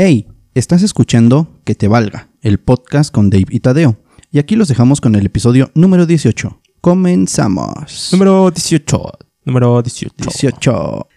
Hey, 0.00 0.28
estás 0.54 0.84
escuchando 0.84 1.60
Que 1.64 1.74
te 1.74 1.88
valga, 1.88 2.30
el 2.40 2.60
podcast 2.60 3.12
con 3.12 3.30
Dave 3.30 3.46
y 3.50 3.58
Tadeo. 3.58 4.00
Y 4.30 4.38
aquí 4.38 4.54
los 4.54 4.68
dejamos 4.68 5.00
con 5.00 5.16
el 5.16 5.26
episodio 5.26 5.72
número 5.74 6.06
18. 6.06 6.60
Comenzamos. 6.80 8.10
Número 8.12 8.48
18. 8.48 9.10
Número 9.44 9.82
18. 9.82 10.14
18. 10.16 11.08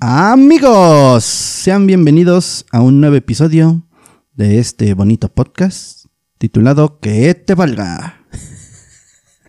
Amigos, 0.00 1.24
sean 1.24 1.86
bienvenidos 1.86 2.64
a 2.72 2.80
un 2.80 3.02
nuevo 3.02 3.16
episodio 3.16 3.86
de 4.32 4.58
este 4.60 4.94
bonito 4.94 5.28
podcast 5.28 6.06
titulado 6.38 7.00
Que 7.00 7.34
te 7.34 7.54
valga. 7.54 8.24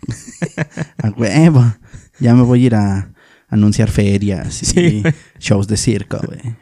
a 0.97 1.09
huevo. 1.11 1.73
Ya 2.19 2.35
me 2.35 2.43
voy 2.43 2.63
a 2.63 2.65
ir 2.65 2.75
a 2.75 3.13
anunciar 3.47 3.89
ferias 3.89 4.61
y 4.61 4.65
Sí. 4.65 5.03
shows 5.39 5.67
de 5.69 5.77
circo, 5.77 6.19
güey. 6.25 6.57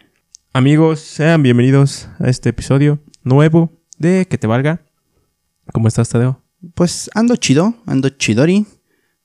Amigos, 0.53 0.99
sean 0.99 1.43
bienvenidos 1.43 2.09
a 2.19 2.27
este 2.27 2.49
episodio 2.49 2.99
nuevo 3.23 3.71
de 3.97 4.27
Que 4.27 4.37
te 4.37 4.47
valga. 4.47 4.81
¿Cómo 5.71 5.87
estás, 5.87 6.09
Tadeo? 6.09 6.43
Pues 6.73 7.09
ando 7.13 7.35
chido, 7.37 7.75
ando 7.85 8.09
chidori 8.09 8.65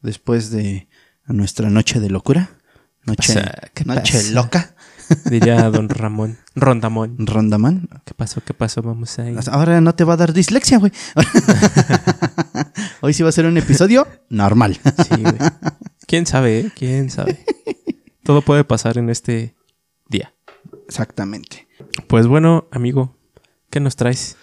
después 0.02 0.50
de 0.50 0.88
nuestra 1.26 1.68
noche 1.70 1.98
de 2.00 2.10
locura. 2.10 2.50
Noche, 3.04 3.34
Pasa, 3.34 3.54
¿qué 3.74 3.84
noche 3.84 4.18
pasa? 4.18 4.32
loca, 4.32 4.74
Diría 5.30 5.68
don 5.70 5.88
Ramón. 5.88 6.38
Rondamón. 6.54 7.16
Rondaman. 7.18 7.88
¿Qué 8.04 8.14
pasó? 8.14 8.40
¿Qué 8.44 8.54
pasó? 8.54 8.82
Vamos 8.82 9.18
ahí. 9.18 9.36
Ahora 9.50 9.80
no 9.80 9.94
te 9.94 10.04
va 10.04 10.14
a 10.14 10.16
dar 10.16 10.32
dislexia, 10.32 10.78
güey. 10.78 10.92
Hoy 13.00 13.14
sí 13.14 13.22
va 13.22 13.28
a 13.28 13.32
ser 13.32 13.46
un 13.46 13.56
episodio 13.56 14.06
normal. 14.28 14.78
Sí, 15.08 15.22
güey. 15.22 15.36
¿Quién 16.06 16.26
sabe, 16.26 16.60
eh? 16.60 16.72
¿Quién 16.74 17.10
sabe? 17.10 17.44
Todo 18.24 18.42
puede 18.42 18.64
pasar 18.64 18.98
en 18.98 19.10
este. 19.10 19.54
Exactamente. 20.88 21.66
Pues 22.06 22.26
bueno, 22.26 22.68
amigo, 22.70 23.16
¿qué 23.70 23.80
nos 23.80 23.96
traes? 23.96 24.36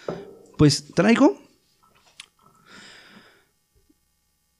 Pues 0.58 0.92
traigo 0.94 1.38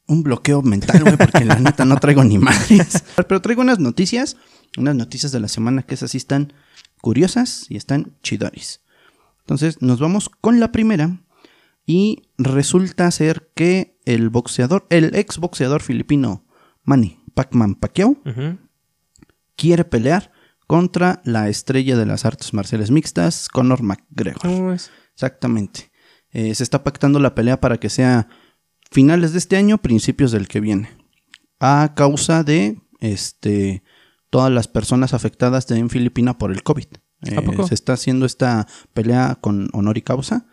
un 0.07 0.23
bloqueo 0.23 0.63
mental, 0.63 1.03
güey, 1.03 1.17
porque 1.17 1.45
la 1.45 1.59
neta 1.59 1.85
no 1.85 1.97
traigo 1.99 2.25
ni 2.25 2.39
madres. 2.39 3.05
Pero 3.17 3.41
traigo 3.41 3.63
unas 3.63 3.79
noticias, 3.79 4.37
unas 4.77 4.95
noticias 4.95 5.33
de 5.33 5.41
la 5.41 5.49
semana 5.49 5.83
que 5.83 5.95
esas 5.95 6.11
sí 6.11 6.19
están 6.19 6.53
curiosas 7.01 7.67
y 7.71 7.77
están 7.77 8.17
chidoris. 8.23 8.83
Entonces 9.41 9.81
nos 9.83 10.01
vamos 10.01 10.29
con 10.29 10.61
la 10.61 10.73
primera 10.73 11.21
y 11.87 12.23
resulta 12.39 13.11
ser 13.11 13.51
que 13.55 13.99
el 14.05 14.31
boxeador, 14.31 14.87
el 14.91 15.15
ex 15.15 15.39
boxeador 15.39 15.83
filipino 15.83 16.45
Manny 16.83 17.21
Pacman 17.35 17.75
Pacquiao 17.75 18.17
Ujú. 18.25 18.59
quiere 19.57 19.85
pelear 19.85 20.33
contra 20.67 21.21
la 21.25 21.49
estrella 21.49 21.97
de 21.97 22.07
las 22.07 22.25
artes 22.25 22.55
marciales 22.55 22.91
mixtas, 22.91 23.49
Conor 23.49 23.83
McGregor. 23.83 24.41
¿Cómo 24.43 24.73
es? 24.73 24.91
Exactamente. 25.15 25.91
Eh, 26.31 26.55
se 26.55 26.63
está 26.63 26.83
pactando 26.83 27.21
la 27.21 27.35
pelea 27.35 27.61
para 27.61 27.79
que 27.79 27.91
sea 27.91 28.29
finales 28.91 29.33
de 29.33 29.39
este 29.39 29.57
año, 29.57 29.79
principios 29.79 30.33
del 30.33 30.49
que 30.49 30.61
viene. 30.61 30.89
A 31.61 31.93
causa 31.95 32.43
de 32.43 32.79
este 33.01 33.83
todas 34.31 34.51
las 34.51 34.67
personas 34.67 35.15
afectadas 35.15 35.71
en 35.71 35.91
Filipina 35.91 36.39
por 36.39 36.51
el 36.51 36.63
COVID. 36.65 36.87
Eh, 37.23 37.37
¿A 37.37 37.43
poco? 37.43 37.67
se 37.69 37.75
está 37.75 37.93
haciendo 37.93 38.27
esta 38.27 38.67
pelea 38.93 39.39
con 39.41 39.69
honor 39.73 39.97
y 39.97 40.03
causa 40.03 40.47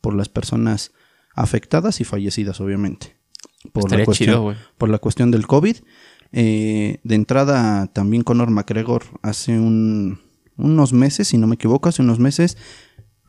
por 0.00 0.14
las 0.14 0.28
personas 0.28 0.92
afectadas 1.34 2.00
y 2.00 2.04
fallecidas, 2.04 2.60
obviamente. 2.60 3.18
Por 3.72 3.82
la 3.84 3.86
Estaría 3.88 4.04
cuestión, 4.06 4.28
chido, 4.28 4.42
güey. 4.42 4.56
por 4.78 4.88
la 4.88 4.98
cuestión 4.98 5.30
del 5.30 5.46
COVID. 5.46 5.76
Eh, 6.32 6.98
de 7.04 7.14
entrada, 7.14 7.86
también 7.88 8.22
Conor 8.22 8.50
McGregor 8.50 9.04
hace 9.22 9.58
un- 9.58 10.20
unos 10.56 10.92
meses, 10.92 11.28
si 11.28 11.38
no 11.38 11.46
me 11.46 11.54
equivoco, 11.54 11.88
hace 11.88 12.02
unos 12.02 12.18
meses, 12.18 12.56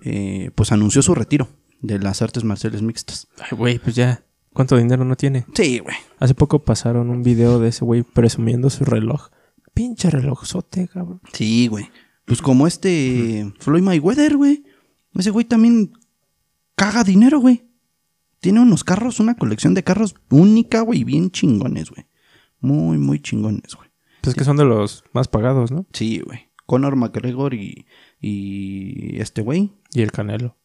eh, 0.03 0.51
pues 0.55 0.71
anunció 0.71 1.01
su 1.01 1.13
retiro 1.15 1.47
de 1.81 1.99
las 1.99 2.21
artes 2.21 2.43
marciales 2.43 2.81
mixtas. 2.81 3.27
Ay, 3.39 3.57
güey, 3.57 3.79
pues 3.79 3.95
ya. 3.95 4.23
¿Cuánto 4.53 4.75
dinero 4.77 5.05
no 5.05 5.15
tiene? 5.15 5.45
Sí, 5.53 5.77
güey. 5.79 5.95
Hace 6.19 6.33
poco 6.33 6.63
pasaron 6.65 7.11
un 7.11 7.21
video 7.21 7.59
de 7.59 7.69
ese 7.69 7.85
güey 7.85 8.01
presumiendo 8.01 8.69
su 8.71 8.85
reloj. 8.85 9.27
Pinche 9.75 10.09
relojzote, 10.09 10.87
cabrón. 10.87 11.21
Sí, 11.33 11.67
güey. 11.67 11.89
Pues 12.25 12.41
como 12.41 12.65
este 12.65 13.53
Floyd 13.59 13.83
Mayweather, 13.83 14.35
güey. 14.35 14.63
Ese 15.13 15.29
güey 15.29 15.45
también 15.45 15.91
caga 16.75 17.03
dinero, 17.03 17.39
güey. 17.39 17.67
Tiene 18.39 18.59
unos 18.59 18.83
carros, 18.83 19.19
una 19.19 19.35
colección 19.35 19.75
de 19.75 19.83
carros 19.83 20.15
única, 20.31 20.81
güey, 20.81 21.03
bien 21.03 21.29
chingones, 21.29 21.91
güey. 21.91 22.06
Muy, 22.59 22.97
muy 22.97 23.19
chingones, 23.21 23.75
güey. 23.75 23.89
Pues 24.21 24.35
que 24.35 24.43
son 24.43 24.57
de 24.57 24.65
los 24.65 25.03
más 25.13 25.27
pagados, 25.27 25.71
¿no? 25.71 25.85
Sí, 25.93 26.19
güey. 26.25 26.47
Conor 26.65 26.95
McGregor 26.97 27.53
y, 27.53 27.85
y 28.19 29.19
este 29.21 29.41
güey, 29.41 29.71
Y 29.93 30.01
el 30.01 30.11
Canelo. 30.11 30.57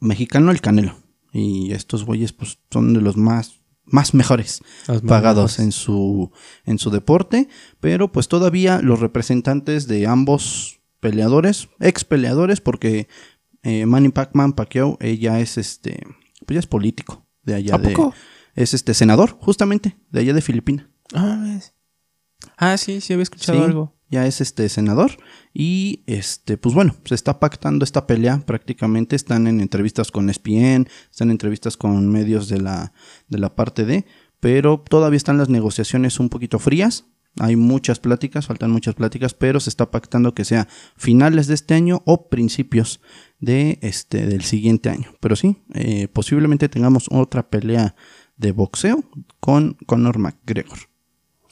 mexicano 0.00 0.50
el 0.50 0.60
Canelo. 0.60 0.96
Y 1.32 1.72
estos 1.72 2.04
güeyes, 2.04 2.32
pues, 2.32 2.58
son 2.70 2.94
de 2.94 3.00
los 3.00 3.16
más, 3.16 3.60
más 3.84 4.14
mejores 4.14 4.62
Los 4.86 5.02
pagados 5.02 5.52
mejores. 5.52 5.58
en 5.58 5.72
su, 5.72 6.30
en 6.64 6.78
su 6.78 6.90
deporte. 6.90 7.48
Pero, 7.80 8.12
pues, 8.12 8.28
todavía 8.28 8.80
los 8.80 9.00
representantes 9.00 9.88
de 9.88 10.06
ambos 10.06 10.80
peleadores, 11.00 11.68
ex 11.80 12.04
peleadores, 12.04 12.60
porque 12.60 13.08
eh, 13.64 13.86
Manny 13.86 14.10
Pacman 14.10 14.52
Pacquiao, 14.52 14.96
ella 15.00 15.40
es 15.40 15.58
este, 15.58 16.00
pues 16.46 16.54
ya 16.54 16.60
es 16.60 16.66
político 16.68 17.26
de 17.42 17.54
allá 17.54 17.74
¿A 17.74 17.78
de. 17.78 17.90
poco? 17.90 18.14
Es 18.54 18.72
este 18.72 18.94
senador, 18.94 19.36
justamente, 19.40 19.96
de 20.12 20.20
allá 20.20 20.32
de 20.32 20.40
Filipinas. 20.42 20.86
Ah, 21.12 21.54
es- 21.56 21.74
ah, 22.56 22.76
sí, 22.76 23.00
sí 23.00 23.12
había 23.12 23.24
escuchado 23.24 23.58
Sí, 23.58 23.64
algo. 23.64 23.94
Ya 24.10 24.26
es 24.26 24.40
este 24.40 24.68
senador. 24.68 25.12
Y 25.52 26.04
este, 26.06 26.56
pues 26.56 26.74
bueno, 26.74 26.94
se 27.04 27.14
está 27.14 27.40
pactando 27.40 27.84
esta 27.84 28.06
pelea 28.06 28.38
prácticamente. 28.46 29.16
Están 29.16 29.46
en 29.46 29.60
entrevistas 29.60 30.10
con 30.12 30.28
ESPN, 30.28 30.86
están 31.10 31.28
en 31.28 31.32
entrevistas 31.32 31.76
con 31.76 32.08
medios 32.10 32.48
de 32.48 32.60
la, 32.60 32.92
de 33.28 33.38
la 33.38 33.54
parte 33.56 33.84
de. 33.84 34.04
Pero 34.40 34.78
todavía 34.88 35.16
están 35.16 35.38
las 35.38 35.48
negociaciones 35.48 36.20
un 36.20 36.28
poquito 36.28 36.58
frías. 36.58 37.06
Hay 37.40 37.56
muchas 37.56 37.98
pláticas, 37.98 38.46
faltan 38.46 38.70
muchas 38.70 38.94
pláticas, 38.94 39.34
pero 39.34 39.58
se 39.58 39.68
está 39.70 39.90
pactando 39.90 40.34
que 40.34 40.44
sea 40.44 40.68
finales 40.96 41.48
de 41.48 41.54
este 41.54 41.74
año 41.74 42.02
o 42.06 42.28
principios 42.28 43.00
de 43.40 43.78
este 43.82 44.26
del 44.26 44.42
siguiente 44.44 44.90
año. 44.90 45.12
Pero 45.18 45.34
sí, 45.34 45.56
eh, 45.74 46.06
posiblemente 46.06 46.68
tengamos 46.68 47.06
otra 47.10 47.48
pelea 47.50 47.96
de 48.36 48.52
boxeo 48.52 49.02
con 49.40 49.76
Conor 49.86 50.18
McGregor. 50.18 50.78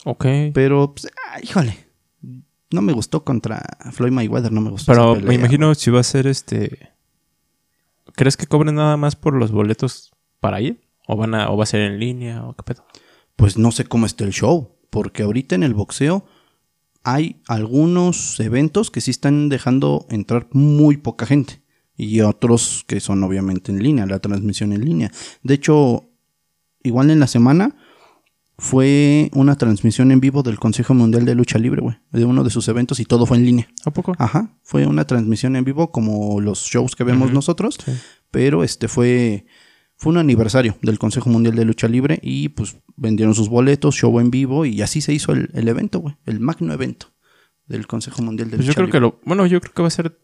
Ok. 0.05 0.25
Pero, 0.53 0.93
pues, 0.93 1.11
ah, 1.27 1.39
híjole. 1.41 1.77
No 2.71 2.81
me 2.81 2.93
gustó 2.93 3.23
contra 3.23 3.61
Floyd 3.91 4.11
Mayweather, 4.11 4.51
no 4.51 4.59
me 4.59 4.71
gustó. 4.71 4.91
Pero 4.91 5.15
me 5.15 5.35
imagino 5.35 5.75
si 5.75 5.91
va 5.91 5.99
a 5.99 6.03
ser 6.03 6.25
este. 6.25 6.91
¿Crees 8.15 8.35
que 8.35 8.47
cobren 8.47 8.75
nada 8.75 8.97
más 8.97 9.15
por 9.15 9.35
los 9.35 9.51
boletos 9.51 10.11
para 10.39 10.59
ir? 10.59 10.81
¿O 11.07 11.15
van 11.15 11.35
a, 11.35 11.51
o 11.51 11.57
va 11.57 11.63
a 11.63 11.67
ser 11.67 11.81
en 11.81 11.99
línea? 11.99 12.43
¿O 12.43 12.55
qué 12.55 12.63
pedo? 12.63 12.85
Pues 13.35 13.57
no 13.57 13.71
sé 13.71 13.85
cómo 13.85 14.07
está 14.07 14.23
el 14.23 14.31
show. 14.31 14.75
Porque 14.89 15.23
ahorita 15.23 15.53
en 15.55 15.63
el 15.63 15.75
boxeo 15.75 16.25
hay 17.03 17.41
algunos 17.47 18.39
eventos 18.39 18.89
que 18.89 19.01
sí 19.01 19.11
están 19.11 19.49
dejando 19.49 20.07
entrar 20.09 20.47
muy 20.51 20.97
poca 20.97 21.25
gente. 21.25 21.61
Y 21.95 22.21
otros 22.21 22.85
que 22.87 22.99
son 22.99 23.23
obviamente 23.23 23.71
en 23.71 23.83
línea, 23.83 24.05
la 24.07 24.19
transmisión 24.19 24.73
en 24.73 24.83
línea. 24.83 25.11
De 25.43 25.53
hecho, 25.53 26.09
igual 26.81 27.11
en 27.11 27.19
la 27.19 27.27
semana 27.27 27.75
fue 28.63 29.29
una 29.33 29.57
transmisión 29.57 30.13
en 30.13 30.21
vivo 30.21 30.41
del 30.41 30.57
Consejo 30.57 30.93
Mundial 30.93 31.25
de 31.25 31.35
Lucha 31.35 31.59
Libre, 31.59 31.81
güey. 31.81 31.97
De 32.13 32.23
uno 32.23 32.45
de 32.45 32.49
sus 32.49 32.65
eventos 32.69 33.01
y 33.01 33.03
todo 33.05 33.25
fue 33.25 33.35
en 33.35 33.45
línea. 33.45 33.67
¿A 33.83 33.91
poco? 33.91 34.13
Ajá, 34.17 34.57
fue 34.63 34.87
una 34.87 35.05
transmisión 35.05 35.57
en 35.57 35.65
vivo 35.65 35.91
como 35.91 36.39
los 36.39 36.61
shows 36.61 36.95
que 36.95 37.03
vemos 37.03 37.33
nosotros, 37.33 37.75
sí. 37.83 37.91
pero 38.31 38.63
este 38.63 38.87
fue 38.87 39.45
fue 39.97 40.13
un 40.13 40.17
aniversario 40.17 40.77
del 40.81 40.97
Consejo 40.97 41.29
Mundial 41.29 41.55
de 41.55 41.65
Lucha 41.65 41.89
Libre 41.89 42.19
y 42.23 42.49
pues 42.49 42.77
vendieron 42.95 43.35
sus 43.35 43.49
boletos, 43.49 43.95
show 43.95 44.17
en 44.21 44.31
vivo 44.31 44.65
y 44.65 44.81
así 44.81 45.01
se 45.01 45.13
hizo 45.13 45.33
el, 45.33 45.49
el 45.53 45.67
evento, 45.67 45.99
güey, 45.99 46.15
el 46.25 46.39
magno 46.39 46.71
evento 46.71 47.07
del 47.67 47.85
Consejo 47.85 48.21
Mundial 48.21 48.49
de 48.49 48.55
Pues 48.55 48.65
yo 48.65 48.71
Lucha 48.71 48.75
creo 48.81 48.91
que 48.91 48.99
Libre. 48.99 49.17
lo. 49.21 49.27
Bueno, 49.27 49.45
yo 49.45 49.59
creo 49.59 49.73
que 49.73 49.81
va 49.81 49.89
a 49.89 49.91
ser 49.91 50.17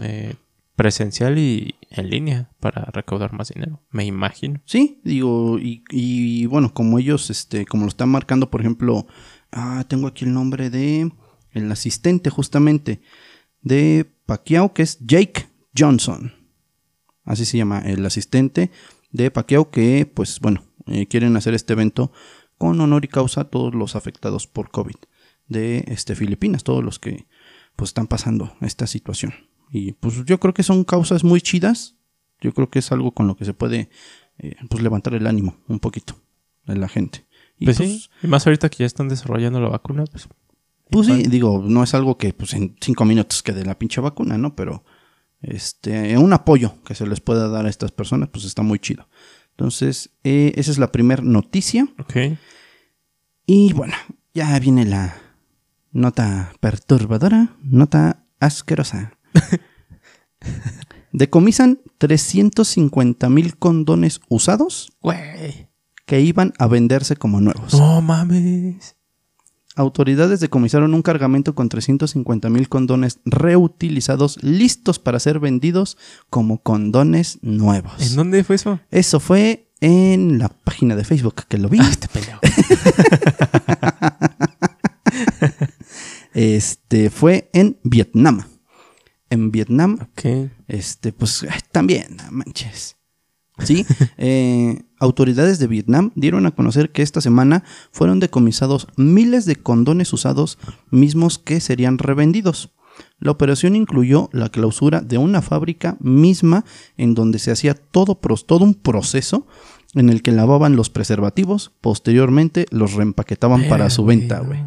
eh, 0.00 0.34
presencial 0.80 1.36
y 1.36 1.74
en 1.90 2.08
línea 2.08 2.50
para 2.58 2.86
recaudar 2.86 3.34
más 3.34 3.50
dinero. 3.50 3.82
Me 3.90 4.06
imagino. 4.06 4.62
Sí, 4.64 4.98
digo, 5.04 5.58
y, 5.58 5.84
y, 5.90 6.46
bueno, 6.46 6.72
como 6.72 6.98
ellos, 6.98 7.28
este, 7.28 7.66
como 7.66 7.82
lo 7.82 7.90
están 7.90 8.08
marcando, 8.08 8.48
por 8.48 8.62
ejemplo, 8.62 9.06
ah, 9.52 9.84
tengo 9.88 10.06
aquí 10.06 10.24
el 10.24 10.32
nombre 10.32 10.70
de 10.70 11.12
el 11.50 11.70
asistente 11.70 12.30
justamente 12.30 13.02
de 13.60 14.10
Pacquiao, 14.24 14.72
que 14.72 14.80
es 14.80 14.98
Jake 15.00 15.50
Johnson. 15.76 16.32
Así 17.24 17.44
se 17.44 17.58
llama, 17.58 17.80
el 17.80 18.06
asistente 18.06 18.70
de 19.10 19.30
Pacquiao, 19.30 19.70
que 19.70 20.06
pues 20.06 20.40
bueno, 20.40 20.64
eh, 20.86 21.06
quieren 21.08 21.36
hacer 21.36 21.52
este 21.52 21.74
evento 21.74 22.10
con 22.56 22.80
honor 22.80 23.04
y 23.04 23.08
causa 23.08 23.42
a 23.42 23.50
todos 23.50 23.74
los 23.74 23.96
afectados 23.96 24.46
por 24.46 24.70
COVID 24.70 24.96
de 25.46 25.84
este, 25.88 26.14
Filipinas, 26.14 26.64
todos 26.64 26.82
los 26.82 26.98
que 26.98 27.26
pues 27.76 27.90
están 27.90 28.06
pasando 28.06 28.56
esta 28.62 28.86
situación. 28.86 29.49
Y 29.70 29.92
pues 29.92 30.24
yo 30.24 30.40
creo 30.40 30.52
que 30.52 30.62
son 30.62 30.84
causas 30.84 31.24
muy 31.24 31.40
chidas. 31.40 31.96
Yo 32.40 32.52
creo 32.52 32.70
que 32.70 32.80
es 32.80 32.90
algo 32.92 33.12
con 33.12 33.26
lo 33.26 33.36
que 33.36 33.44
se 33.44 33.54
puede 33.54 33.90
eh, 34.38 34.56
pues 34.68 34.82
levantar 34.82 35.14
el 35.14 35.26
ánimo 35.26 35.56
un 35.68 35.78
poquito 35.78 36.20
de 36.66 36.76
la 36.76 36.88
gente. 36.88 37.26
Y 37.58 37.66
Pues, 37.66 37.76
sí. 37.76 38.02
Y 38.22 38.26
más 38.26 38.46
ahorita 38.46 38.68
que 38.68 38.78
ya 38.78 38.86
están 38.86 39.08
desarrollando 39.08 39.60
la 39.60 39.68
vacuna, 39.68 40.04
pues. 40.04 40.28
Pues 40.90 41.06
sí, 41.06 41.22
digo, 41.28 41.62
no 41.64 41.84
es 41.84 41.94
algo 41.94 42.18
que 42.18 42.32
pues 42.32 42.52
en 42.54 42.74
cinco 42.80 43.04
minutos 43.04 43.44
quede 43.44 43.64
la 43.64 43.78
pinche 43.78 44.00
vacuna, 44.00 44.36
¿no? 44.38 44.56
Pero 44.56 44.82
este, 45.40 46.18
un 46.18 46.32
apoyo 46.32 46.74
que 46.84 46.96
se 46.96 47.06
les 47.06 47.20
pueda 47.20 47.48
dar 47.48 47.66
a 47.66 47.70
estas 47.70 47.92
personas, 47.92 48.28
pues 48.30 48.44
está 48.44 48.62
muy 48.62 48.80
chido. 48.80 49.08
Entonces, 49.52 50.10
eh, 50.24 50.52
esa 50.56 50.70
es 50.70 50.78
la 50.78 50.90
primera 50.90 51.22
noticia. 51.22 51.86
Ok. 51.98 52.16
Y 53.46 53.72
bueno, 53.72 53.94
ya 54.34 54.58
viene 54.58 54.84
la 54.84 55.16
nota 55.92 56.52
perturbadora, 56.60 57.56
nota 57.62 58.24
asquerosa. 58.40 59.18
Decomisan 61.12 61.80
350 61.98 63.28
mil 63.28 63.56
condones 63.56 64.20
usados 64.28 64.92
Güey. 65.02 65.68
que 66.06 66.20
iban 66.20 66.52
a 66.58 66.66
venderse 66.66 67.16
como 67.16 67.40
nuevos. 67.40 67.74
No 67.74 68.00
mames. 68.00 68.96
Autoridades 69.76 70.40
decomisaron 70.40 70.94
un 70.94 71.02
cargamento 71.02 71.54
con 71.54 71.68
350 71.68 72.48
mil 72.50 72.68
condones 72.68 73.20
reutilizados 73.24 74.42
listos 74.42 74.98
para 74.98 75.20
ser 75.20 75.38
vendidos 75.40 75.96
como 76.28 76.58
condones 76.62 77.38
nuevos. 77.42 77.92
¿En 78.10 78.16
dónde 78.16 78.44
fue 78.44 78.56
eso? 78.56 78.80
Eso 78.90 79.20
fue 79.20 79.68
en 79.80 80.38
la 80.38 80.48
página 80.48 80.96
de 80.96 81.04
Facebook 81.04 81.44
que 81.48 81.58
lo 81.58 81.68
vi. 81.68 81.78
Ah, 81.80 81.88
este 81.90 82.08
pendejo. 82.08 82.40
Este 86.32 87.10
fue 87.10 87.50
en 87.52 87.78
Vietnam. 87.82 88.44
En 89.30 89.50
Vietnam, 89.52 89.98
ok. 90.00 90.50
este, 90.68 91.12
pues 91.12 91.46
también, 91.72 92.16
manches. 92.30 92.96
Sí, 93.58 93.86
eh, 94.18 94.82
autoridades 94.98 95.58
de 95.58 95.66
Vietnam 95.66 96.12
dieron 96.14 96.46
a 96.46 96.50
conocer 96.50 96.90
que 96.90 97.02
esta 97.02 97.20
semana 97.20 97.64
fueron 97.92 98.20
decomisados 98.20 98.88
miles 98.96 99.44
de 99.46 99.56
condones 99.56 100.12
usados 100.12 100.58
mismos 100.90 101.38
que 101.38 101.60
serían 101.60 101.98
revendidos. 101.98 102.72
La 103.18 103.30
operación 103.30 103.76
incluyó 103.76 104.28
la 104.32 104.48
clausura 104.48 105.00
de 105.00 105.18
una 105.18 105.42
fábrica 105.42 105.96
misma 106.00 106.64
en 106.96 107.14
donde 107.14 107.38
se 107.38 107.50
hacía 107.50 107.74
todo, 107.74 108.18
un 108.60 108.74
proceso 108.74 109.46
en 109.94 110.10
el 110.10 110.22
que 110.22 110.32
lavaban 110.32 110.76
los 110.76 110.90
preservativos, 110.90 111.72
posteriormente 111.80 112.66
los 112.70 112.94
reempaquetaban 112.94 113.68
para 113.68 113.90
su 113.90 114.04
venta, 114.04 114.40
güey. 114.40 114.60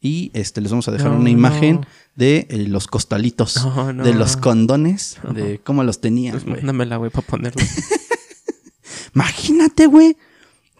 Y 0.00 0.30
este 0.34 0.60
les 0.60 0.70
vamos 0.70 0.88
a 0.88 0.92
dejar 0.92 1.12
No, 1.12 1.18
una 1.18 1.30
imagen 1.30 1.76
no. 1.76 1.86
De 2.16 2.46
eh, 2.50 2.66
los 2.68 2.86
costalitos 2.86 3.56
No, 3.64 3.92
no. 3.92 4.02
de 4.02 4.14
los 4.14 4.36
condones, 4.36 5.18
de 5.34 5.60
cómo 5.62 5.84
los 5.84 6.00
tenían, 6.00 6.32
Pues 6.32 6.46
mándamela, 6.46 6.96
güey, 6.96 7.10
para 7.10 7.26
ponerlo. 7.26 7.62
Imagínate, 9.14 9.86
güey. 9.86 10.16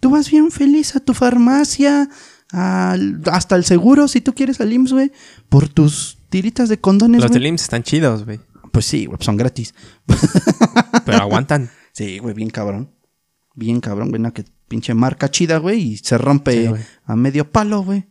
Tú 0.00 0.10
vas 0.10 0.30
bien 0.30 0.50
feliz 0.50 0.94
a 0.94 1.00
tu 1.00 1.14
farmacia, 1.14 2.08
al- 2.52 3.22
hasta 3.32 3.56
el 3.56 3.64
seguro, 3.64 4.08
si 4.08 4.20
tú 4.20 4.34
quieres 4.34 4.60
al 4.60 4.72
IMSS, 4.72 4.92
güey, 4.92 5.12
por 5.48 5.68
tus 5.68 6.18
tiritas 6.28 6.68
de 6.68 6.78
condones, 6.80 7.22
Los 7.22 7.30
güey. 7.30 7.40
del 7.40 7.48
IMSS 7.48 7.62
están 7.62 7.82
chidos, 7.82 8.24
güey. 8.24 8.40
Pues 8.72 8.84
sí, 8.84 9.06
güey, 9.06 9.18
son 9.22 9.36
gratis. 9.38 9.74
Pero 11.06 11.18
aguantan. 11.18 11.70
Sí, 11.92 12.18
güey, 12.18 12.34
bien 12.34 12.50
cabrón. 12.50 12.92
Bien 13.54 13.80
cabrón, 13.80 14.10
güey, 14.10 14.20
no, 14.20 14.34
que 14.34 14.44
pinche 14.68 14.92
marca 14.92 15.30
chida, 15.30 15.56
güey, 15.58 15.80
y 15.92 15.96
se 15.96 16.18
rompe 16.18 16.66
Sí, 16.76 16.84
a 17.06 17.16
medio 17.16 17.50
palo, 17.50 17.82
güey. 17.82 18.06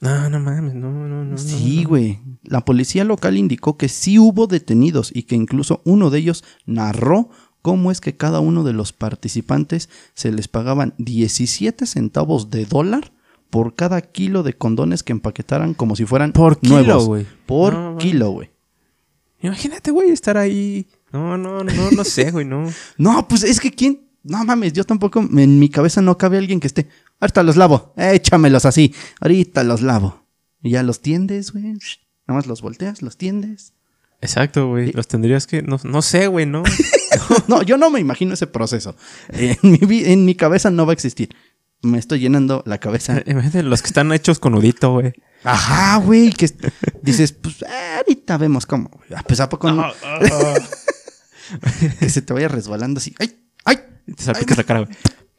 No, 0.00 0.30
no 0.30 0.38
mames, 0.38 0.74
no, 0.74 0.90
no, 0.92 1.24
no. 1.24 1.38
Sí, 1.38 1.82
no. 1.82 1.88
güey. 1.88 2.20
La 2.44 2.64
policía 2.64 3.04
local 3.04 3.36
indicó 3.36 3.76
que 3.76 3.88
sí 3.88 4.18
hubo 4.18 4.46
detenidos 4.46 5.10
y 5.14 5.24
que 5.24 5.34
incluso 5.34 5.82
uno 5.84 6.10
de 6.10 6.18
ellos 6.20 6.44
narró 6.66 7.30
cómo 7.62 7.90
es 7.90 8.00
que 8.00 8.16
cada 8.16 8.40
uno 8.40 8.62
de 8.62 8.72
los 8.72 8.92
participantes 8.92 9.88
se 10.14 10.30
les 10.30 10.46
pagaban 10.48 10.94
17 10.98 11.84
centavos 11.86 12.50
de 12.50 12.64
dólar 12.64 13.12
por 13.50 13.74
cada 13.74 14.00
kilo 14.00 14.42
de 14.42 14.52
condones 14.52 15.02
que 15.02 15.12
empaquetaran 15.12 15.74
como 15.74 15.96
si 15.96 16.04
fueran 16.04 16.32
Por 16.32 16.60
kilo, 16.60 16.76
nuevos. 16.82 17.06
güey. 17.06 17.26
Por 17.46 17.72
No, 17.74 17.96
kilo, 17.98 18.30
güey. 18.30 18.50
Imagínate, 19.40 19.90
güey, 19.90 20.10
estar 20.10 20.36
ahí. 20.36 20.86
No, 21.12 21.38
no, 21.38 21.62
no, 21.64 21.90
no 21.90 22.04
sé, 22.04 22.30
güey, 22.30 22.44
no. 22.44 22.66
No, 22.98 23.26
pues 23.28 23.42
es 23.42 23.60
que 23.60 23.70
quién. 23.70 24.06
No 24.22 24.44
mames, 24.44 24.72
yo 24.72 24.84
tampoco. 24.84 25.20
En 25.20 25.58
mi 25.58 25.68
cabeza 25.68 26.02
no 26.02 26.18
cabe 26.18 26.38
alguien 26.38 26.60
que 26.60 26.66
esté. 26.66 26.88
Ahorita 27.20 27.42
los 27.42 27.56
lavo. 27.56 27.92
Échamelos 27.96 28.64
así. 28.64 28.94
Ahorita 29.20 29.64
los 29.64 29.82
lavo. 29.82 30.24
Y 30.62 30.70
ya 30.70 30.82
los 30.82 31.00
tiendes, 31.00 31.52
güey. 31.52 31.64
Nada 31.64 32.38
más 32.38 32.46
los 32.46 32.62
volteas, 32.62 33.02
los 33.02 33.16
tiendes. 33.16 33.72
Exacto, 34.20 34.68
güey. 34.68 34.92
Los 34.92 35.08
tendrías 35.08 35.46
que. 35.46 35.62
No, 35.62 35.78
no 35.84 36.02
sé, 36.02 36.26
güey, 36.26 36.46
no. 36.46 36.62
No, 37.48 37.62
yo 37.62 37.76
no 37.78 37.90
me 37.90 38.00
imagino 38.00 38.34
ese 38.34 38.46
proceso. 38.46 38.94
En 39.30 39.56
mi, 39.62 39.78
vi- 39.78 40.04
en 40.12 40.24
mi 40.24 40.34
cabeza 40.34 40.70
no 40.70 40.86
va 40.86 40.92
a 40.92 40.94
existir. 40.94 41.30
Me 41.82 41.98
estoy 41.98 42.20
llenando 42.20 42.62
la 42.66 42.78
cabeza. 42.78 43.22
Imagínate 43.26 43.62
los 43.62 43.80
que 43.82 43.88
están 43.88 44.12
hechos 44.12 44.38
con 44.38 44.52
nudito, 44.52 44.92
güey. 44.92 45.12
Ajá, 45.42 45.96
güey. 45.98 46.32
Que 46.32 46.50
dices, 47.02 47.32
pues 47.32 47.56
ahorita 47.96 48.36
vemos 48.38 48.66
cómo. 48.66 48.90
Ah, 49.14 49.22
Pues 49.26 49.40
a 49.40 49.48
poco 49.48 49.70
no? 49.72 49.90
que 52.00 52.08
se 52.10 52.22
te 52.22 52.32
vaya 52.32 52.48
resbalando 52.48 52.98
así. 52.98 53.14
¡Ay! 53.18 53.36
¡Ay! 53.64 53.78
Te 54.16 54.22
salpicas 54.22 54.56
la 54.58 54.64
cara, 54.64 54.80
güey. 54.80 54.96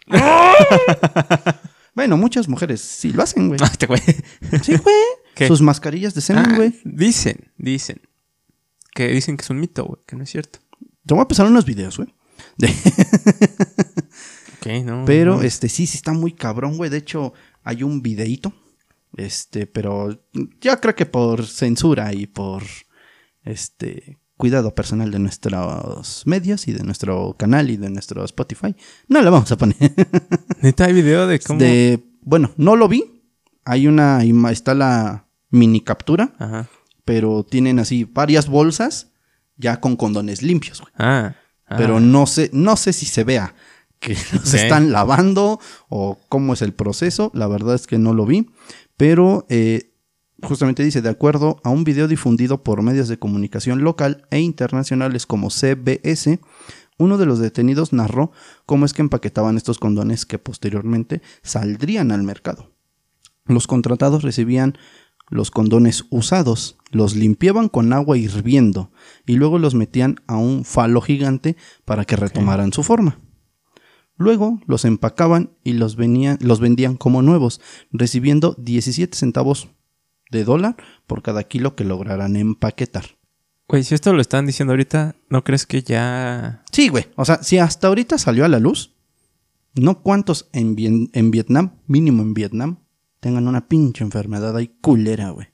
Bueno, 1.95 2.15
muchas 2.17 2.47
mujeres 2.47 2.79
sí 2.81 3.11
lo 3.11 3.23
hacen, 3.23 3.47
güey. 3.49 3.59
Este 3.63 3.85
güey. 3.85 4.01
Sí, 4.63 4.77
güey. 4.77 4.95
¿Qué? 5.35 5.47
Sus 5.47 5.61
mascarillas 5.61 6.13
de 6.13 6.21
semen, 6.21 6.45
Ah, 6.47 6.55
güey. 6.55 6.73
dicen, 6.85 7.51
dicen. 7.57 8.01
Que 8.93 9.07
dicen 9.09 9.35
que 9.37 9.41
es 9.43 9.49
un 9.49 9.59
mito, 9.59 9.83
güey, 9.85 9.99
que 10.05 10.15
no 10.15 10.23
es 10.23 10.29
cierto. 10.29 10.59
Te 11.05 11.13
voy 11.13 11.23
a 11.23 11.27
pasar 11.27 11.47
unos 11.47 11.65
videos, 11.65 11.97
güey. 11.97 12.13
No. 14.85 15.03
Pero 15.05 15.37
no. 15.37 15.41
este 15.41 15.67
sí, 15.67 15.87
sí 15.87 15.97
está 15.97 16.11
muy 16.13 16.33
cabrón, 16.33 16.77
güey. 16.77 16.89
De 16.91 16.97
hecho, 16.97 17.33
hay 17.63 17.81
un 17.81 18.01
videíto. 18.03 18.53
Este, 19.15 19.65
pero 19.65 20.27
yo 20.61 20.79
creo 20.79 20.95
que 20.95 21.05
por 21.07 21.47
censura 21.47 22.13
y 22.13 22.27
por 22.27 22.63
este 23.43 24.17
cuidado 24.39 24.73
personal 24.73 25.11
de 25.11 25.19
nuestros 25.19 26.23
medios 26.25 26.69
y 26.69 26.71
de 26.71 26.81
nuestro 26.83 27.35
canal 27.37 27.69
y 27.69 27.75
de 27.75 27.89
nuestro 27.89 28.23
Spotify, 28.23 28.73
no 29.09 29.21
lo 29.21 29.31
vamos 29.31 29.51
a 29.51 29.57
poner. 29.57 29.75
Neta, 30.61 30.85
hay 30.85 30.93
video 30.93 31.27
de 31.27 31.41
cómo. 31.41 31.59
De, 31.59 32.01
bueno, 32.21 32.51
no 32.55 32.77
lo 32.77 32.87
vi. 32.87 33.21
Hay 33.65 33.85
una 33.85 34.23
está 34.49 34.73
la 34.75 35.27
mini 35.49 35.81
captura, 35.81 36.33
Ajá. 36.39 36.69
pero 37.03 37.43
tienen 37.43 37.79
así 37.79 38.05
varias 38.05 38.47
bolsas 38.47 39.11
ya 39.57 39.81
con 39.81 39.97
condones 39.97 40.41
limpios, 40.41 40.79
güey. 40.79 40.93
Ah. 40.97 41.35
ah. 41.67 41.75
Pero 41.77 41.99
no 41.99 42.25
sé, 42.25 42.49
no 42.53 42.77
sé 42.77 42.93
si 42.93 43.07
se 43.07 43.25
vea 43.25 43.55
que 43.99 44.15
los 44.31 44.53
están 44.53 44.93
lavando 44.93 45.59
o 45.89 46.17
cómo 46.29 46.53
es 46.53 46.61
el 46.61 46.73
proceso. 46.73 47.29
La 47.33 47.47
verdad 47.47 47.75
es 47.75 47.87
que 47.87 47.97
no 47.97 48.13
lo 48.13 48.25
vi. 48.25 48.49
Pero 48.95 49.45
eh, 49.49 49.88
justamente 50.43 50.83
dice, 50.83 51.01
de 51.01 51.09
acuerdo 51.09 51.57
a 51.63 51.69
un 51.69 51.83
video 51.83 52.07
difundido 52.07 52.63
por 52.63 52.81
medios 52.81 53.07
de 53.07 53.19
comunicación 53.19 53.83
local 53.83 54.27
e 54.31 54.39
internacionales 54.39 55.25
como 55.25 55.49
CBS, 55.49 56.39
uno 56.97 57.17
de 57.17 57.25
los 57.25 57.39
detenidos 57.39 57.93
narró 57.93 58.31
cómo 58.65 58.85
es 58.85 58.93
que 58.93 59.01
empaquetaban 59.01 59.57
estos 59.57 59.79
condones 59.79 60.25
que 60.25 60.39
posteriormente 60.39 61.21
saldrían 61.43 62.11
al 62.11 62.23
mercado. 62.23 62.73
Los 63.45 63.67
contratados 63.67 64.23
recibían 64.23 64.77
los 65.29 65.51
condones 65.51 66.05
usados, 66.09 66.77
los 66.91 67.15
limpiaban 67.15 67.69
con 67.69 67.93
agua 67.93 68.17
hirviendo 68.17 68.91
y 69.25 69.33
luego 69.35 69.59
los 69.59 69.75
metían 69.75 70.15
a 70.27 70.37
un 70.37 70.65
falo 70.65 71.01
gigante 71.01 71.55
para 71.85 72.03
que 72.05 72.15
retomaran 72.15 72.73
su 72.73 72.83
forma. 72.83 73.19
Luego 74.17 74.59
los 74.67 74.83
empacaban 74.85 75.51
y 75.63 75.73
los, 75.73 75.95
venían- 75.95 76.37
los 76.41 76.59
vendían 76.59 76.97
como 76.97 77.21
nuevos, 77.21 77.61
recibiendo 77.91 78.55
17 78.57 79.17
centavos 79.17 79.69
de 80.29 80.43
dólar 80.43 80.75
por 81.07 81.21
cada 81.21 81.43
kilo 81.43 81.75
que 81.75 81.83
lograran 81.83 82.35
empaquetar. 82.35 83.17
Güey, 83.67 83.83
si 83.83 83.93
esto 83.95 84.13
lo 84.13 84.21
están 84.21 84.45
diciendo 84.47 84.73
ahorita, 84.73 85.15
¿no 85.29 85.43
crees 85.43 85.65
que 85.65 85.83
ya. 85.83 86.63
Sí, 86.71 86.89
güey. 86.89 87.07
O 87.15 87.25
sea, 87.25 87.43
si 87.43 87.59
hasta 87.59 87.87
ahorita 87.87 88.17
salió 88.17 88.45
a 88.45 88.47
la 88.47 88.59
luz, 88.59 88.95
no 89.75 90.01
cuántos 90.01 90.49
en, 90.53 90.75
Vien- 90.75 91.09
en 91.13 91.29
Vietnam, 91.29 91.75
mínimo 91.85 92.23
en 92.23 92.33
Vietnam, 92.33 92.79
tengan 93.19 93.47
una 93.47 93.67
pinche 93.67 94.03
enfermedad 94.03 94.55
ahí 94.57 94.69
culera, 94.81 95.29
güey. 95.29 95.47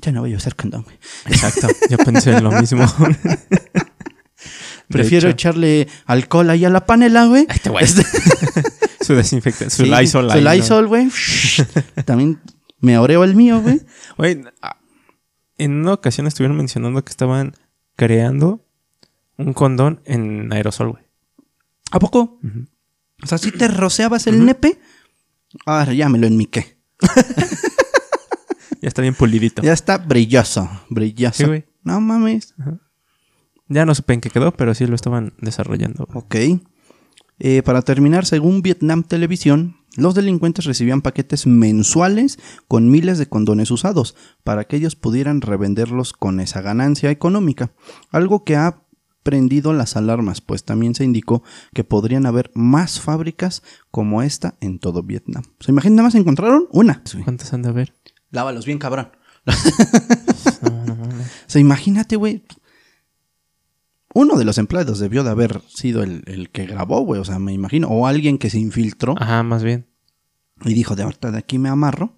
Ya 0.00 0.12
no 0.12 0.20
voy 0.20 0.34
a 0.34 0.36
usar 0.36 0.54
condón, 0.54 0.82
güey. 0.82 0.96
Exacto, 1.26 1.68
yo 1.90 1.96
pensé 1.98 2.32
en 2.36 2.44
lo 2.44 2.52
mismo. 2.52 2.84
Prefiero 4.88 5.28
hecho, 5.28 5.34
echarle 5.34 5.88
alcohol 6.06 6.50
ahí 6.50 6.64
a 6.64 6.70
la 6.70 6.84
panela, 6.86 7.26
güey. 7.26 7.46
Este 7.48 7.70
güey. 7.70 7.86
su 9.00 9.14
desinfectante, 9.14 9.74
su 9.74 9.84
Sí, 9.84 9.90
Lysol 9.90 10.30
Su. 10.30 10.38
Lysol, 10.40 10.86
güey. 10.86 11.08
También 12.04 12.40
me 12.84 12.98
oreo 12.98 13.24
el 13.24 13.34
mío, 13.34 13.60
güey. 13.60 13.80
Güey, 14.16 14.42
ah, 14.62 14.76
en 15.58 15.72
una 15.72 15.94
ocasión 15.94 16.26
estuvieron 16.26 16.56
mencionando 16.56 17.04
que 17.04 17.10
estaban 17.10 17.54
creando 17.96 18.64
un 19.36 19.52
condón 19.52 20.00
en 20.04 20.52
aerosol, 20.52 20.90
güey. 20.92 21.04
¿A 21.90 21.98
poco? 21.98 22.38
O 23.22 23.26
sea, 23.26 23.38
si 23.38 23.50
te 23.52 23.68
roceabas 23.68 24.26
el 24.26 24.44
nepe, 24.44 24.80
ahora 25.66 25.92
ya 25.92 26.08
me 26.08 26.18
lo 26.18 26.26
enmiqué. 26.26 26.78
Ya 28.80 28.88
está 28.88 29.00
bien 29.00 29.14
pulidito. 29.14 29.62
Ya, 29.62 29.68
Ya 29.68 29.72
está 29.72 29.96
brilloso, 29.96 30.68
brilloso. 30.90 31.38
Sí, 31.38 31.44
güey. 31.44 31.64
No 31.84 32.02
mames. 32.02 32.54
no 33.66 33.94
supe 33.94 34.12
en 34.12 34.20
qué 34.20 34.28
quedó, 34.28 34.52
pero 34.52 34.74
sí 34.74 34.86
lo 34.86 34.94
estaban 34.94 35.32
desarrollando. 35.38 36.04
güey. 36.04 36.18
Ok. 36.58 36.62
Eh, 37.38 37.62
para 37.62 37.80
terminar, 37.80 38.26
según 38.26 38.60
Vietnam 38.60 39.02
Televisión, 39.02 39.78
Los 39.96 40.14
delincuentes 40.14 40.64
recibían 40.64 41.02
paquetes 41.02 41.46
mensuales 41.46 42.38
con 42.68 42.90
miles 42.90 43.18
de 43.18 43.28
condones 43.28 43.70
usados 43.70 44.16
para 44.42 44.64
que 44.64 44.76
ellos 44.76 44.96
pudieran 44.96 45.40
revenderlos 45.40 46.12
con 46.12 46.40
esa 46.40 46.60
ganancia 46.60 47.10
económica, 47.10 47.72
algo 48.10 48.44
que 48.44 48.56
ha 48.56 48.84
prendido 49.22 49.72
las 49.72 49.96
alarmas, 49.96 50.40
pues 50.40 50.64
también 50.64 50.94
se 50.94 51.04
indicó 51.04 51.42
que 51.72 51.82
podrían 51.82 52.26
haber 52.26 52.50
más 52.54 53.00
fábricas 53.00 53.62
como 53.90 54.22
esta 54.22 54.54
en 54.60 54.78
todo 54.78 55.02
Vietnam. 55.02 55.44
¿Se 55.60 55.72
imaginan? 55.72 55.96
Nada 55.96 56.08
más 56.08 56.14
encontraron 56.14 56.68
una. 56.70 57.02
¿Cuántas 57.24 57.52
han 57.52 57.62
de 57.62 57.70
haber? 57.70 57.94
Lávalos 58.30 58.66
bien, 58.66 58.78
cabrón. 58.78 59.10
No, 60.62 60.84
no, 60.84 60.94
no. 60.94 61.04
O 61.14 61.48
sea, 61.54 61.60
imagínate, 61.60 62.16
güey. 62.16 62.42
Uno 64.14 64.36
de 64.38 64.44
los 64.44 64.58
empleados 64.58 64.98
debió 65.00 65.24
de 65.24 65.30
haber 65.30 65.60
sido 65.68 66.02
el, 66.02 66.22
el 66.26 66.48
que 66.50 66.66
grabó, 66.66 67.00
güey. 67.00 67.20
O 67.20 67.24
sea, 67.24 67.38
me 67.38 67.52
imagino. 67.52 67.88
O 67.88 68.06
alguien 68.06 68.38
que 68.38 68.48
se 68.48 68.58
infiltró 68.58 69.14
Ajá, 69.18 69.42
más 69.42 69.62
bien. 69.62 69.86
y 70.64 70.72
dijo, 70.72 70.94
de 70.96 71.02
ahorita 71.02 71.30
de 71.32 71.38
aquí 71.38 71.58
me 71.58 71.68
amarro. 71.68 72.16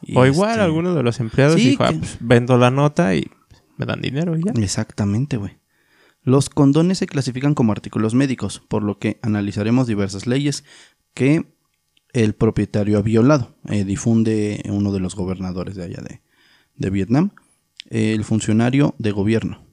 Y 0.00 0.16
o 0.16 0.24
igual 0.26 0.50
este, 0.52 0.62
alguno 0.62 0.94
de 0.94 1.02
los 1.02 1.18
empleados 1.20 1.56
Sí, 1.60 1.70
dijo, 1.70 1.84
ah, 1.84 1.92
pues, 1.98 2.16
vendo 2.20 2.56
la 2.56 2.70
nota 2.70 3.14
y 3.14 3.28
me 3.76 3.84
dan 3.84 4.00
dinero 4.00 4.36
y 4.36 4.42
ya. 4.44 4.52
Exactamente, 4.62 5.36
güey. 5.36 5.58
Los 6.22 6.48
condones 6.48 6.98
se 6.98 7.06
clasifican 7.06 7.54
como 7.54 7.72
artículos 7.72 8.14
médicos, 8.14 8.62
por 8.68 8.82
lo 8.82 8.98
que 8.98 9.18
analizaremos 9.22 9.86
diversas 9.86 10.26
leyes 10.26 10.64
que 11.14 11.52
el 12.12 12.34
propietario 12.34 12.98
ha 12.98 13.02
violado. 13.02 13.56
Eh, 13.68 13.84
difunde 13.84 14.62
uno 14.68 14.92
de 14.92 15.00
los 15.00 15.16
gobernadores 15.16 15.74
de 15.74 15.84
allá 15.84 16.00
de, 16.00 16.22
de 16.76 16.90
Vietnam, 16.90 17.32
el 17.90 18.24
funcionario 18.24 18.94
de 18.98 19.10
gobierno. 19.10 19.63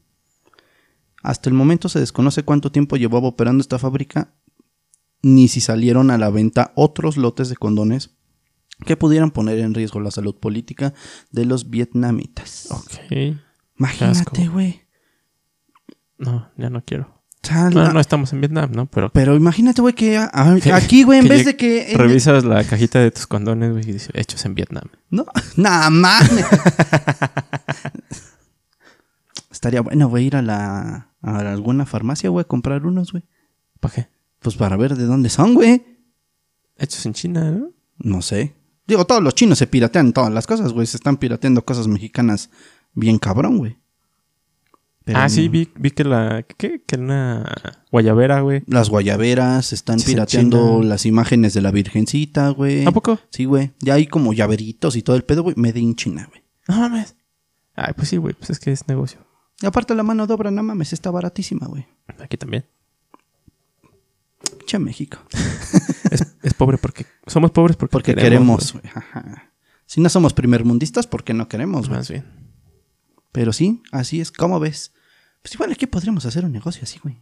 Hasta 1.23 1.49
el 1.49 1.55
momento 1.55 1.89
se 1.89 1.99
desconoce 1.99 2.43
cuánto 2.43 2.71
tiempo 2.71 2.97
llevaba 2.97 3.27
operando 3.27 3.61
esta 3.61 3.77
fábrica, 3.79 4.33
ni 5.21 5.47
si 5.47 5.61
salieron 5.61 6.09
a 6.11 6.17
la 6.17 6.29
venta 6.29 6.71
otros 6.75 7.17
lotes 7.17 7.49
de 7.49 7.55
condones 7.55 8.11
que 8.85 8.97
pudieran 8.97 9.29
poner 9.31 9.59
en 9.59 9.73
riesgo 9.75 9.99
la 9.99 10.09
salud 10.11 10.35
política 10.39 10.93
de 11.31 11.45
los 11.45 11.69
vietnamitas. 11.69 12.67
Ok. 12.71 13.37
Imagínate, 13.77 14.47
güey. 14.47 14.81
No, 16.17 16.49
ya 16.57 16.69
no 16.69 16.83
quiero. 16.83 17.21
No, 17.73 17.91
no 17.93 17.99
estamos 17.99 18.31
en 18.33 18.41
Vietnam, 18.41 18.71
¿no? 18.71 18.85
Pero 18.85 19.11
Pero 19.11 19.35
imagínate, 19.35 19.81
güey, 19.81 19.95
que 19.95 20.15
a- 20.17 20.29
aquí, 20.75 21.01
güey, 21.03 21.19
en 21.19 21.27
vez 21.27 21.45
de 21.45 21.55
que... 21.57 21.91
en- 21.91 21.97
revisas 21.99 22.43
la 22.43 22.63
cajita 22.63 22.99
de 22.99 23.09
tus 23.11 23.25
condones, 23.25 23.71
güey, 23.71 23.83
y 23.89 23.93
dice, 23.93 24.11
hechos 24.13 24.45
en 24.45 24.53
Vietnam. 24.55 24.83
No, 25.09 25.25
nada 25.55 25.89
mames. 25.89 26.29
Estaría 29.51 29.81
bueno, 29.81 30.07
güey, 30.09 30.25
ir 30.25 30.35
a 30.35 30.41
la... 30.41 31.10
A 31.21 31.37
alguna 31.39 31.85
farmacia, 31.85 32.29
güey, 32.29 32.41
a 32.41 32.47
comprar 32.47 32.85
unos, 32.85 33.11
güey. 33.11 33.23
¿Para 33.79 33.93
qué? 33.93 34.07
Pues 34.39 34.55
para 34.55 34.75
ver 34.75 34.95
de 34.95 35.05
dónde 35.05 35.29
son, 35.29 35.53
güey. 35.53 35.83
Hechos 36.77 37.05
en 37.05 37.13
China, 37.13 37.51
¿no? 37.51 37.69
No 37.99 38.21
sé. 38.21 38.55
Digo, 38.87 39.05
todos 39.05 39.21
los 39.21 39.35
chinos 39.35 39.59
se 39.59 39.67
piratean 39.67 40.13
todas 40.13 40.33
las 40.33 40.47
cosas, 40.47 40.73
güey. 40.73 40.87
Se 40.87 40.97
están 40.97 41.17
pirateando 41.17 41.63
cosas 41.63 41.87
mexicanas 41.87 42.49
bien 42.93 43.19
cabrón, 43.19 43.57
güey. 43.59 43.77
Pero 45.03 45.19
ah, 45.19 45.29
sí, 45.29 45.47
vi, 45.47 45.69
vi 45.75 45.91
que 45.91 46.03
la... 46.03 46.43
¿Qué? 46.43 46.81
Que 46.85 46.95
una 46.97 47.45
guayabera, 47.91 48.41
güey. 48.41 48.63
Las 48.67 48.89
guayaberas, 48.89 49.73
están 49.73 49.99
Sí, 49.99 50.11
pirateando 50.11 50.83
las 50.83 51.05
imágenes 51.05 51.53
de 51.53 51.61
la 51.61 51.71
virgencita, 51.71 52.49
güey. 52.49 52.85
¿A 52.85 52.91
poco? 52.91 53.19
Sí, 53.31 53.45
güey. 53.45 53.71
Ya 53.79 53.95
hay 53.95 54.05
como 54.07 54.33
llaveritos 54.33 54.95
y 54.95 55.01
todo 55.01 55.15
el 55.15 55.23
pedo, 55.23 55.41
güey. 55.43 55.55
Made 55.57 55.79
in 55.79 55.95
China, 55.95 56.27
güey. 56.29 56.43
No 56.67 56.77
mames. 56.77 57.15
Ay, 57.75 57.93
pues 57.95 58.09
sí, 58.09 58.17
güey, 58.17 58.35
pues 58.35 58.51
es 58.51 58.59
que 58.59 58.71
es 58.71 58.87
negocio. 58.87 59.19
Y 59.61 59.65
aparte 59.65 59.93
la 59.95 60.03
mano 60.03 60.25
de 60.27 60.33
obra, 60.33 60.51
no 60.51 60.63
mames, 60.63 60.93
está 60.93 61.11
baratísima, 61.11 61.67
güey. 61.67 61.87
Aquí 62.19 62.37
también. 62.37 62.65
Che, 64.65 64.79
México. 64.79 65.17
Es, 66.11 66.27
es 66.43 66.53
pobre 66.53 66.77
porque... 66.77 67.05
Somos 67.25 67.51
pobres 67.51 67.77
porque, 67.77 67.93
Porque 67.93 68.15
queremos, 68.15 68.73
güey. 68.73 68.83
Ajá. 68.93 69.53
Si 69.85 70.01
no 70.01 70.09
somos 70.09 70.33
primermundistas, 70.33 71.07
¿por 71.07 71.23
qué 71.23 71.33
no 71.33 71.47
queremos, 71.47 71.87
güey? 71.87 71.99
Más 71.99 72.09
bien. 72.09 72.25
Pero 73.31 73.53
sí, 73.53 73.81
así 73.93 74.19
es. 74.19 74.29
¿Cómo 74.29 74.59
ves? 74.59 74.93
Pues 75.41 75.53
igual 75.53 75.71
aquí 75.71 75.87
podríamos 75.87 76.25
hacer 76.25 76.43
un 76.43 76.51
negocio 76.51 76.83
así, 76.83 76.99
güey. 76.99 77.17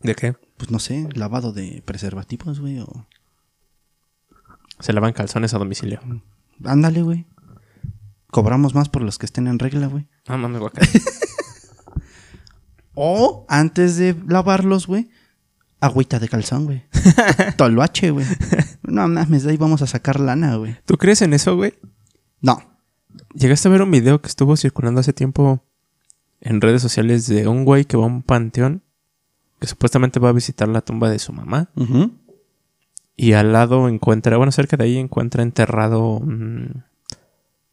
¿De 0.00 0.14
qué? 0.14 0.32
Pues 0.56 0.70
no 0.70 0.78
sé, 0.78 1.08
lavado 1.14 1.52
de 1.52 1.82
preservativos, 1.84 2.58
güey. 2.58 2.80
O... 2.80 3.06
Se 4.80 4.92
lavan 4.92 5.12
calzones 5.12 5.54
a 5.54 5.58
domicilio. 5.58 6.00
Ándale, 6.64 7.02
güey. 7.02 7.26
Cobramos 8.32 8.74
más 8.74 8.88
por 8.88 9.02
los 9.02 9.16
que 9.18 9.26
estén 9.26 9.46
en 9.46 9.60
regla, 9.60 9.86
güey. 9.86 10.08
No 10.28 10.36
mames, 10.38 10.58
guacala. 10.60 10.88
O 12.94 13.46
antes 13.48 13.96
de 13.96 14.14
lavarlos, 14.28 14.86
güey, 14.86 15.08
agüita 15.80 16.18
de 16.18 16.28
calzón, 16.28 16.66
güey. 16.66 16.84
Toloache, 17.56 18.10
güey. 18.10 18.26
No 18.82 19.08
mames, 19.08 19.44
de 19.44 19.52
ahí 19.52 19.56
vamos 19.56 19.80
a 19.80 19.86
sacar 19.86 20.20
lana, 20.20 20.56
güey. 20.56 20.76
¿Tú 20.84 20.98
crees 20.98 21.22
en 21.22 21.32
eso, 21.32 21.56
güey? 21.56 21.72
No. 22.42 22.58
¿Llegaste 23.34 23.68
a 23.68 23.70
ver 23.70 23.80
un 23.82 23.90
video 23.90 24.20
que 24.20 24.28
estuvo 24.28 24.56
circulando 24.56 25.00
hace 25.00 25.14
tiempo 25.14 25.64
en 26.42 26.60
redes 26.60 26.82
sociales 26.82 27.26
de 27.28 27.48
un 27.48 27.64
güey 27.64 27.84
que 27.86 27.96
va 27.96 28.04
a 28.04 28.08
un 28.08 28.22
panteón 28.22 28.82
que 29.60 29.66
supuestamente 29.68 30.20
va 30.20 30.28
a 30.28 30.32
visitar 30.32 30.68
la 30.68 30.80
tumba 30.82 31.08
de 31.08 31.18
su 31.20 31.32
mamá 31.32 31.70
Ujú. 31.76 32.10
y 33.16 33.32
al 33.34 33.52
lado 33.52 33.88
encuentra, 33.88 34.36
bueno, 34.36 34.50
cerca 34.52 34.76
de 34.76 34.84
ahí 34.84 34.98
encuentra 34.98 35.42
enterrado 35.44 36.16
un- 36.16 36.84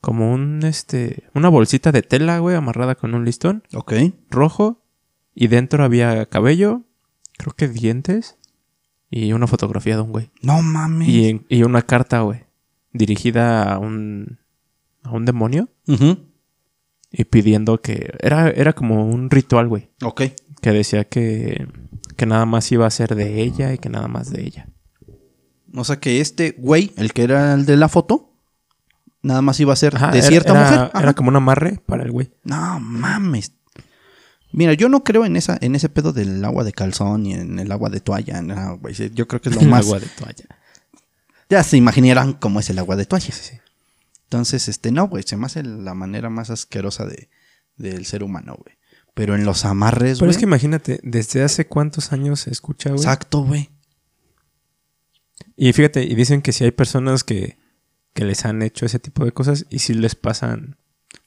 como 0.02 0.32
un, 0.34 0.64
este, 0.64 1.24
una 1.34 1.50
bolsita 1.50 1.92
de 1.92 2.02
tela, 2.02 2.40
güey, 2.40 2.56
amarrada 2.56 2.96
con 2.96 3.14
un 3.16 3.26
listón 3.26 3.64
Ok. 3.74 3.94
rojo 4.30 4.82
y 5.36 5.48
dentro 5.48 5.84
había 5.84 6.26
cabello, 6.28 6.84
creo 7.38 7.54
que 7.54 7.68
dientes 7.68 8.38
y 9.10 9.34
una 9.34 9.48
fotografía 9.48 9.96
de 9.96 10.02
un 10.04 10.12
güey. 10.12 10.30
No 10.42 10.62
mames. 10.62 11.08
Y, 11.10 11.46
y 11.50 11.64
una 11.64 11.82
carta, 11.82 12.22
güey, 12.22 12.46
dirigida 12.94 13.74
a 13.74 13.78
un, 13.80 14.40
a 15.04 15.12
un 15.12 15.26
demonio 15.26 15.70
Ujú. 15.88 16.18
y 17.12 17.24
pidiendo 17.26 17.82
que... 17.82 18.14
Era, 18.20 18.50
era 18.50 18.74
como 18.74 19.06
un 19.06 19.30
ritual, 19.30 19.68
güey, 19.68 19.90
Ok. 20.04 20.22
que 20.62 20.72
decía 20.72 21.06
que, 21.06 21.68
que 22.16 22.26
nada 22.26 22.46
más 22.46 22.72
iba 22.72 22.86
a 22.86 22.92
ser 22.92 23.16
de 23.16 23.42
ella 23.42 23.74
y 23.74 23.78
que 23.80 23.90
nada 23.90 24.08
más 24.08 24.30
de 24.32 24.44
ella. 24.44 24.70
O 25.76 25.84
sea 25.84 26.00
que 26.00 26.20
este 26.22 26.56
güey, 26.58 26.92
el 26.98 27.14
que 27.14 27.24
era 27.24 27.54
el 27.54 27.66
de 27.66 27.78
la 27.78 27.90
foto, 27.90 28.29
nada 29.22 29.42
más 29.42 29.60
iba 29.60 29.74
a 29.74 29.76
ser 29.76 29.96
Ajá, 29.96 30.12
de 30.12 30.22
cierta 30.22 30.52
era- 30.52 30.62
mujer. 30.64 30.80
Ajá. 30.94 31.00
Era 31.04 31.14
como 31.14 31.30
un 31.30 31.36
amarre 31.36 31.80
para 31.86 32.04
el 32.04 32.12
güey. 32.12 32.32
No 32.44 32.80
mames. 32.80 33.54
Mira, 34.52 34.74
yo 34.74 34.90
no 34.90 35.04
creo 35.04 35.26
en 35.26 35.36
esa, 35.36 35.58
en 35.62 35.76
ese 35.76 35.90
pedo 35.90 36.12
del 36.12 36.44
agua 36.44 36.64
de 36.64 36.72
calzón 36.72 37.26
y 37.28 37.34
en 37.36 37.60
el 37.60 37.72
agua 37.72 37.90
de 37.90 38.00
toalla. 38.00 38.42
no, 38.42 38.78
güey. 38.80 38.96
Yo 39.14 39.28
creo 39.28 39.42
que 39.42 39.50
es 39.50 39.56
lo 39.56 39.62
El 39.62 39.68
más. 39.70 39.86
agua 39.86 40.00
de 40.00 40.08
toalla. 40.08 40.46
Ya 41.50 41.64
se 41.64 41.78
imaginarán 41.78 42.34
cómo 42.34 42.60
es 42.60 42.70
el 42.70 42.80
agua 42.80 42.96
de 42.96 43.06
toalla. 43.06 43.26
Sí, 43.26 43.32
sí. 43.32 43.58
Entonces, 44.24 44.68
este, 44.68 44.92
no, 44.92 45.08
güey. 45.08 45.24
Se 45.24 45.38
me 45.38 45.46
hace 45.46 45.62
la 45.64 45.94
manera 45.94 46.30
más 46.30 46.50
asquerosa 46.50 47.06
de, 47.06 47.30
del 47.78 48.06
ser 48.06 48.24
humano, 48.24 48.56
güey. 48.64 48.76
Pero 49.14 49.36
en 49.36 49.46
los 49.46 49.66
amarres, 49.66 50.18
Pero 50.20 50.28
güey. 50.28 50.32
es 50.32 50.38
que 50.38 50.46
imagínate, 50.46 51.00
desde 51.04 51.44
hace 51.44 51.68
cuántos 51.68 52.12
años 52.14 52.40
se 52.42 52.52
escucha, 52.52 52.90
güey. 52.90 53.02
Exacto, 53.02 53.44
güey. 53.44 53.70
Y 55.56 55.74
fíjate, 55.74 56.04
y 56.04 56.16
dicen 56.16 56.42
que 56.42 56.54
si 56.54 56.64
hay 56.64 56.72
personas 56.72 57.24
que, 57.24 57.58
que 58.14 58.26
les 58.26 58.46
han 58.46 58.62
hecho 58.62 58.86
ese 58.86 59.00
tipo 59.00 59.24
de 59.26 59.32
cosas 59.32 59.66
y 59.70 59.80
si 59.80 59.94
les 59.94 60.16
pasan. 60.16 60.78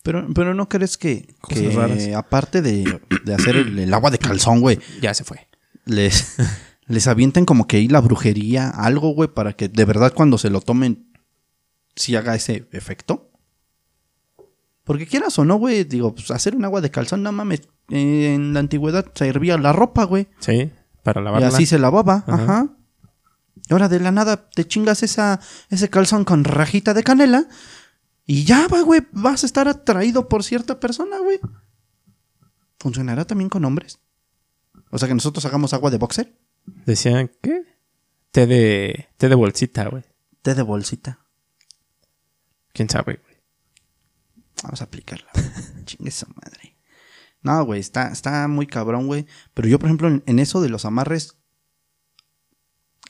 Pero, 0.02 0.26
pero 0.34 0.54
no 0.54 0.68
crees 0.68 0.96
que, 0.98 1.34
Cosas 1.40 1.58
que 1.62 1.70
raras. 1.70 2.08
aparte 2.16 2.60
de, 2.62 3.00
de 3.24 3.34
hacer 3.34 3.56
el, 3.56 3.78
el 3.78 3.94
agua 3.94 4.10
de 4.10 4.18
calzón, 4.18 4.60
güey, 4.60 4.78
Ya 5.00 5.14
se 5.14 5.24
fue. 5.24 5.48
les, 5.84 6.36
les 6.86 7.06
avienten 7.06 7.44
como 7.44 7.66
que 7.66 7.76
ahí 7.78 7.88
la 7.88 8.00
brujería, 8.00 8.68
algo, 8.68 9.14
güey, 9.14 9.28
para 9.28 9.52
que 9.54 9.68
de 9.68 9.84
verdad 9.84 10.12
cuando 10.14 10.38
se 10.38 10.50
lo 10.50 10.60
tomen, 10.60 11.12
sí 11.96 12.14
haga 12.16 12.34
ese 12.34 12.68
efecto. 12.72 13.30
Porque 14.84 15.06
quieras 15.06 15.38
o 15.38 15.44
no, 15.44 15.56
güey, 15.56 15.84
digo, 15.84 16.14
pues 16.14 16.30
hacer 16.32 16.56
un 16.56 16.64
agua 16.64 16.80
de 16.80 16.90
calzón, 16.90 17.22
no 17.22 17.30
mames. 17.32 17.62
eh, 17.90 18.34
en 18.34 18.52
la 18.54 18.60
antigüedad 18.60 19.06
se 19.14 19.28
hervía 19.28 19.56
la 19.58 19.72
ropa, 19.72 20.04
güey. 20.04 20.26
Sí, 20.40 20.70
para 21.04 21.20
Y 21.20 21.24
lavarla. 21.24 21.48
así 21.48 21.66
se 21.66 21.78
lavaba, 21.78 22.24
Ajá. 22.26 22.42
ajá. 22.42 22.68
Y 23.68 23.72
ahora 23.72 23.88
de 23.88 24.00
la 24.00 24.10
nada 24.10 24.48
te 24.50 24.66
chingas 24.66 25.02
esa, 25.02 25.40
ese 25.70 25.88
calzón 25.88 26.24
con 26.24 26.44
rajita 26.44 26.94
de 26.94 27.04
canela. 27.04 27.48
Y 28.26 28.44
ya, 28.44 28.68
va, 28.68 28.82
güey, 28.82 29.06
vas 29.12 29.42
a 29.42 29.46
estar 29.46 29.68
atraído 29.68 30.28
por 30.28 30.44
cierta 30.44 30.80
persona, 30.80 31.18
güey. 31.18 31.40
¿Funcionará 32.78 33.24
también 33.24 33.48
con 33.50 33.64
hombres? 33.64 34.00
O 34.90 34.98
sea, 34.98 35.08
que 35.08 35.14
nosotros 35.14 35.44
hagamos 35.44 35.72
agua 35.72 35.90
de 35.90 35.98
boxer. 35.98 36.36
Decían, 36.86 37.30
¿qué? 37.40 37.64
Té 38.30 38.46
de, 38.46 39.08
té 39.16 39.28
de 39.28 39.34
bolsita, 39.34 39.88
güey. 39.88 40.04
Té 40.42 40.54
de 40.54 40.62
bolsita. 40.62 41.20
¿Quién 42.72 42.88
sabe, 42.88 43.20
güey? 43.22 43.36
Vamos 44.62 44.80
a 44.80 44.84
aplicarla. 44.84 45.30
Chingue 45.84 46.08
esa 46.08 46.26
madre. 46.28 46.76
No, 47.42 47.64
güey, 47.64 47.80
está, 47.80 48.08
está 48.08 48.46
muy 48.48 48.66
cabrón, 48.66 49.06
güey. 49.06 49.26
Pero 49.54 49.68
yo, 49.68 49.78
por 49.78 49.88
ejemplo, 49.88 50.08
en, 50.08 50.22
en 50.26 50.38
eso 50.38 50.60
de 50.60 50.68
los 50.68 50.84
amarres. 50.84 51.36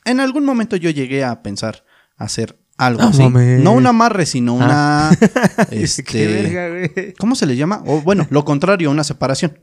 En 0.04 0.20
algún 0.20 0.44
momento 0.44 0.76
yo 0.76 0.90
llegué 0.90 1.24
a 1.24 1.42
pensar 1.42 1.84
hacer 2.16 2.58
algo 2.76 3.02
No 3.02 3.08
así. 3.08 3.22
No 3.28 3.72
un 3.72 3.86
amarre, 3.86 4.26
sino 4.26 4.54
una. 4.54 5.10
este, 5.70 6.26
verga, 6.26 6.68
güey. 6.68 7.14
¿Cómo 7.18 7.34
se 7.34 7.46
le 7.46 7.56
llama? 7.56 7.82
O, 7.86 8.00
bueno, 8.02 8.26
lo 8.30 8.44
contrario, 8.44 8.90
una 8.90 9.04
separación. 9.04 9.58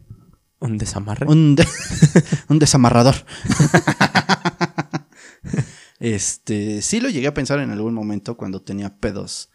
¿Un 0.60 0.78
desamarre? 0.78 1.26
Un, 1.28 1.56
de- 1.56 1.68
un 2.50 2.60
desamarrador. 2.60 3.16
Este, 6.00 6.82
sí 6.82 7.02
lo 7.02 7.10
llegué 7.10 7.28
a 7.28 7.34
pensar 7.34 7.60
en 7.60 7.72
algún 7.72 7.94
momento 7.94 8.38
cuando 8.38 8.62
tenía 8.62 8.98
pedos, 8.98 9.50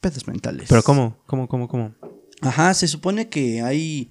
pedos 0.00 0.28
mentales. 0.28 0.66
Pero 0.68 0.82
¿cómo? 0.84 1.22
¿Cómo, 1.26 1.48
cómo, 1.48 1.66
cómo? 1.68 1.94
Ajá, 2.42 2.72
se 2.74 2.86
supone 2.86 3.28
que 3.28 3.60
hay, 3.62 4.10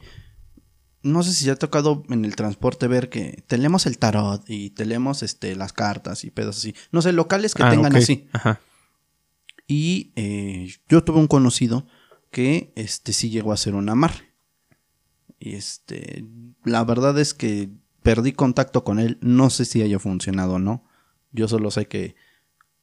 no 1.01 1.23
sé 1.23 1.33
si 1.33 1.45
ya 1.45 1.53
ha 1.53 1.55
tocado 1.55 2.03
en 2.09 2.25
el 2.25 2.35
transporte 2.35 2.87
ver 2.87 3.09
que 3.09 3.43
tenemos 3.47 3.85
el 3.85 3.97
tarot 3.97 4.43
y 4.49 4.71
tenemos 4.71 5.23
este, 5.23 5.55
las 5.55 5.73
cartas 5.73 6.23
y 6.23 6.31
pedos 6.31 6.57
así. 6.57 6.75
No 6.91 7.01
sé, 7.01 7.13
locales 7.13 7.53
que 7.53 7.63
Ah, 7.63 7.69
tengan 7.69 7.95
así. 7.95 8.27
Ajá. 8.33 8.59
Y 9.67 10.11
eh, 10.15 10.73
yo 10.89 11.03
tuve 11.03 11.19
un 11.19 11.27
conocido 11.27 11.85
que 12.31 12.73
este 12.75 13.13
sí 13.13 13.29
llegó 13.29 13.51
a 13.51 13.53
hacer 13.55 13.75
un 13.75 13.87
amarre. 13.89 14.33
Y 15.39 15.55
este, 15.55 16.25
la 16.65 16.83
verdad 16.83 17.17
es 17.19 17.33
que 17.33 17.69
perdí 18.03 18.33
contacto 18.33 18.83
con 18.83 18.99
él. 18.99 19.17
No 19.21 19.49
sé 19.49 19.65
si 19.65 19.81
haya 19.81 19.99
funcionado 19.99 20.53
o 20.53 20.59
no. 20.59 20.83
Yo 21.31 21.47
solo 21.47 21.71
sé 21.71 21.87
que, 21.87 22.15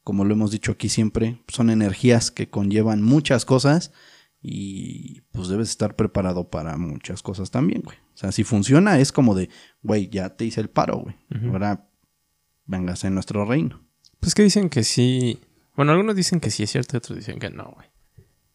como 0.03 0.25
lo 0.25 0.33
hemos 0.33 0.51
dicho 0.51 0.71
aquí 0.71 0.89
siempre, 0.89 1.43
son 1.49 1.69
energías 1.69 2.31
que 2.31 2.49
conllevan 2.49 3.03
muchas 3.03 3.45
cosas. 3.45 3.91
Y 4.41 5.21
pues 5.31 5.47
debes 5.47 5.69
estar 5.69 5.95
preparado 5.95 6.49
para 6.49 6.77
muchas 6.77 7.21
cosas 7.21 7.51
también, 7.51 7.81
güey. 7.83 7.97
O 8.13 8.17
sea, 8.17 8.31
si 8.31 8.43
funciona 8.43 8.99
es 8.99 9.11
como 9.11 9.35
de, 9.35 9.49
güey, 9.81 10.09
ya 10.09 10.35
te 10.35 10.45
hice 10.45 10.61
el 10.61 10.69
paro, 10.69 10.99
güey. 10.99 11.15
Ahora 11.51 11.89
vengas 12.65 13.03
en 13.03 13.13
nuestro 13.13 13.45
reino. 13.45 13.81
Pues 14.19 14.35
que 14.35 14.43
dicen 14.43 14.69
que 14.69 14.83
sí. 14.83 15.39
Bueno, 15.75 15.91
algunos 15.91 16.15
dicen 16.15 16.39
que 16.39 16.51
sí 16.51 16.63
es 16.63 16.71
cierto 16.71 16.95
y 16.95 16.97
otros 16.97 17.17
dicen 17.17 17.39
que 17.39 17.49
no, 17.49 17.71
güey. 17.75 17.87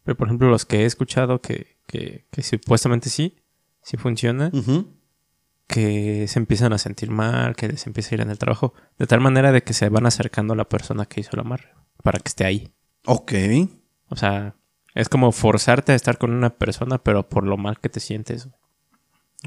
Pero 0.04 0.16
por 0.16 0.28
ejemplo, 0.28 0.48
los 0.50 0.64
que 0.64 0.82
he 0.82 0.84
escuchado 0.84 1.40
que, 1.40 1.78
que, 1.86 2.26
que 2.30 2.42
supuestamente 2.42 3.08
sí, 3.08 3.36
sí 3.82 3.96
funciona, 3.96 4.50
que 5.66 6.26
se 6.26 6.38
empiezan 6.38 6.72
a 6.72 6.78
sentir 6.78 7.10
mal, 7.10 7.54
que 7.54 7.68
les 7.68 7.86
empieza 7.86 8.10
a 8.10 8.14
ir 8.14 8.20
en 8.22 8.30
el 8.30 8.38
trabajo, 8.38 8.74
de 8.98 9.06
tal 9.06 9.20
manera 9.20 9.52
de 9.52 9.62
que 9.62 9.72
se 9.72 9.88
van 9.88 10.06
acercando 10.06 10.54
a 10.54 10.56
la 10.56 10.68
persona 10.68 11.06
que 11.06 11.20
hizo 11.20 11.30
el 11.34 11.40
amarre 11.40 11.72
para 12.02 12.18
que 12.18 12.28
esté 12.28 12.44
ahí. 12.44 12.72
Ok. 13.06 13.32
O 14.08 14.16
sea, 14.16 14.56
es 14.94 15.08
como 15.08 15.32
forzarte 15.32 15.92
a 15.92 15.94
estar 15.94 16.18
con 16.18 16.32
una 16.32 16.50
persona, 16.50 16.98
pero 17.02 17.28
por 17.28 17.44
lo 17.44 17.56
mal 17.56 17.78
que 17.80 17.88
te 17.88 18.00
sientes. 18.00 18.48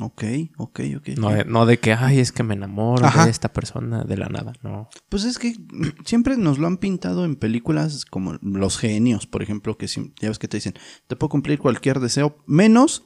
Ok, 0.01 0.23
ok, 0.57 0.79
ok. 0.97 1.07
No, 1.17 1.29
de, 1.29 1.45
no 1.45 1.65
de 1.65 1.79
que, 1.79 1.93
ay, 1.93 2.19
es 2.19 2.33
que 2.33 2.43
me 2.43 2.53
enamoro 2.55 3.05
Ajá. 3.05 3.25
de 3.25 3.31
esta 3.31 3.53
persona 3.53 4.03
de 4.03 4.17
la 4.17 4.27
nada. 4.27 4.51
No. 4.61 4.89
Pues 5.07 5.23
es 5.23 5.39
que 5.39 5.55
siempre 6.05 6.35
nos 6.35 6.57
lo 6.59 6.67
han 6.67 6.77
pintado 6.77 7.23
en 7.23 7.37
películas 7.37 8.03
como 8.05 8.33
Los 8.41 8.77
Genios, 8.77 9.25
por 9.25 9.41
ejemplo, 9.41 9.77
que 9.77 9.85
siem- 9.85 10.13
ya 10.19 10.27
ves 10.27 10.39
que 10.39 10.49
te 10.49 10.57
dicen, 10.57 10.73
te 11.07 11.15
puedo 11.15 11.29
cumplir 11.29 11.59
cualquier 11.59 12.01
deseo, 12.01 12.43
menos 12.45 13.05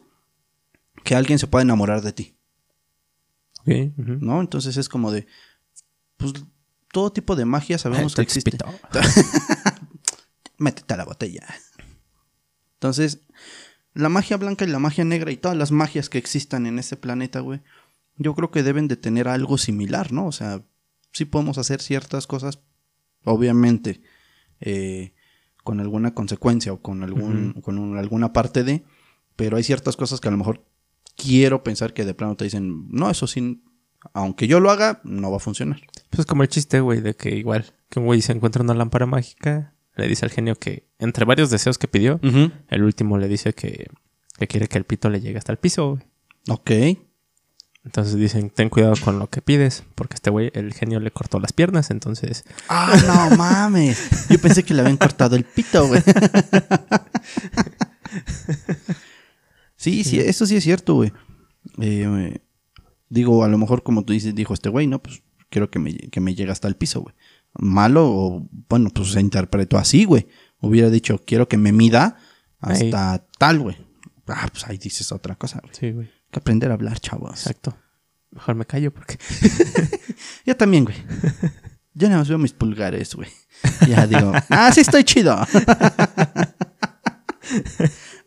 que 1.03 1.15
alguien 1.15 1.37
se 1.37 1.45
pueda 1.47 1.61
enamorar 1.61 2.01
de 2.01 2.13
ti, 2.13 2.35
Ok. 3.61 3.93
¿no? 3.97 4.41
Entonces 4.41 4.75
es 4.77 4.89
como 4.89 5.11
de, 5.11 5.27
pues 6.17 6.33
todo 6.91 7.11
tipo 7.11 7.35
de 7.35 7.45
magia 7.45 7.77
sabemos 7.77 8.13
que 8.15 8.15
Te 8.15 8.21
existe. 8.23 8.57
Métete 10.57 10.93
a 10.93 10.97
la 10.97 11.05
botella. 11.05 11.45
Entonces, 12.79 13.21
la 13.93 14.07
magia 14.09 14.37
blanca 14.37 14.63
y 14.65 14.69
la 14.69 14.79
magia 14.79 15.03
negra 15.03 15.31
y 15.31 15.37
todas 15.37 15.57
las 15.57 15.71
magias 15.71 16.09
que 16.09 16.17
existan 16.17 16.65
en 16.65 16.79
este 16.79 16.95
planeta, 16.95 17.41
güey, 17.41 17.59
yo 18.17 18.33
creo 18.35 18.51
que 18.51 18.63
deben 18.63 18.87
de 18.87 18.95
tener 18.95 19.27
algo 19.27 19.57
similar, 19.57 20.11
¿no? 20.13 20.25
O 20.27 20.31
sea, 20.31 20.61
sí 21.11 21.25
podemos 21.25 21.57
hacer 21.57 21.81
ciertas 21.81 22.25
cosas, 22.27 22.59
obviamente, 23.25 24.01
eh, 24.61 25.13
con 25.63 25.79
alguna 25.79 26.13
consecuencia 26.13 26.71
o 26.73 26.81
con, 26.81 27.03
algún, 27.03 27.53
con 27.61 27.77
un- 27.77 27.97
alguna 27.97 28.31
parte 28.33 28.63
de, 28.63 28.83
pero 29.35 29.57
hay 29.57 29.63
ciertas 29.63 29.95
cosas 29.97 30.19
que 30.19 30.27
a 30.27 30.31
lo 30.31 30.37
mejor 30.37 30.65
quiero 31.15 31.63
pensar 31.63 31.93
que 31.93 32.05
de 32.05 32.13
plano 32.13 32.35
te 32.35 32.45
dicen, 32.45 32.87
no, 32.89 33.09
eso 33.09 33.27
sí, 33.27 33.61
aunque 34.13 34.47
yo 34.47 34.59
lo 34.61 34.71
haga, 34.71 35.01
no 35.03 35.29
va 35.31 35.37
a 35.37 35.41
funcionar. 35.41 35.81
Pues 36.09 36.25
como 36.25 36.43
el 36.43 36.49
chiste, 36.49 36.79
güey, 36.79 37.01
de 37.01 37.15
que 37.15 37.35
igual 37.35 37.65
que 37.89 37.99
un 37.99 38.05
güey 38.05 38.21
se 38.21 38.31
encuentra 38.31 38.63
una 38.63 38.73
lámpara 38.73 39.05
mágica, 39.05 39.73
le 39.99 40.07
dice 40.07 40.25
al 40.25 40.31
genio 40.31 40.55
que 40.55 40.87
entre 40.97 41.25
varios 41.25 41.49
deseos 41.49 41.77
que 41.77 41.87
pidió, 41.87 42.19
el 42.69 42.83
último 42.83 43.17
le 43.17 43.27
dice 43.27 43.53
que, 43.53 43.87
que 44.37 44.47
quiere 44.47 44.67
que 44.67 44.77
el 44.77 44.85
pito 44.85 45.09
le 45.09 45.21
llegue 45.21 45.37
hasta 45.37 45.51
el 45.51 45.57
piso, 45.57 45.91
güey. 45.91 46.03
Ok. 46.49 46.71
Entonces 47.85 48.15
dicen, 48.15 48.49
ten 48.49 48.69
cuidado 48.69 48.95
con 49.03 49.19
lo 49.19 49.29
que 49.29 49.41
pides, 49.41 49.83
porque 49.95 50.15
este 50.15 50.29
güey, 50.29 50.51
el 50.53 50.73
genio 50.73 50.99
le 50.99 51.11
cortó 51.11 51.39
las 51.39 51.53
piernas, 51.53 51.91
entonces... 51.91 52.43
Ah, 52.67 52.95
no 53.29 53.35
mames. 53.37 54.27
Yo 54.29 54.39
pensé 54.39 54.63
que 54.63 54.73
le 54.73 54.81
habían 54.81 54.97
cortado 54.97 55.35
el 55.35 55.45
pito, 55.45 55.87
güey. 55.87 56.01
Sí, 59.75 60.03
sí, 60.03 60.19
eso 60.19 60.45
sí 60.45 60.57
es 60.57 60.63
cierto, 60.63 60.95
güey. 60.95 61.13
Eh, 61.79 62.39
digo, 63.07 63.45
a 63.45 63.47
lo 63.47 63.57
mejor 63.57 63.81
como 63.81 64.03
tú 64.03 64.11
dices, 64.11 64.35
dijo 64.35 64.53
este 64.53 64.67
güey, 64.67 64.87
¿no? 64.87 65.01
Pues 65.01 65.23
quiero 65.49 65.69
que 65.71 65.79
me, 65.79 65.95
que 65.95 66.19
me 66.19 66.35
llegue 66.35 66.51
hasta 66.51 66.67
el 66.67 66.75
piso, 66.75 67.01
güey. 67.01 67.15
Malo 67.59 68.09
o, 68.09 68.49
bueno, 68.69 68.89
pues 68.89 69.11
se 69.11 69.21
interpretó 69.21 69.77
así, 69.77 70.05
güey. 70.05 70.27
Hubiera 70.61 70.89
dicho, 70.89 71.21
quiero 71.25 71.47
que 71.47 71.57
me 71.57 71.71
mida 71.71 72.17
hasta 72.59 73.25
tal, 73.37 73.59
güey. 73.59 73.77
Ah, 74.27 74.47
pues 74.51 74.67
ahí 74.67 74.77
dices 74.77 75.11
otra 75.11 75.35
cosa, 75.35 75.59
güey. 75.61 75.73
Sí, 75.73 75.91
güey. 75.91 76.07
Hay 76.07 76.31
que 76.31 76.39
aprender 76.39 76.71
a 76.71 76.75
hablar, 76.75 76.99
chavos. 76.99 77.31
Exacto. 77.31 77.75
Mejor 78.31 78.55
me 78.55 78.65
callo 78.65 78.93
porque... 78.93 79.17
Yo 80.45 80.55
también, 80.55 80.85
güey. 80.85 80.97
Yo 81.93 82.07
nada 82.07 82.19
más 82.19 82.29
veo 82.29 82.37
mis 82.37 82.53
pulgares, 82.53 83.15
güey. 83.15 83.29
Ya 83.87 84.05
digo, 84.07 84.31
ah, 84.49 84.71
sí 84.71 84.81
estoy 84.81 85.03
chido. 85.03 85.37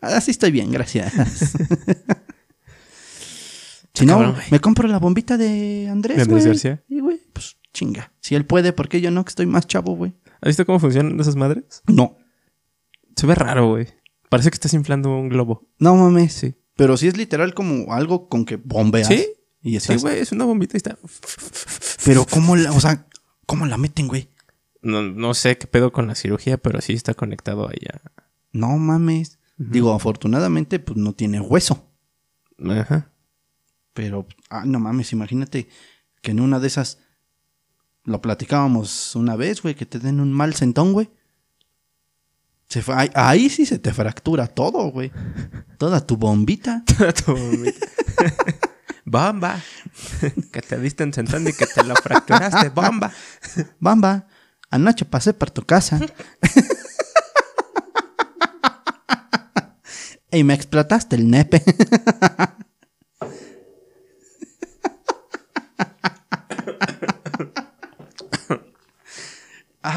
Ah, 0.05 0.21
sí 0.21 0.33
estoy 0.33 0.51
bien, 0.51 0.73
gracias. 0.73 1.13
Si 3.95 4.05
no, 4.05 4.33
güey. 4.33 4.47
me 4.51 4.59
compro 4.59 4.89
la 4.89 4.99
bombita 4.99 5.37
de 5.37 5.89
Andrés, 5.89 6.17
¿De 6.17 6.23
Andrés 6.25 6.43
güey. 6.43 6.55
García? 6.55 6.83
Y, 6.89 6.99
güey, 6.99 7.21
pues 7.33 7.57
chinga. 7.73 8.13
Si 8.21 8.35
él 8.35 8.47
puede, 8.47 8.73
¿por 8.73 8.89
qué 8.89 9.01
yo 9.01 9.11
no? 9.11 9.25
Que 9.25 9.31
estoy 9.31 9.47
más 9.47 9.67
chavo, 9.67 9.97
güey. 9.97 10.15
¿Has 10.41 10.49
visto 10.49 10.67
cómo 10.67 10.79
funcionan 10.81 11.19
esas 11.21 11.37
madres? 11.37 11.83
No. 11.87 12.17
Se 13.17 13.27
ve 13.27 13.35
raro, 13.35 13.71
güey. 13.71 13.89
Parece 14.29 14.51
que 14.51 14.55
estás 14.55 14.75
inflando 14.75 15.11
un 15.11 15.29
globo. 15.29 15.69
No 15.79 15.95
mames. 15.95 16.33
Sí. 16.33 16.55
Pero 16.77 16.97
sí 16.97 17.09
es 17.09 17.17
literal 17.17 17.55
como 17.55 17.93
algo 17.93 18.29
con 18.29 18.45
que 18.45 18.57
bombeas. 18.57 19.09
¿Sí? 19.09 19.27
Y 19.63 19.71
Sí, 19.73 19.77
estás... 19.77 20.03
güey, 20.03 20.19
es 20.19 20.33
una 20.33 20.45
bombita 20.45 20.77
y 20.77 20.79
está... 20.79 20.99
Pero 22.05 22.27
¿cómo 22.27 22.57
la, 22.57 22.73
o 22.73 22.81
sea, 22.81 23.07
cómo 23.47 23.67
la 23.67 23.77
meten, 23.77 24.09
güey? 24.09 24.29
No, 24.81 25.03
no 25.03 25.35
sé 25.35 25.59
qué 25.59 25.67
pedo 25.67 25.93
con 25.93 26.09
la 26.09 26.15
cirugía, 26.15 26.57
pero 26.59 26.81
sí 26.81 26.95
está 26.95 27.15
conectado 27.15 27.69
ahí 27.69 27.87
a... 27.93 28.01
No 28.53 28.77
mames. 28.79 29.39
Digo, 29.57 29.93
afortunadamente, 29.93 30.81
pues 30.81 30.99
no 30.99 31.13
tiene 31.13 31.41
hueso. 31.41 31.87
Ajá. 32.69 33.13
Pero, 33.93 34.27
ah, 34.51 34.65
no 34.67 34.81
mames, 34.81 35.13
imagínate 35.13 35.69
que 36.23 36.31
en 36.33 36.41
una 36.41 36.59
de 36.59 36.67
esas 36.67 36.99
lo 38.05 38.21
platicábamos 38.21 39.15
una 39.15 39.37
vez, 39.37 39.63
güey, 39.63 39.75
que 39.75 39.87
te 39.87 39.99
den 39.99 40.21
un 40.21 40.33
mal 40.33 40.55
sentón, 40.55 40.93
güey. 40.93 41.11
Se 42.69 42.83
ahí, 42.93 43.11
ahí 43.15 43.51
sí 43.51 43.67
se 43.67 43.79
te 43.79 43.93
fractura 43.93 44.47
todo, 44.47 44.91
güey. 44.91 45.13
Toda 45.79 46.07
tu 46.07 46.17
bombita. 46.17 46.85
Tu 47.25 47.33
bombita. 47.33 47.87
bomba. 49.05 49.61
que 50.53 50.63
te 50.63 50.79
diste 50.79 51.05
en 51.05 51.13
sentón 51.13 51.47
y 51.47 51.53
que 51.53 51.67
te 51.67 51.85
lo 51.85 51.95
fracturaste. 51.95 52.71
Bomba. 52.71 53.13
Bamba, 53.79 54.27
anoche 54.71 55.05
pasé 55.05 55.35
por 55.35 55.51
tu 55.51 55.65
casa. 55.65 56.01
y 60.33 60.45
me 60.45 60.55
explotaste 60.55 61.17
el 61.17 61.31
nepe. 61.31 61.63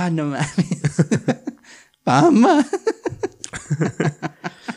Ah, 0.06 0.10
no 0.10 0.26
mames. 0.26 0.56
Bamba. 2.06 2.66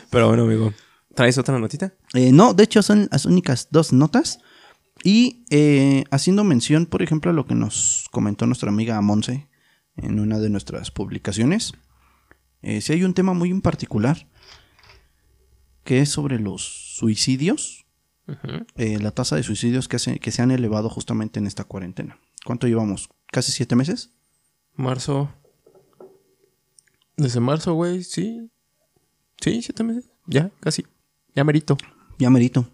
Pero 0.09 0.27
bueno, 0.27 0.43
amigo. 0.43 0.73
¿Traes 1.15 1.37
otra 1.37 1.59
notita? 1.59 1.93
Eh, 2.13 2.31
no, 2.31 2.53
de 2.53 2.63
hecho 2.63 2.81
son 2.81 3.07
las 3.11 3.25
únicas 3.25 3.67
dos 3.71 3.93
notas. 3.93 4.39
Y 5.03 5.45
eh, 5.49 6.03
haciendo 6.11 6.43
mención, 6.43 6.85
por 6.85 7.01
ejemplo, 7.01 7.31
a 7.31 7.33
lo 7.33 7.45
que 7.45 7.55
nos 7.55 8.07
comentó 8.11 8.45
nuestra 8.45 8.69
amiga 8.69 8.99
Monse 9.01 9.47
en 9.95 10.19
una 10.19 10.39
de 10.39 10.49
nuestras 10.49 10.91
publicaciones, 10.91 11.73
eh, 12.61 12.81
si 12.81 12.93
hay 12.93 13.03
un 13.03 13.13
tema 13.13 13.33
muy 13.33 13.49
en 13.51 13.61
particular 13.61 14.27
que 15.83 16.01
es 16.01 16.09
sobre 16.09 16.39
los 16.39 16.95
suicidios, 16.97 17.85
eh, 18.75 18.99
la 18.99 19.11
tasa 19.11 19.35
de 19.37 19.43
suicidios 19.43 19.87
que, 19.87 19.99
se- 19.99 20.19
que 20.19 20.31
se 20.31 20.41
han 20.41 20.51
elevado 20.51 20.89
justamente 20.89 21.39
en 21.39 21.47
esta 21.47 21.63
cuarentena. 21.63 22.19
¿Cuánto 22.45 22.67
llevamos? 22.67 23.09
¿Casi 23.31 23.51
siete 23.51 23.75
meses? 23.75 24.11
Marzo. 24.79 25.29
Desde 27.17 27.41
marzo, 27.41 27.73
güey, 27.73 28.03
sí. 28.03 28.49
Sí, 29.41 29.61
siete 29.61 29.83
meses. 29.83 30.09
Ya, 30.25 30.51
casi. 30.61 30.85
Ya 31.35 31.43
merito. 31.43 31.77
Ya 32.17 32.29
merito. 32.29 32.69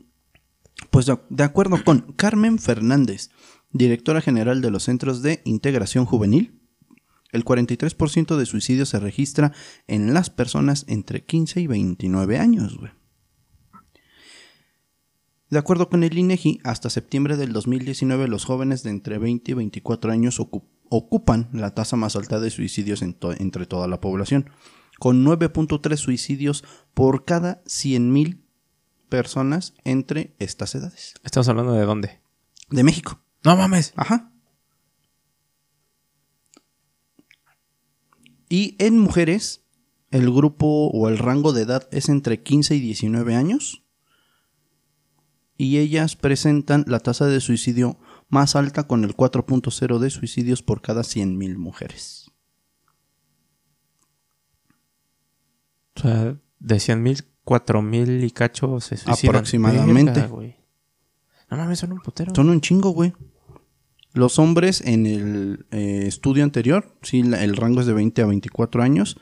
Pues 0.92 1.08
de, 1.08 1.44
acuerdo 1.44 1.84
con 1.84 2.14
Carmen 2.14 2.60
Fernández, 2.60 3.32
directora 3.72 4.22
general 4.22 4.62
de 4.62 4.70
los 4.70 4.84
Centros 4.84 5.24
de 5.24 5.42
Integración 5.46 6.06
Juvenil, 6.06 6.62
el 7.32 7.44
43% 7.44 8.36
de 8.38 8.46
suicidios 8.46 8.90
se 8.90 9.00
registra 9.00 9.52
en 9.88 10.14
las 10.14 10.30
personas 10.30 10.86
entre 10.88 11.26
15 11.26 11.62
y 11.62 11.68
29 11.68 12.38
años, 12.38 12.78
güey. 12.78 12.92
De 15.50 15.58
acuerdo 15.58 15.90
con 15.90 16.04
el 16.04 16.16
INEGI, 16.18 16.60
hasta 16.64 16.92
septiembre 16.92 17.36
del 17.36 17.52
2019 17.52 18.28
los 18.28 18.46
jóvenes 18.46 18.84
de 18.84 18.92
entre 18.92 19.18
20 19.18 19.52
y 19.52 19.54
24 19.56 20.12
años 20.12 20.40
ocu- 20.40 20.66
ocupan 20.90 21.50
la 21.54 21.74
tasa 21.74 21.96
más 21.96 22.16
alta 22.16 22.40
de 22.40 22.50
suicidios 22.50 23.02
en 23.02 23.14
to- 23.14 23.34
entre 23.34 23.66
toda 23.66 23.88
la 23.88 24.00
población, 24.02 24.50
con 25.00 25.24
9.3 25.26 25.98
suicidios 25.98 26.64
por 26.94 27.26
cada 27.26 27.64
100.000 27.66 28.42
personas 29.10 29.74
entre 29.84 30.36
estas 30.40 30.76
edades. 30.76 31.16
Estamos 31.24 31.48
hablando 31.50 31.74
de 31.74 31.86
dónde. 31.86 32.22
De 32.70 32.84
México. 32.84 33.20
No 33.44 33.56
mames. 33.56 33.94
Ajá. 33.96 34.32
Y 38.50 38.76
en 38.80 39.00
mujeres, 39.00 39.64
el 40.12 40.32
grupo 40.32 40.88
o 40.90 41.10
el 41.10 41.18
rango 41.18 41.52
de 41.54 41.64
edad 41.64 41.88
es 41.92 42.10
entre 42.10 42.42
15 42.44 42.76
y 42.76 42.80
19 42.80 43.36
años. 43.36 43.84
Y 45.58 45.78
ellas 45.78 46.16
presentan 46.16 46.84
la 46.88 47.00
tasa 47.00 47.26
de 47.28 47.40
suicidio 47.40 47.98
más 48.30 48.56
alta 48.56 48.84
con 48.88 49.04
el 49.04 49.16
4.0 49.16 50.00
de 50.00 50.10
suicidios 50.10 50.62
por 50.64 50.82
cada 50.82 51.02
100.000 51.02 51.58
mujeres. 51.58 52.32
O 55.96 56.02
sea, 56.02 56.36
de 56.60 56.80
100 56.80 57.02
mil, 57.04 57.24
4 57.44 57.82
mil 57.82 58.24
y 58.24 58.32
cacho 58.32 58.80
se 58.82 58.98
suicidan. 58.98 59.36
Aproximadamente. 59.36 60.12
Verga, 60.22 60.28
no 61.50 61.58
mames, 61.58 61.80
son 61.80 61.94
un 61.94 62.00
putero. 62.00 62.34
Son 62.36 62.50
un 62.50 62.60
chingo, 62.62 62.90
güey. 62.90 63.14
Los 64.14 64.40
hombres 64.40 64.82
en 64.82 65.06
el 65.06 65.66
eh, 65.72 66.04
estudio 66.08 66.44
anterior, 66.44 66.98
sí, 67.02 67.22
la- 67.24 67.44
el 67.44 67.56
rango 67.56 67.82
es 67.82 67.86
de 67.88 67.94
20 67.94 68.22
a 68.22 68.26
24 68.26 68.82
años. 68.82 69.18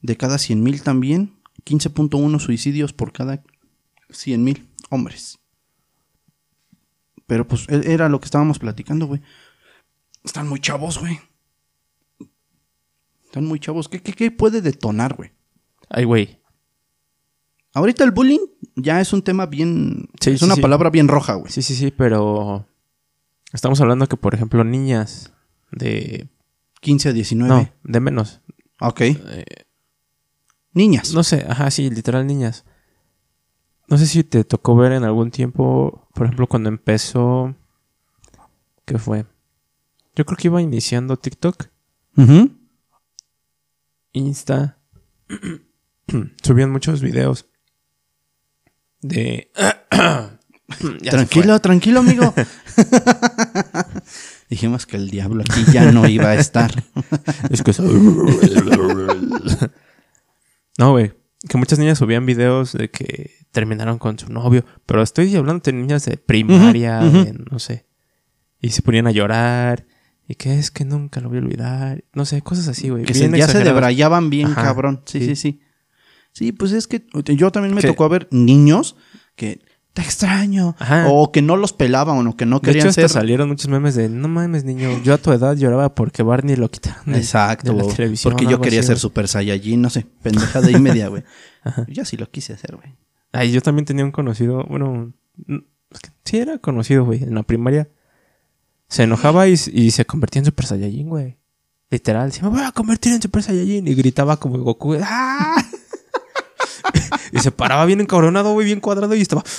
De 0.00 0.16
cada 0.16 0.36
100.000 0.38 0.82
también, 0.82 1.40
15.1 1.64 2.38
suicidios 2.40 2.92
por 2.92 3.12
cada 3.12 3.42
100.000 4.10 4.66
hombres. 4.90 5.38
Pero 7.32 7.48
pues 7.48 7.66
e- 7.70 7.94
era 7.94 8.10
lo 8.10 8.20
que 8.20 8.26
estábamos 8.26 8.58
platicando, 8.58 9.06
güey. 9.06 9.22
Están 10.22 10.46
muy 10.50 10.60
chavos, 10.60 10.98
güey. 10.98 11.18
Están 13.24 13.46
muy 13.46 13.58
chavos. 13.58 13.88
¿Qué, 13.88 14.02
qué, 14.02 14.12
qué 14.12 14.30
puede 14.30 14.60
detonar, 14.60 15.14
güey? 15.14 15.32
Ay, 15.88 16.04
güey. 16.04 16.38
Ahorita 17.72 18.04
el 18.04 18.10
bullying 18.10 18.46
ya 18.76 19.00
es 19.00 19.14
un 19.14 19.22
tema 19.22 19.46
bien... 19.46 20.10
Sí, 20.20 20.32
es 20.32 20.40
sí, 20.40 20.44
una 20.44 20.56
sí. 20.56 20.60
palabra 20.60 20.90
bien 20.90 21.08
roja, 21.08 21.32
güey. 21.36 21.50
Sí, 21.50 21.62
sí, 21.62 21.74
sí, 21.74 21.90
pero. 21.90 22.66
Estamos 23.54 23.80
hablando 23.80 24.06
que, 24.06 24.18
por 24.18 24.34
ejemplo, 24.34 24.62
niñas 24.62 25.32
de. 25.70 26.28
15 26.82 27.08
a 27.08 27.12
19. 27.14 27.48
No, 27.48 27.72
de 27.82 28.00
menos. 28.00 28.42
Ok. 28.78 29.00
Eh, 29.00 29.44
Niñas. 30.74 31.14
no 31.14 31.22
sé, 31.22 31.46
ajá, 31.48 31.70
sí, 31.70 31.88
literal 31.88 32.26
niñas. 32.26 32.66
No 33.88 33.96
sé 33.96 34.06
si 34.06 34.22
te 34.22 34.44
tocó 34.44 34.76
ver 34.76 34.92
en 34.92 35.04
algún 35.04 35.30
tiempo, 35.30 36.01
por 36.14 36.26
ejemplo, 36.26 36.46
cuando 36.46 36.68
empezó. 36.68 37.54
¿Qué 38.84 38.98
fue? 38.98 39.24
Yo 40.14 40.26
creo 40.26 40.36
que 40.36 40.48
iba 40.48 40.60
iniciando 40.60 41.16
TikTok, 41.16 41.68
Ujú. 42.16 42.50
Insta. 44.12 44.78
subían 46.42 46.70
muchos 46.70 47.00
videos 47.00 47.46
de. 49.00 49.50
Tranquilo, 51.02 51.60
tranquilo, 51.60 52.00
amigo. 52.00 52.32
Dijimos 54.48 54.86
que 54.86 54.96
el 54.96 55.10
diablo 55.10 55.42
aquí 55.42 55.64
ya 55.70 55.92
no 55.92 56.08
iba 56.08 56.28
a 56.28 56.34
estar. 56.34 56.82
Es 57.50 57.62
que 57.62 57.72
No, 60.78 60.92
güey. 60.92 61.12
Que 61.48 61.58
muchas 61.58 61.78
niñas 61.78 61.98
subían 61.98 62.24
videos 62.26 62.72
de 62.72 62.90
que 62.90 63.32
terminaron 63.50 63.98
con 63.98 64.18
su 64.18 64.32
novio. 64.32 64.64
Pero 64.86 65.02
estoy 65.02 65.34
hablando 65.36 65.62
de 65.64 65.72
niñas 65.72 66.04
de 66.04 66.16
primaria, 66.16 67.00
de 67.00 67.34
no 67.50 67.58
sé. 67.58 67.86
Y 68.60 68.70
se 68.70 68.82
ponían 68.82 69.06
a 69.06 69.10
llorar. 69.10 69.86
Y 70.28 70.36
que 70.36 70.56
es 70.58 70.70
que 70.70 70.84
nunca 70.84 71.20
lo 71.20 71.28
voy 71.28 71.38
a 71.38 71.40
olvidar. 71.42 72.04
No 72.14 72.24
sé, 72.24 72.42
cosas 72.42 72.68
así, 72.68 72.88
güey. 72.90 73.04
Que 73.04 73.12
se- 73.14 73.28
ya 73.36 73.48
se 73.48 73.58
debrayaban 73.64 74.30
bien, 74.30 74.46
Ajá, 74.52 74.62
cabrón. 74.62 75.02
Sí, 75.04 75.20
sí, 75.20 75.34
sí. 75.36 75.60
sí. 76.32 76.52
Pues 76.52 76.70
es 76.72 76.86
que 76.86 77.04
yo 77.36 77.50
también 77.50 77.74
me 77.74 77.82
tocó 77.82 78.08
ver 78.08 78.28
niños 78.30 78.96
que 79.34 79.60
te 79.92 80.02
extraño. 80.02 80.74
Ajá. 80.78 81.06
O 81.08 81.30
que 81.32 81.42
no 81.42 81.56
los 81.56 81.72
pelaban 81.72 82.26
o 82.26 82.36
que 82.36 82.46
no 82.46 82.60
De 82.60 82.70
hecho, 82.70 82.78
querían 82.78 82.92
ser. 82.94 83.08
salieron 83.08 83.48
muchos 83.48 83.68
memes 83.68 83.94
de 83.94 84.08
no 84.08 84.26
mames, 84.28 84.64
niño. 84.64 85.02
Yo 85.02 85.14
a 85.14 85.18
tu 85.18 85.32
edad 85.32 85.54
lloraba 85.56 85.94
porque 85.94 86.22
Barney 86.22 86.56
lo 86.56 86.70
quitaron. 86.70 87.04
de- 87.12 87.18
Exacto. 87.18 87.72
de 87.74 87.82
la 87.82 87.94
televisión, 87.94 88.32
porque 88.32 88.46
yo 88.50 88.60
quería 88.60 88.80
así, 88.80 88.86
ser. 88.88 88.98
Super 88.98 89.28
Saiyajin, 89.28 89.82
no 89.82 89.90
sé, 89.90 90.06
pendeja 90.22 90.60
de 90.62 90.72
y 90.72 90.78
media, 90.80 91.08
güey. 91.08 91.24
Yo 91.88 92.04
sí 92.04 92.16
lo 92.16 92.30
quise 92.30 92.54
hacer, 92.54 92.74
güey. 92.76 92.94
Ay, 93.32 93.50
yo 93.52 93.60
también 93.62 93.84
tenía 93.86 94.04
un 94.04 94.10
conocido, 94.12 94.64
bueno, 94.64 95.12
n- 95.48 95.62
es 95.90 96.00
que 96.00 96.10
sí 96.24 96.36
era 96.38 96.58
conocido, 96.58 97.04
güey, 97.04 97.22
en 97.22 97.34
la 97.34 97.42
primaria. 97.44 97.88
Se 98.88 99.04
enojaba 99.04 99.48
y, 99.48 99.54
y 99.72 99.90
se 99.90 100.04
convertía 100.04 100.40
en 100.40 100.44
Super 100.46 100.66
Saiyajin, 100.66 101.08
güey. 101.08 101.38
Literal, 101.90 102.28
decía, 102.30 102.42
me 102.44 102.50
voy 102.50 102.62
a 102.62 102.72
convertir 102.72 103.12
en 103.14 103.22
Super 103.22 103.42
Saiyajin. 103.42 103.86
Y 103.88 103.94
gritaba 103.94 104.36
como 104.38 104.58
Goku, 104.58 104.96
¡ah! 105.02 105.62
Se 107.42 107.52
paraba 107.52 107.84
bien 107.84 108.00
encabronado, 108.00 108.52
güey, 108.52 108.66
bien 108.66 108.80
cuadrado 108.80 109.14
y 109.14 109.22
estaba... 109.22 109.42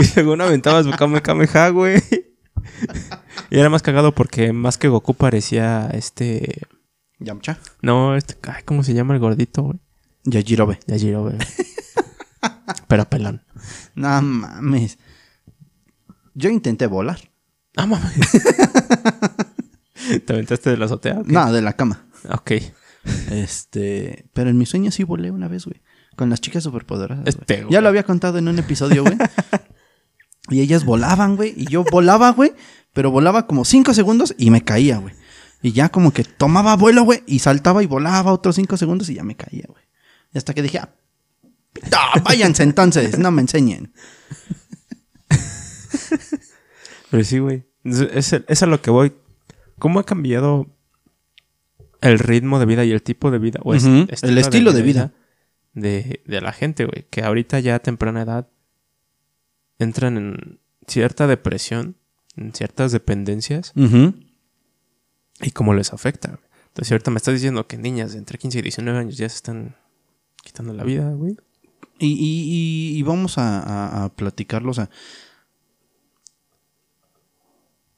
y 0.00 0.04
según 0.04 0.40
aventaba 0.40 0.82
su 0.82 0.90
Kamehameha, 0.90 1.68
güey. 1.70 2.02
y 3.50 3.58
era 3.58 3.68
más 3.68 3.82
cagado 3.82 4.14
porque 4.14 4.52
más 4.52 4.78
que 4.78 4.88
Goku 4.88 5.14
parecía 5.14 5.88
este... 5.92 6.62
Yamcha. 7.18 7.58
No, 7.82 8.16
este... 8.16 8.36
Ay, 8.50 8.62
¿cómo 8.64 8.82
se 8.82 8.94
llama 8.94 9.14
el 9.14 9.20
gordito, 9.20 9.62
güey? 9.62 9.78
Yajirobe. 10.24 10.80
Yajiro, 10.86 11.22
güey. 11.22 11.36
Pero 12.88 13.08
pelón. 13.08 13.42
No 13.94 14.22
mames. 14.22 14.98
Yo 16.34 16.50
intenté 16.50 16.86
volar. 16.86 17.18
Ah, 17.76 17.86
mames. 17.86 18.30
¿Te 20.26 20.32
aventaste 20.32 20.70
de 20.70 20.76
la 20.76 20.86
azotea? 20.86 21.20
o 21.20 21.24
qué? 21.24 21.32
No, 21.32 21.52
de 21.52 21.62
la 21.62 21.74
cama. 21.74 22.04
Ok. 22.30 22.52
Este, 23.30 24.26
pero 24.32 24.50
en 24.50 24.58
mis 24.58 24.68
sueños 24.68 24.94
sí 24.94 25.04
volé 25.04 25.30
una 25.30 25.48
vez, 25.48 25.64
güey. 25.64 25.82
Con 26.16 26.30
las 26.30 26.40
chicas 26.40 26.62
superpoderosas. 26.64 27.26
Este, 27.26 27.66
ya 27.70 27.80
lo 27.80 27.88
había 27.88 28.04
contado 28.04 28.38
en 28.38 28.48
un 28.48 28.58
episodio, 28.58 29.02
güey. 29.02 29.16
y 30.50 30.60
ellas 30.60 30.84
volaban, 30.84 31.36
güey. 31.36 31.54
Y 31.56 31.66
yo 31.66 31.84
volaba, 31.90 32.30
güey. 32.30 32.52
Pero 32.92 33.10
volaba 33.10 33.46
como 33.46 33.64
cinco 33.64 33.94
segundos 33.94 34.34
y 34.36 34.50
me 34.50 34.62
caía, 34.62 34.98
güey. 34.98 35.14
Y 35.62 35.72
ya 35.72 35.88
como 35.88 36.12
que 36.12 36.24
tomaba 36.24 36.76
vuelo, 36.76 37.04
güey. 37.04 37.22
Y 37.26 37.38
saltaba 37.38 37.82
y 37.82 37.86
volaba 37.86 38.32
otros 38.32 38.56
cinco 38.56 38.76
segundos 38.76 39.08
y 39.08 39.14
ya 39.14 39.24
me 39.24 39.36
caía, 39.36 39.64
güey. 39.68 39.82
Y 40.34 40.38
hasta 40.38 40.54
que 40.54 40.62
dije, 40.62 40.78
ah, 40.78 40.94
ah, 41.92 42.20
váyanse 42.22 42.62
entonces, 42.62 43.18
no 43.18 43.30
me 43.30 43.42
enseñen. 43.42 43.92
Pero 47.10 47.24
sí, 47.24 47.38
güey. 47.38 47.64
Es, 47.84 48.00
es, 48.00 48.42
es 48.46 48.62
a 48.62 48.66
lo 48.66 48.80
que 48.80 48.90
voy. 48.90 49.12
¿Cómo 49.78 49.98
ha 50.00 50.04
cambiado 50.04 50.68
el 52.02 52.18
ritmo 52.18 52.58
de 52.58 52.66
vida 52.66 52.84
y 52.84 52.90
el 52.92 53.02
tipo 53.02 53.30
de 53.30 53.38
vida? 53.38 53.60
O 53.64 53.72
el 54.22 54.38
estilo 54.38 54.72
de 54.72 54.82
vida. 54.82 55.12
De, 55.74 56.22
de 56.26 56.40
la 56.42 56.52
gente, 56.52 56.84
güey. 56.84 57.06
Que 57.10 57.22
ahorita 57.22 57.58
ya 57.60 57.76
a 57.76 57.78
temprana 57.78 58.22
edad 58.22 58.48
entran 59.78 60.16
en 60.18 60.60
cierta 60.86 61.26
depresión, 61.26 61.96
en 62.36 62.52
ciertas 62.52 62.92
dependencias. 62.92 63.72
y 65.40 65.50
cómo 65.52 65.72
les 65.74 65.92
afecta. 65.92 66.38
Entonces, 66.68 66.92
ahorita 66.92 67.10
me 67.10 67.16
estás 67.18 67.34
diciendo 67.34 67.66
que 67.66 67.76
niñas 67.78 68.12
de 68.12 68.18
entre 68.18 68.38
15 68.38 68.58
y 68.58 68.62
19 68.62 68.98
años 68.98 69.16
ya 69.16 69.28
se 69.28 69.36
están 69.36 69.76
quitando 70.42 70.72
la 70.72 70.84
vida, 70.84 71.10
güey. 71.12 71.36
Y, 71.98 72.06
y- 72.08 72.94
y- 72.94 72.98
y 72.98 73.02
vamos 73.02 73.38
a, 73.38 73.60
a- 73.60 74.04
a 74.04 74.08
platicarlo. 74.14 74.70
O 74.70 74.74
sea, 74.74 74.88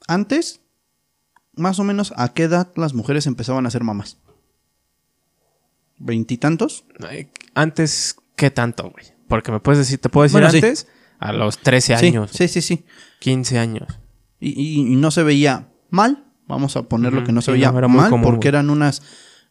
antes, 0.07 0.61
más 1.57 1.79
o 1.79 1.85
menos, 1.85 2.13
¿a 2.17 2.33
qué 2.35 2.45
edad 2.45 2.73
las 2.77 2.95
mujeres 2.95 3.27
empezaban 3.27 3.67
a 3.67 3.71
ser 3.71 3.83
mamás? 3.85 4.19
¿Veintitantos? 5.99 6.85
Antes, 7.55 8.17
¿qué 8.37 8.51
tanto, 8.51 8.91
güey? 8.91 9.07
Porque 9.29 9.53
me 9.53 9.61
puedes 9.61 9.79
decir, 9.79 9.99
te 9.99 10.09
puedo 10.09 10.25
decir 10.25 10.35
Bueno, 10.41 10.51
sí. 10.51 10.57
antes, 10.59 10.89
a 11.19 11.33
los 11.33 11.59
13 11.59 11.97
Sí, 11.99 12.07
años, 12.07 12.31
Sí, 12.33 12.49
sí, 12.49 12.61
sí. 12.61 12.85
15 13.21 13.59
años. 13.59 13.89
Y, 14.41 14.51
y- 14.61 14.93
y 14.93 14.97
no 14.97 15.11
se 15.11 15.23
veía 15.23 15.73
mal. 15.91 16.25
Vamos 16.47 16.77
a 16.77 16.83
ponerlo 16.83 17.21
Ujú, 17.21 17.27
que 17.29 17.33
no 17.33 17.41
se 17.41 17.47
sí, 17.47 17.53
veía 17.53 17.73
no, 17.73 17.79
era 17.79 17.89
muy 17.89 18.01
mal 18.03 18.11
común, 18.11 18.25
porque 18.27 18.49
eran 18.49 18.69
unas. 18.69 19.03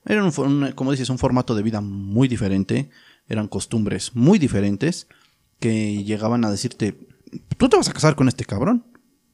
Eran, 0.05 0.25
un 0.25 0.33
un- 0.63 0.71
como 0.73 0.91
dices, 0.91 1.09
un 1.09 1.17
formato 1.17 1.55
de 1.55 1.63
vida 1.63 1.81
muy 1.81 2.27
diferente. 2.27 2.91
Eran 3.27 3.47
costumbres 3.47 4.15
muy 4.15 4.37
diferentes 4.37 5.07
que 5.59 6.03
llegaban 6.03 6.45
a 6.45 6.51
decirte: 6.51 7.07
Tú 7.57 7.67
te 7.69 7.77
vas 7.77 7.89
a 7.89 7.93
casar 7.93 8.15
con 8.15 8.27
este 8.27 8.45
cabrón 8.45 8.85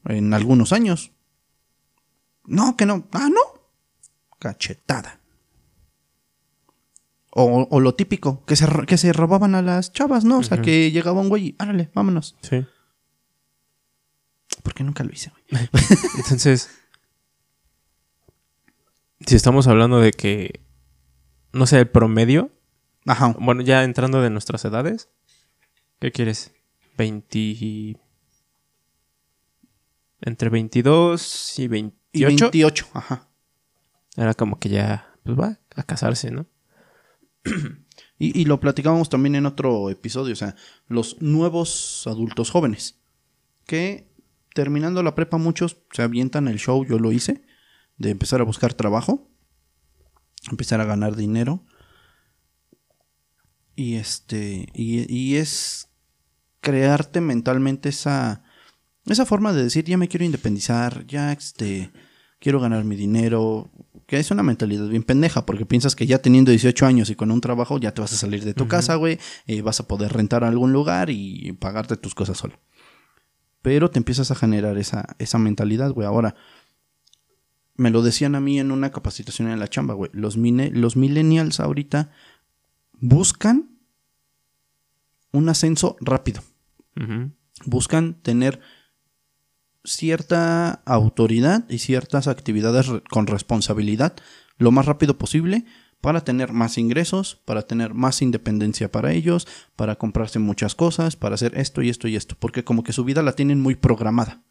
en 0.06 0.32
algunos 0.32 0.72
años. 0.72 1.12
No, 2.50 2.76
que 2.76 2.84
no. 2.84 3.06
Ah, 3.12 3.28
no. 3.32 3.40
Cachetada. 4.40 5.20
O, 7.30 7.68
o 7.70 7.80
lo 7.80 7.94
típico, 7.94 8.44
que 8.44 8.56
se, 8.56 8.66
que 8.88 8.98
se 8.98 9.12
robaban 9.12 9.54
a 9.54 9.62
las 9.62 9.92
chavas, 9.92 10.24
¿no? 10.24 10.38
O 10.38 10.42
sea, 10.42 10.60
que 10.60 10.90
llegaba 10.90 11.20
un 11.20 11.28
güey 11.28 11.46
y, 11.46 11.56
árale, 11.60 11.90
vámonos. 11.94 12.36
Sí. 12.42 12.66
¿Por 14.64 14.74
qué 14.74 14.82
nunca 14.82 15.04
lo 15.04 15.12
hice, 15.12 15.30
güey? 15.30 15.68
Entonces, 16.16 16.70
si 19.24 19.36
estamos 19.36 19.68
hablando 19.68 20.00
de 20.00 20.10
que, 20.10 20.60
no 21.52 21.66
sé, 21.66 21.78
el 21.78 21.88
promedio, 21.88 22.50
Ajá. 23.06 23.32
bueno, 23.38 23.62
ya 23.62 23.84
entrando 23.84 24.20
de 24.22 24.30
nuestras 24.30 24.64
edades, 24.64 25.08
¿qué 26.00 26.10
quieres? 26.10 26.52
20... 26.98 27.96
entre 30.22 30.48
22 30.48 31.58
y 31.60 31.68
28. 31.68 31.99
Y 32.12 32.24
28, 32.24 32.88
ajá. 32.94 33.28
Era 34.16 34.34
como 34.34 34.58
que 34.58 34.68
ya, 34.68 35.14
pues 35.24 35.38
va 35.38 35.58
a 35.76 35.82
casarse, 35.82 36.30
¿no? 36.30 36.46
Y, 38.18 38.38
y 38.38 38.44
lo 38.44 38.60
platicábamos 38.60 39.08
también 39.08 39.34
en 39.34 39.46
otro 39.46 39.88
episodio, 39.88 40.34
o 40.34 40.36
sea, 40.36 40.54
los 40.88 41.22
nuevos 41.22 42.04
adultos 42.06 42.50
jóvenes, 42.50 43.00
que 43.64 44.12
terminando 44.54 45.02
la 45.02 45.14
prepa 45.14 45.38
muchos 45.38 45.78
se 45.92 46.02
avientan 46.02 46.46
el 46.46 46.58
show, 46.58 46.84
yo 46.84 46.98
lo 46.98 47.12
hice, 47.12 47.42
de 47.96 48.10
empezar 48.10 48.42
a 48.42 48.44
buscar 48.44 48.74
trabajo, 48.74 49.30
empezar 50.50 50.80
a 50.80 50.84
ganar 50.84 51.16
dinero. 51.16 51.64
Y 53.74 53.94
este, 53.94 54.68
y, 54.74 55.10
y 55.10 55.36
es 55.36 55.88
crearte 56.60 57.20
mentalmente 57.20 57.88
esa, 57.88 58.42
esa 59.06 59.26
forma 59.26 59.52
de 59.52 59.62
decir, 59.64 59.84
ya 59.84 59.96
me 59.96 60.08
quiero 60.08 60.24
independizar, 60.24 61.06
ya 61.06 61.32
este, 61.32 61.90
quiero 62.38 62.60
ganar 62.60 62.84
mi 62.84 62.96
dinero, 62.96 63.70
que 64.06 64.18
es 64.18 64.30
una 64.30 64.42
mentalidad 64.42 64.86
bien 64.88 65.02
pendeja, 65.02 65.46
porque 65.46 65.66
piensas 65.66 65.96
que 65.96 66.06
ya 66.06 66.20
teniendo 66.20 66.50
18 66.50 66.84
años 66.86 67.10
y 67.10 67.14
con 67.14 67.30
un 67.30 67.40
trabajo 67.40 67.78
ya 67.78 67.92
te 67.94 68.00
vas 68.00 68.12
a 68.12 68.16
salir 68.16 68.44
de 68.44 68.54
tu 68.54 68.64
casa, 68.68 68.94
güey, 68.96 69.18
y 69.46 69.60
vas 69.62 69.80
a 69.80 69.86
poder 69.88 70.12
rentar 70.12 70.44
a 70.44 70.48
algún 70.48 70.72
lugar 70.72 71.10
y 71.10 71.52
pagarte 71.52 71.96
tus 71.96 72.14
cosas 72.14 72.38
solo. 72.38 72.58
Pero 73.62 73.90
te 73.90 73.98
empiezas 73.98 74.30
a 74.30 74.34
generar 74.34 74.78
esa, 74.78 75.16
esa 75.18 75.38
mentalidad, 75.38 75.90
güey. 75.92 76.06
Ahora, 76.06 76.34
me 77.76 77.90
lo 77.90 78.02
decían 78.02 78.34
a 78.34 78.40
mí 78.40 78.58
en 78.58 78.70
una 78.72 78.90
capacitación 78.90 79.48
en 79.48 79.58
la 79.58 79.68
chamba, 79.68 79.94
güey. 79.94 80.10
Los, 80.14 80.36
mine- 80.36 80.70
los 80.72 80.96
millennials 80.96 81.60
ahorita 81.60 82.10
buscan 82.94 83.70
un 85.32 85.48
ascenso 85.48 85.96
rápido. 86.00 86.42
Buscan 87.64 88.14
tener 88.22 88.60
cierta 89.84 90.82
autoridad 90.84 91.64
y 91.68 91.78
ciertas 91.78 92.28
actividades 92.28 92.90
con 93.10 93.26
responsabilidad 93.26 94.14
lo 94.58 94.70
más 94.70 94.86
rápido 94.86 95.16
posible 95.16 95.64
para 96.00 96.22
tener 96.22 96.52
más 96.52 96.78
ingresos, 96.78 97.40
para 97.44 97.62
tener 97.62 97.94
más 97.94 98.22
independencia 98.22 98.90
para 98.90 99.12
ellos, 99.12 99.46
para 99.76 99.96
comprarse 99.96 100.38
muchas 100.38 100.74
cosas, 100.74 101.16
para 101.16 101.34
hacer 101.34 101.58
esto 101.58 101.82
y 101.82 101.90
esto 101.90 102.08
y 102.08 102.16
esto, 102.16 102.36
porque 102.38 102.64
como 102.64 102.82
que 102.82 102.92
su 102.92 103.04
vida 103.04 103.22
la 103.22 103.32
tienen 103.32 103.60
muy 103.60 103.74
programada. 103.74 104.42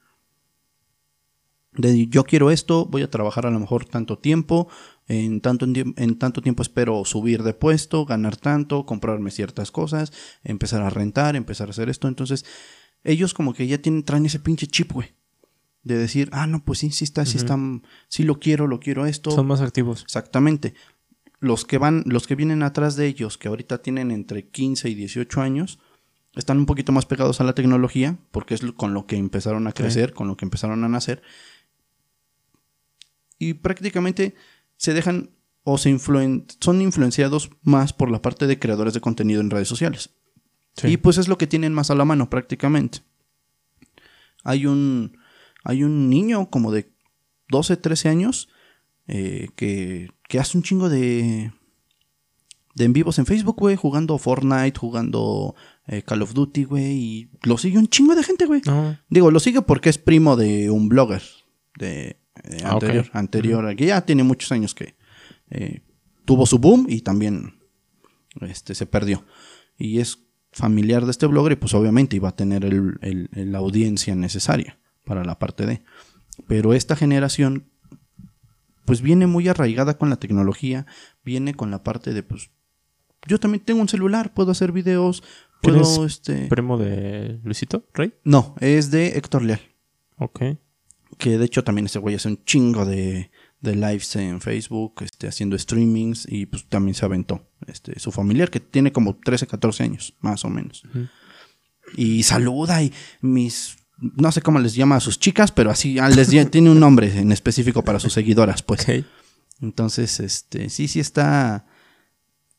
De 1.71 2.07
yo 2.07 2.23
quiero 2.23 2.51
esto, 2.51 2.85
voy 2.85 3.03
a 3.03 3.09
trabajar 3.09 3.45
a 3.45 3.51
lo 3.51 3.59
mejor 3.59 3.85
tanto 3.85 4.17
tiempo, 4.17 4.67
en 5.07 5.41
tanto, 5.41 5.65
en 5.65 6.17
tanto 6.17 6.41
tiempo 6.41 6.61
espero 6.61 7.05
subir 7.05 7.43
de 7.43 7.53
puesto, 7.53 8.05
ganar 8.05 8.37
tanto, 8.37 8.85
comprarme 8.85 9.31
ciertas 9.31 9.71
cosas, 9.71 10.11
empezar 10.43 10.81
a 10.81 10.89
rentar, 10.89 11.35
empezar 11.35 11.67
a 11.67 11.71
hacer 11.71 11.89
esto. 11.89 12.07
Entonces, 12.07 12.45
ellos 13.03 13.33
como 13.33 13.53
que 13.53 13.67
ya 13.67 13.77
tienen, 13.77 14.03
traen 14.03 14.25
ese 14.25 14.39
pinche 14.39 14.67
chip, 14.67 14.91
güey. 14.91 15.18
De 15.83 15.97
decir, 15.97 16.29
ah, 16.33 16.45
no, 16.45 16.63
pues 16.63 16.79
sí, 16.79 16.91
sí 16.91 17.03
está, 17.03 17.25
sí 17.25 17.37
está, 17.37 17.57
sí 18.09 18.23
lo 18.23 18.39
quiero, 18.39 18.67
lo 18.67 18.79
quiero 18.79 19.05
esto. 19.05 19.31
Son 19.31 19.47
más 19.47 19.61
activos. 19.61 20.03
Exactamente. 20.03 20.73
Los 21.39 21.63
que 21.63 21.77
van, 21.77 22.03
los 22.05 22.27
que 22.27 22.35
vienen 22.35 22.63
atrás 22.63 22.95
de 22.95 23.07
ellos, 23.07 23.37
que 23.37 23.47
ahorita 23.47 23.81
tienen 23.81 24.11
entre 24.11 24.49
15 24.49 24.89
y 24.89 24.95
18 24.95 25.41
años, 25.41 25.79
están 26.35 26.57
un 26.57 26.65
poquito 26.65 26.91
más 26.91 27.05
pegados 27.05 27.39
a 27.41 27.43
la 27.43 27.55
tecnología, 27.55 28.17
porque 28.31 28.53
es 28.53 28.61
con 28.75 28.93
lo 28.93 29.05
que 29.07 29.15
empezaron 29.15 29.67
a 29.67 29.71
crecer, 29.71 30.13
con 30.13 30.27
lo 30.27 30.37
que 30.37 30.45
empezaron 30.45 30.83
a 30.83 30.89
nacer. 30.89 31.21
Y 33.37 33.53
prácticamente 33.55 34.35
se 34.75 34.93
dejan 34.93 35.31
o 35.63 35.77
se 35.77 35.89
influen, 35.89 36.45
son 36.59 36.81
influenciados 36.81 37.51
más 37.61 37.93
por 37.93 38.11
la 38.11 38.21
parte 38.21 38.47
de 38.47 38.59
creadores 38.59 38.93
de 38.93 39.01
contenido 39.01 39.41
en 39.41 39.49
redes 39.49 39.67
sociales. 39.67 40.11
Sí. 40.75 40.87
Y 40.89 40.97
pues 40.97 41.17
es 41.17 41.27
lo 41.27 41.37
que 41.37 41.47
tienen 41.47 41.73
más 41.73 41.89
a 41.89 41.95
la 41.95 42.05
mano 42.05 42.29
prácticamente. 42.29 42.99
Hay 44.43 44.65
un, 44.65 45.17
hay 45.63 45.83
un 45.83 46.09
niño 46.09 46.49
como 46.49 46.71
de 46.71 46.91
12, 47.49 47.77
13 47.77 48.09
años 48.09 48.49
eh, 49.07 49.49
que, 49.55 50.09
que 50.27 50.39
hace 50.39 50.57
un 50.57 50.63
chingo 50.63 50.89
de, 50.89 51.51
de 52.75 52.85
en 52.85 52.93
vivos 52.93 53.17
en 53.19 53.25
Facebook, 53.25 53.55
güey, 53.57 53.75
jugando 53.75 54.17
Fortnite, 54.17 54.77
jugando 54.79 55.55
eh, 55.87 56.03
Call 56.03 56.21
of 56.21 56.33
Duty, 56.33 56.63
güey, 56.65 56.91
y 56.97 57.29
lo 57.43 57.57
sigue 57.57 57.77
un 57.79 57.87
chingo 57.87 58.15
de 58.15 58.23
gente, 58.23 58.45
güey. 58.45 58.61
Digo, 59.09 59.31
lo 59.31 59.39
sigue 59.39 59.61
porque 59.61 59.89
es 59.89 59.97
primo 59.97 60.35
de 60.37 60.69
un 60.69 60.87
blogger 60.89 61.23
de, 61.77 62.19
de 62.43 62.63
Ah, 62.63 62.73
anterior, 62.73 63.09
anterior, 63.13 63.75
que 63.75 63.85
ya 63.87 64.05
tiene 64.05 64.23
muchos 64.23 64.51
años 64.51 64.73
que 64.75 64.95
eh, 65.49 65.81
tuvo 66.25 66.45
su 66.45 66.59
boom 66.59 66.85
y 66.87 67.01
también 67.01 67.55
este, 68.41 68.75
se 68.75 68.85
perdió. 68.85 69.25
Y 69.77 69.99
es 69.99 70.19
familiar 70.51 71.05
de 71.05 71.11
este 71.11 71.25
blogger 71.25 71.53
y 71.53 71.55
pues 71.55 71.73
obviamente 71.73 72.15
iba 72.15 72.29
a 72.29 72.35
tener 72.35 72.63
el- 72.65 72.97
el- 73.01 73.29
el- 73.33 73.51
la 73.51 73.57
audiencia 73.59 74.15
necesaria 74.15 74.79
para 75.09 75.25
la 75.25 75.39
parte 75.39 75.65
de. 75.65 75.81
Pero 76.47 76.73
esta 76.73 76.95
generación 76.95 77.65
pues 78.85 79.01
viene 79.01 79.25
muy 79.25 79.47
arraigada 79.47 79.97
con 79.97 80.09
la 80.09 80.17
tecnología, 80.17 80.85
viene 81.25 81.55
con 81.55 81.71
la 81.71 81.83
parte 81.83 82.13
de 82.13 82.21
pues 82.21 82.51
yo 83.27 83.39
también 83.39 83.65
tengo 83.65 83.81
un 83.81 83.89
celular, 83.89 84.33
puedo 84.33 84.51
hacer 84.51 84.71
videos, 84.71 85.23
¿Quién 85.61 85.75
puedo 85.79 86.05
es 86.05 86.13
este 86.13 86.47
¿Primo 86.47 86.77
de 86.77 87.39
Luisito 87.43 87.87
Rey? 87.93 88.13
no, 88.23 88.55
es 88.59 88.91
de 88.91 89.17
Héctor 89.17 89.41
Leal. 89.41 89.61
Ok. 90.17 90.41
Que 91.17 91.39
de 91.39 91.45
hecho 91.45 91.63
también 91.63 91.87
ese 91.87 91.97
güey 91.97 92.15
hace 92.15 92.27
un 92.27 92.43
chingo 92.45 92.85
de, 92.85 93.31
de 93.61 93.75
lives 93.75 94.15
en 94.15 94.41
Facebook, 94.41 95.01
este, 95.01 95.27
haciendo 95.27 95.57
streamings 95.57 96.27
y 96.29 96.45
pues 96.45 96.67
también 96.67 96.93
se 96.93 97.05
aventó. 97.05 97.49
Este, 97.65 97.99
su 97.99 98.11
familiar 98.11 98.51
que 98.51 98.59
tiene 98.59 98.91
como 98.91 99.17
13, 99.17 99.47
14 99.47 99.83
años, 99.83 100.15
más 100.19 100.45
o 100.45 100.49
menos. 100.49 100.83
Y 101.95 102.23
saluda 102.23 102.83
y 102.83 102.93
mis, 103.21 103.78
no 104.01 104.31
sé 104.31 104.41
cómo 104.41 104.59
les 104.59 104.75
llama 104.75 104.95
a 104.95 104.99
sus 104.99 105.19
chicas, 105.19 105.51
pero 105.51 105.71
así 105.71 105.99
ah, 105.99 106.09
les 106.09 106.29
tiene 106.51 106.69
un 106.69 106.79
nombre 106.79 107.19
en 107.19 107.31
específico 107.31 107.83
para 107.83 107.99
sus 107.99 108.13
seguidoras, 108.13 108.63
pues. 108.63 108.85
Entonces, 109.61 110.19
este, 110.19 110.69
sí, 110.69 110.87
sí 110.87 110.99
está. 110.99 111.65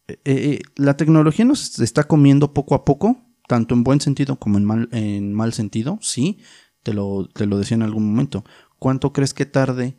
eh, 0.09 0.19
eh, 0.25 0.61
la 0.77 0.97
tecnología 0.97 1.45
nos 1.45 1.79
está 1.81 2.05
comiendo 2.05 2.53
poco 2.53 2.75
a 2.75 2.85
poco, 2.85 3.23
tanto 3.49 3.75
en 3.75 3.85
buen 3.85 4.01
sentido 4.01 4.37
como 4.37 4.59
en 4.59 4.65
mal, 4.65 4.89
en 4.93 5.33
mal 5.33 5.53
sentido, 5.53 5.99
sí. 6.03 6.39
Te 6.83 6.95
lo, 6.95 7.29
te 7.29 7.47
lo 7.47 7.59
decía 7.59 7.75
en 7.75 7.83
algún 7.83 8.09
momento. 8.09 8.45
¿Cuánto 8.79 9.13
crees 9.13 9.35
que 9.35 9.45
tarde? 9.45 9.99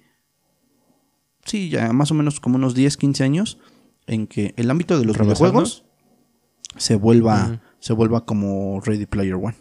Sí, 1.46 1.70
ya 1.70 1.94
más 1.94 2.12
o 2.12 2.16
menos 2.16 2.40
como 2.40 2.56
unos 2.56 2.74
10, 2.74 2.98
15 2.98 3.24
años 3.24 3.60
en 4.08 4.28
que 4.28 4.54
el 4.58 4.70
ámbito 4.70 5.00
de 5.00 5.06
los 5.06 5.18
videojuegos 5.18 5.86
se 6.78 6.96
vuelva, 6.96 7.62
se 7.80 7.94
vuelva 7.94 8.26
como 8.26 8.80
Ready 8.82 9.06
Player 9.06 9.36
One. 9.36 9.56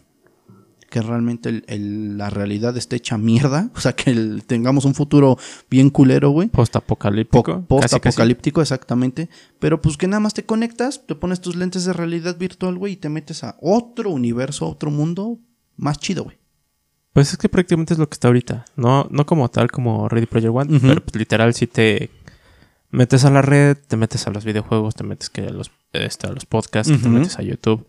Que 0.91 1.01
realmente 1.01 1.49
el- 1.49 1.63
el- 1.67 2.17
la 2.17 2.29
realidad 2.29 2.75
esté 2.77 2.97
hecha 2.97 3.17
mierda. 3.17 3.69
O 3.75 3.79
sea, 3.79 3.93
que 3.93 4.11
el- 4.11 4.43
tengamos 4.45 4.85
un 4.85 4.93
futuro 4.93 5.37
bien 5.69 5.89
culero, 5.89 6.29
güey. 6.31 6.49
Post-apocalíptico. 6.49 7.61
Post 7.65 7.81
Casi, 7.83 7.99
casi. 7.99 8.09
apocalíptico, 8.09 8.61
exactamente. 8.61 9.29
Pero 9.59 9.81
pues 9.81 9.95
que 9.97 10.07
nada 10.07 10.19
más 10.19 10.33
te 10.33 10.45
conectas, 10.45 11.07
te 11.07 11.15
pones 11.15 11.41
tus 11.41 11.55
lentes 11.55 11.85
de 11.85 11.93
realidad 11.93 12.37
virtual, 12.37 12.77
güey, 12.77 12.93
y 12.93 12.97
te 12.97 13.09
metes 13.09 13.43
a 13.43 13.55
otro 13.61 14.09
universo, 14.11 14.67
otro 14.67 14.91
mundo 14.91 15.39
más 15.77 15.97
chido, 15.97 16.25
güey. 16.25 16.37
Pues 17.13 17.31
es 17.31 17.37
que 17.37 17.49
prácticamente 17.49 17.93
es 17.93 17.99
lo 17.99 18.07
que 18.09 18.13
está 18.15 18.27
ahorita. 18.27 18.65
No, 18.75 19.07
no 19.09 19.25
como 19.25 19.49
tal 19.49 19.71
como 19.71 20.07
Ready 20.09 20.25
Player 20.27 20.49
One, 20.53 20.79
pero 20.79 21.01
pues, 21.03 21.15
literal 21.15 21.53
si 21.53 21.67
te 21.67 22.09
metes 22.89 23.23
a 23.25 23.29
la 23.31 23.41
red, 23.41 23.77
te 23.87 23.95
metes 23.97 24.27
a 24.27 24.31
los 24.31 24.43
videojuegos, 24.45 24.95
te 24.95 25.03
metes 25.03 25.29
que 25.29 25.41
a 25.47 25.49
los, 25.51 25.71
este, 25.93 26.27
a 26.27 26.31
los 26.31 26.45
podcasts, 26.45 26.91
te 27.01 27.09
metes 27.09 27.39
a 27.39 27.43
YouTube. 27.43 27.85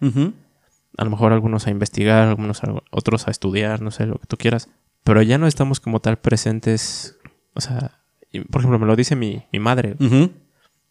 A 0.99 1.05
lo 1.05 1.11
mejor 1.11 1.33
algunos 1.33 1.67
a 1.67 1.71
investigar, 1.71 2.29
algunos 2.29 2.63
a- 2.65 2.83
otros 2.91 3.27
a 3.29 3.31
estudiar, 3.31 3.81
no 3.81 3.91
sé, 3.91 4.07
lo 4.07 4.19
que 4.19 4.27
tú 4.27 4.37
quieras. 4.37 4.69
Pero 5.05 5.23
ya 5.23 5.39
no 5.39 5.47
estamos 5.47 5.81
como 5.81 6.01
tal 6.01 6.19
presentes. 6.19 7.17
O 7.55 7.61
sea, 7.61 8.01
y, 8.31 8.41
por 8.41 8.61
ejemplo, 8.61 8.79
me 8.79 8.87
lo 8.87 8.95
dice 8.97 9.17
mi, 9.17 9.45
mi 9.53 9.59
madre. 9.59 9.97
Ujú. 10.01 10.31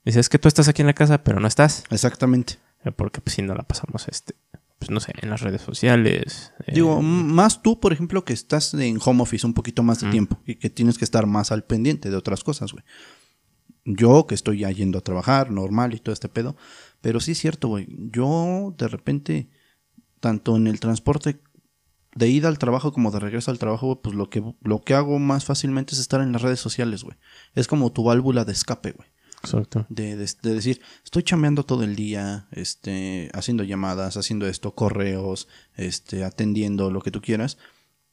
Dice, 0.04 0.20
es 0.20 0.30
que 0.30 0.40
tú 0.40 0.48
estás 0.48 0.68
aquí 0.68 0.82
en 0.82 0.88
la 0.88 0.94
casa, 0.94 1.24
pero 1.24 1.40
no 1.40 1.48
estás. 1.48 1.84
Exactamente. 1.92 2.56
Eh, 2.84 2.92
Porque 2.92 3.22
pues 3.22 3.36
si 3.36 3.42
no 3.44 3.54
la 3.54 3.62
pasamos, 3.64 4.08
este, 4.08 4.34
pues 4.80 4.90
no 4.90 5.00
sé, 5.00 5.14
en 5.22 5.30
las 5.30 5.42
redes 5.42 5.62
sociales. 5.62 6.52
eh, 6.66 6.72
Digo, 6.74 7.02
más 7.04 7.62
tú, 7.62 7.80
por 7.80 7.94
ejemplo, 7.94 8.26
que 8.26 8.34
estás 8.34 8.74
en 8.74 8.98
home 9.04 9.22
office 9.22 9.46
un 9.46 9.54
poquito 9.54 9.84
más 9.84 10.02
de 10.02 10.08
Mm. 10.08 10.12
tiempo 10.12 10.40
y 10.48 10.56
que 10.56 10.72
tienes 10.72 10.98
que 10.98 11.06
estar 11.06 11.28
más 11.28 11.52
al 11.52 11.64
pendiente 11.64 12.10
de 12.10 12.16
otras 12.16 12.44
cosas, 12.44 12.72
güey. 12.72 12.84
Yo 13.86 14.26
que 14.28 14.36
estoy 14.36 14.60
ya 14.60 14.72
yendo 14.72 15.00
a 15.00 15.02
trabajar, 15.02 15.52
normal 15.52 15.94
y 15.94 16.00
todo 16.00 16.14
este 16.14 16.30
pedo. 16.30 16.56
Pero 17.02 17.20
sí 17.20 17.32
es 17.32 17.40
cierto, 17.40 17.68
güey. 17.68 17.88
Yo 18.12 18.74
de 18.78 18.88
repente, 18.88 19.48
tanto 20.22 20.56
en 20.56 20.68
el 20.68 20.80
transporte 20.80 21.42
de 22.16 22.28
ida 22.30 22.48
al 22.48 22.58
trabajo 22.60 22.94
como 22.94 23.12
de 23.12 23.20
regreso 23.20 23.52
al 23.52 23.60
trabajo, 23.60 23.88
güey, 23.88 24.00
pues 24.02 24.16
lo 24.16 24.30
que, 24.30 24.44
lo 24.62 24.82
que 24.82 24.94
hago 24.94 25.20
más 25.20 25.44
fácilmente 25.46 25.94
es 25.94 26.00
estar 26.00 26.22
en 26.22 26.32
las 26.32 26.42
redes 26.42 26.60
sociales, 26.62 27.04
güey. 27.04 27.18
Es 27.56 27.68
como 27.68 27.92
tu 27.92 28.04
válvula 28.04 28.46
de 28.46 28.52
escape, 28.54 28.92
güey. 28.94 29.10
Exacto. 29.44 29.86
De, 29.90 30.16
de- 30.18 30.30
de 30.44 30.54
decir, 30.54 30.82
estoy 31.04 31.24
chambeando 31.24 31.64
todo 31.64 31.84
el 31.84 31.96
día, 31.96 32.48
este, 32.52 33.30
haciendo 33.34 33.64
llamadas, 33.64 34.16
haciendo 34.18 34.46
esto, 34.48 34.76
correos, 34.76 35.48
este, 35.76 36.24
atendiendo 36.24 36.92
lo 36.92 37.02
que 37.02 37.12
tú 37.12 37.22
quieras. 37.22 37.58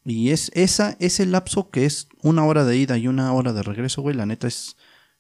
Y 0.05 0.31
es 0.31 0.51
esa, 0.55 0.97
ese 1.01 1.27
lapso 1.27 1.69
que 1.71 1.85
es 1.85 2.09
una 2.23 2.45
hora 2.47 2.65
de 2.65 2.77
ida 2.79 2.97
y 2.97 3.09
una 3.09 3.33
hora 3.35 3.53
de 3.53 3.63
regreso, 3.63 4.01
güey, 4.01 4.17
la 4.17 4.25
neta 4.27 4.47
es, 4.47 4.77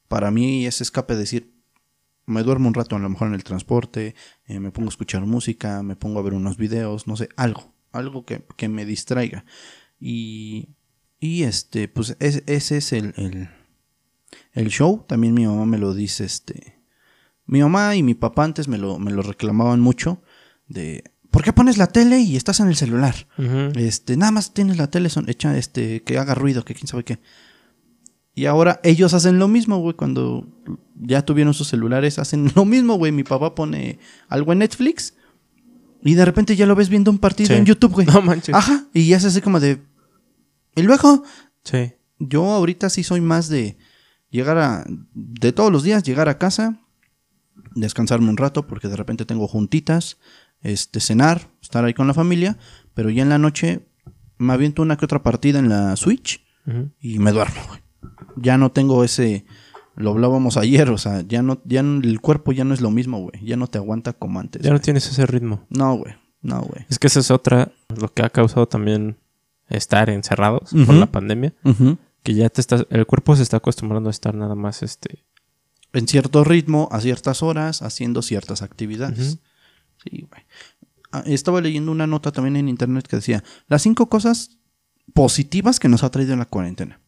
para 0.06 0.30
mí 0.30 0.64
es 0.66 0.80
escape 0.80 1.12
de 1.14 1.20
decir, 1.20 1.57
me 2.28 2.42
duermo 2.44 2.68
un 2.68 2.74
rato 2.74 2.94
a 2.94 2.98
lo 3.00 3.08
mejor 3.08 3.28
en 3.28 3.34
el 3.34 3.42
transporte, 3.44 4.14
eh, 4.46 4.60
me 4.60 4.70
pongo 4.70 4.88
a 4.88 4.90
escuchar 4.90 5.26
música, 5.26 5.82
me 5.82 5.96
pongo 5.96 6.18
a 6.18 6.22
ver 6.22 6.34
unos 6.34 6.56
videos, 6.56 7.06
no 7.06 7.16
sé, 7.16 7.28
algo, 7.36 7.74
algo 7.92 8.24
que, 8.24 8.44
que 8.56 8.68
me 8.68 8.84
distraiga. 8.84 9.44
Y 10.00 10.68
Y 11.20 11.42
este, 11.42 11.88
pues 11.88 12.16
es- 12.20 12.44
ese 12.46 12.76
es 12.76 12.92
el, 12.92 13.12
el, 13.16 13.48
el 14.52 14.68
show. 14.68 15.04
También 15.08 15.34
mi 15.34 15.46
mamá 15.46 15.66
me 15.66 15.78
lo 15.78 15.92
dice, 15.94 16.24
este. 16.24 16.78
Mi 17.44 17.60
mamá 17.60 17.96
y 17.96 18.02
mi 18.04 18.14
papá 18.14 18.44
antes 18.44 18.68
me 18.68 18.78
lo, 18.78 18.98
me 19.00 19.10
lo 19.10 19.22
reclamaban 19.22 19.80
mucho. 19.80 20.22
De. 20.68 21.02
¿Por 21.30 21.42
qué 21.42 21.52
pones 21.52 21.76
la 21.76 21.88
tele 21.88 22.20
y 22.20 22.36
estás 22.36 22.60
en 22.60 22.68
el 22.68 22.76
celular? 22.76 23.26
Este, 23.76 24.16
nada 24.16 24.30
más 24.32 24.54
tienes 24.54 24.76
la 24.78 24.90
tele 24.90 25.08
son, 25.08 25.28
hecha, 25.28 25.56
este, 25.58 26.02
que 26.04 26.18
haga 26.18 26.34
ruido, 26.36 26.64
que 26.64 26.74
quién 26.74 26.86
sabe 26.86 27.02
qué. 27.04 27.18
Y 28.38 28.46
ahora 28.46 28.78
ellos 28.84 29.14
hacen 29.14 29.40
lo 29.40 29.48
mismo, 29.48 29.78
güey, 29.78 29.94
cuando 29.96 30.46
ya 30.94 31.22
tuvieron 31.24 31.54
sus 31.54 31.66
celulares, 31.66 32.20
hacen 32.20 32.52
lo 32.54 32.64
mismo, 32.64 32.94
güey. 32.94 33.10
Mi 33.10 33.24
papá 33.24 33.56
pone 33.56 33.98
algo 34.28 34.52
en 34.52 34.60
Netflix 34.60 35.14
y 36.04 36.14
de 36.14 36.24
repente 36.24 36.54
ya 36.54 36.64
lo 36.64 36.76
ves 36.76 36.88
viendo 36.88 37.10
un 37.10 37.18
partido 37.18 37.48
Sí. 37.48 37.54
en 37.54 37.64
YouTube, 37.64 37.92
güey. 37.94 38.06
No 38.12 38.22
manches. 38.22 38.54
Ajá, 38.54 38.84
y 38.94 39.08
ya 39.08 39.18
se 39.18 39.26
hace 39.26 39.42
como 39.42 39.58
de... 39.58 39.82
Y 40.76 40.82
luego, 40.82 41.24
Sí. 41.64 41.94
yo 42.20 42.44
ahorita 42.44 42.88
sí 42.90 43.02
soy 43.02 43.20
más 43.20 43.48
de 43.48 43.76
llegar 44.30 44.56
a... 44.58 44.84
De 45.14 45.50
todos 45.52 45.72
los 45.72 45.82
días, 45.82 46.04
llegar 46.04 46.28
a 46.28 46.38
casa, 46.38 46.80
descansarme 47.74 48.28
un 48.30 48.36
rato, 48.36 48.68
porque 48.68 48.86
de 48.86 48.94
repente 48.94 49.24
tengo 49.24 49.48
juntitas, 49.48 50.18
este, 50.62 51.00
cenar, 51.00 51.50
estar 51.60 51.84
ahí 51.84 51.92
con 51.94 52.06
la 52.06 52.14
familia, 52.14 52.56
pero 52.94 53.10
ya 53.10 53.22
en 53.24 53.30
la 53.30 53.38
noche 53.38 53.88
me 54.38 54.52
aviento 54.52 54.82
una 54.82 54.96
que 54.96 55.06
otra 55.06 55.24
partida 55.24 55.58
en 55.58 55.68
la 55.68 55.96
Switch 55.96 56.40
y 57.00 57.18
me 57.18 57.32
duermo, 57.32 57.60
güey. 57.66 57.80
Ya 58.42 58.58
no 58.58 58.70
tengo 58.72 59.04
ese... 59.04 59.44
Lo 59.96 60.10
hablábamos 60.10 60.56
ayer, 60.56 60.90
o 60.90 60.98
sea, 60.98 61.22
ya 61.22 61.42
no, 61.42 61.60
ya 61.64 61.82
no- 61.82 62.00
el 62.02 62.20
cuerpo 62.20 62.52
ya 62.52 62.62
no 62.64 62.72
es 62.72 62.80
lo 62.80 62.90
mismo, 62.92 63.18
güey. 63.20 63.44
Ya 63.44 63.56
no 63.56 63.66
te 63.66 63.78
aguanta 63.78 64.12
como 64.12 64.38
antes. 64.38 64.62
Ya 64.62 64.70
no 64.72 64.80
tienes 64.80 65.08
ese 65.08 65.26
ritmo. 65.26 65.66
No, 65.70 65.96
güey. 65.96 66.14
No, 66.40 66.60
güey. 66.62 66.86
Es 66.88 67.00
que 67.00 67.08
esa 67.08 67.18
es 67.18 67.32
otra, 67.32 67.72
lo 67.96 68.12
que 68.14 68.22
ha 68.22 68.30
causado 68.30 68.68
también 68.68 69.18
estar 69.68 70.08
encerrados 70.08 70.70
por 70.86 70.94
la 70.94 71.06
pandemia, 71.10 71.52
que 72.22 72.34
ya 72.34 72.48
te 72.48 72.60
estás, 72.60 72.86
el 72.90 73.06
cuerpo 73.06 73.34
se 73.34 73.42
está 73.42 73.56
acostumbrando 73.56 74.08
a 74.08 74.12
estar 74.12 74.34
nada 74.36 74.54
más 74.54 74.84
este. 74.84 75.24
En 75.92 76.06
cierto 76.06 76.44
ritmo, 76.44 76.88
a 76.92 77.00
ciertas 77.00 77.42
horas, 77.42 77.82
haciendo 77.82 78.22
ciertas 78.22 78.62
actividades. 78.62 79.40
Sí, 80.04 80.26
güey. 80.30 80.42
Ah, 81.10 81.24
Estaba 81.26 81.60
leyendo 81.60 81.90
una 81.90 82.06
nota 82.06 82.30
también 82.30 82.54
en 82.56 82.68
internet 82.68 83.08
que 83.08 83.16
decía 83.16 83.42
las 83.66 83.82
cinco 83.82 84.08
cosas 84.08 84.58
positivas 85.12 85.80
que 85.80 85.88
nos 85.88 86.04
ha 86.04 86.10
traído 86.10 86.36
la 86.36 86.44
cuarentena. 86.44 87.00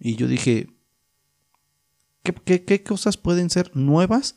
Y 0.00 0.16
yo 0.16 0.26
dije, 0.26 0.68
¿qué, 2.22 2.32
qué, 2.34 2.64
qué 2.64 2.82
cosas 2.82 3.16
pueden 3.16 3.50
ser 3.50 3.70
nuevas 3.76 4.36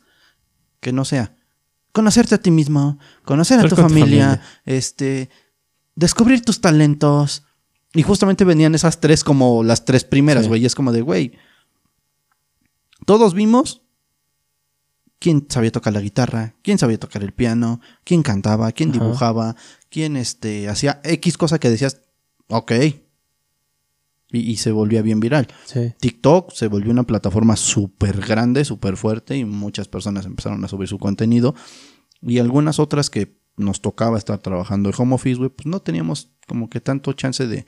que 0.80 0.92
no 0.92 1.04
sea 1.04 1.34
conocerte 1.92 2.34
a 2.34 2.38
ti 2.38 2.50
mismo, 2.50 2.98
conocer 3.24 3.58
a 3.60 3.68
tu 3.68 3.76
familia, 3.76 4.40
este, 4.64 5.30
descubrir 5.94 6.42
tus 6.42 6.60
talentos? 6.60 7.44
Y 7.94 8.02
justamente 8.02 8.44
venían 8.44 8.74
esas 8.74 9.00
tres 9.00 9.22
como 9.24 9.62
las 9.62 9.84
tres 9.84 10.04
primeras, 10.04 10.44
Sí. 10.44 10.48
güey. 10.48 10.62
Y 10.62 10.66
es 10.66 10.74
como 10.74 10.90
de, 10.92 11.00
güey, 11.00 11.32
todos 13.06 13.34
vimos 13.34 13.82
quién 15.20 15.46
sabía 15.48 15.70
tocar 15.72 15.92
la 15.92 16.00
guitarra, 16.00 16.54
quién 16.62 16.78
sabía 16.78 16.98
tocar 16.98 17.22
el 17.22 17.32
piano, 17.32 17.80
quién 18.04 18.22
cantaba, 18.22 18.72
quién 18.72 18.90
Ajá. 18.90 18.98
dibujaba, 18.98 19.56
quién 19.90 20.16
este, 20.16 20.68
hacía 20.68 21.00
X 21.04 21.38
cosa 21.38 21.58
que 21.58 21.70
decías, 21.70 22.02
ok. 22.48 22.72
Y, 24.34 24.40
y 24.50 24.56
se 24.56 24.72
volvía 24.72 25.00
bien 25.02 25.20
viral. 25.20 25.46
Sí. 25.64 25.94
TikTok 26.00 26.52
se 26.52 26.66
volvió 26.68 26.90
una 26.90 27.04
plataforma 27.04 27.56
súper 27.56 28.20
grande, 28.20 28.64
súper 28.64 28.96
fuerte 28.96 29.36
y 29.36 29.44
muchas 29.44 29.88
personas 29.88 30.26
empezaron 30.26 30.64
a 30.64 30.68
subir 30.68 30.88
su 30.88 30.98
contenido. 30.98 31.54
Y 32.20 32.38
algunas 32.38 32.78
otras 32.78 33.10
que 33.10 33.38
nos 33.56 33.80
tocaba 33.80 34.18
estar 34.18 34.38
trabajando 34.38 34.88
en 34.88 34.94
home 34.98 35.14
office, 35.14 35.36
güey, 35.38 35.50
pues 35.50 35.66
no 35.66 35.80
teníamos 35.80 36.30
como 36.48 36.68
que 36.68 36.80
tanto 36.80 37.12
chance 37.12 37.46
de, 37.46 37.66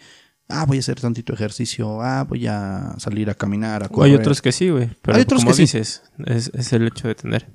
ah, 0.48 0.64
voy 0.66 0.79
a 0.79 0.81
hacer 0.81 1.00
tantito 1.00 1.33
ejercicio, 1.33 2.02
ah, 2.02 2.24
voy 2.24 2.46
a 2.46 2.94
salir 2.98 3.31
a 3.31 3.35
caminar, 3.35 3.85
a 3.85 3.88
correr. 3.88 4.12
hay 4.12 4.16
otros 4.18 4.42
que 4.42 4.50
sí, 4.52 4.68
güey. 4.70 4.90
Pero 5.02 5.16
Hay 5.16 5.22
otros 5.22 5.42
como 5.42 5.50
que 5.52 5.57
sí. 5.57 5.62
dices, 5.62 6.02
es, 6.26 6.50
es 6.55 6.72
el 6.72 6.87
hecho 6.88 7.07
de 7.07 7.14
tener 7.14 7.48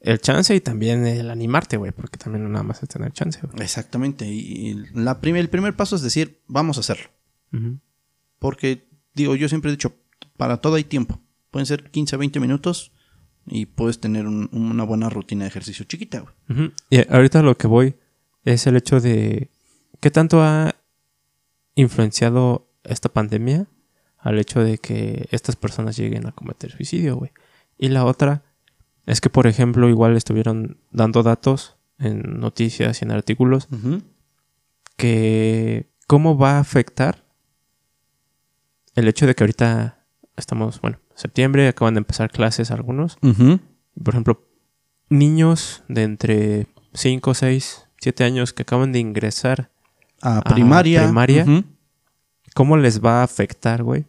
el 0.00 0.20
chance 0.20 0.54
y 0.54 0.60
también 0.60 1.06
el 1.06 1.28
animarte, 1.30 1.76
güey. 1.76 1.92
Porque 1.92 2.16
también 2.18 2.44
no 2.44 2.48
nada 2.48 2.62
más 2.62 2.82
es 2.82 2.88
tener 2.88 3.12
chance, 3.12 3.40
güey. 3.42 3.62
Exactamente. 3.62 4.26
Y 4.26 4.76
la 4.94 5.20
prim- 5.20 5.36
el 5.36 5.50
primer 5.50 5.74
paso 5.76 5.96
es 5.96 6.02
decir, 6.02 6.40
vamos 6.46 6.76
a 6.78 6.80
hacerlo. 6.80 7.08
Ujú. 7.52 7.80
Porque, 8.38 8.88
digo, 9.14 9.34
yo 9.36 9.48
siempre 9.48 9.70
he 9.70 9.72
dicho, 9.72 9.92
para 10.36 10.58
todo 10.58 10.74
hay 10.76 10.84
tiempo. 10.84 11.20
Pueden 11.50 11.66
ser 11.66 11.90
15, 11.90 12.16
20 12.16 12.40
minutos 12.40 12.92
y 13.46 13.66
puedes 13.66 14.00
tener 14.00 14.26
un- 14.26 14.48
una 14.52 14.84
buena 14.84 15.08
rutina 15.08 15.44
de 15.44 15.48
ejercicio 15.48 15.84
chiquita, 15.86 16.20
güey. 16.20 16.34
Ujú. 16.50 16.72
Y 16.90 17.12
ahorita 17.12 17.42
lo 17.42 17.56
que 17.56 17.66
voy 17.66 17.96
es 18.44 18.66
el 18.66 18.76
hecho 18.76 19.00
de 19.00 19.50
qué 20.00 20.10
tanto 20.10 20.42
ha 20.42 20.74
influenciado 21.74 22.68
esta 22.84 23.08
pandemia 23.08 23.66
al 24.18 24.38
hecho 24.38 24.60
de 24.60 24.78
que 24.78 25.28
estas 25.30 25.56
personas 25.56 25.96
lleguen 25.96 26.26
a 26.26 26.32
cometer 26.32 26.70
suicidio, 26.72 27.16
güey. 27.16 27.30
Y 27.78 27.88
la 27.88 28.04
otra 28.04 28.42
es 29.06 29.20
que, 29.20 29.30
por 29.30 29.46
ejemplo, 29.46 29.88
igual 29.88 30.16
estuvieron 30.16 30.78
dando 30.90 31.22
datos 31.22 31.76
en 31.98 32.40
noticias 32.40 33.00
y 33.00 33.04
en 33.04 33.12
artículos 33.12 33.68
que 34.96 35.88
cómo 36.06 36.36
va 36.36 36.56
a 36.56 36.60
afectar 36.60 37.24
el 38.98 39.08
hecho 39.08 39.26
de 39.26 39.34
que 39.34 39.44
ahorita 39.44 40.04
estamos, 40.36 40.80
bueno, 40.80 40.98
septiembre, 41.14 41.68
acaban 41.68 41.94
de 41.94 41.98
empezar 41.98 42.30
clases 42.30 42.70
algunos. 42.70 43.16
Por 43.20 44.14
ejemplo, 44.14 44.46
niños 45.08 45.82
de 45.88 46.02
entre 46.04 46.66
5, 46.94 47.34
6, 47.34 47.86
7 48.00 48.24
años 48.24 48.52
que 48.52 48.62
acaban 48.62 48.92
de 48.92 48.98
ingresar, 49.00 49.70
A 50.22 50.42
primaria. 50.42 51.04
primaria. 51.04 51.44
¿cómo 52.54 52.76
les 52.76 53.04
va 53.04 53.20
a 53.20 53.24
afectar, 53.24 53.82
güey? 53.84 54.04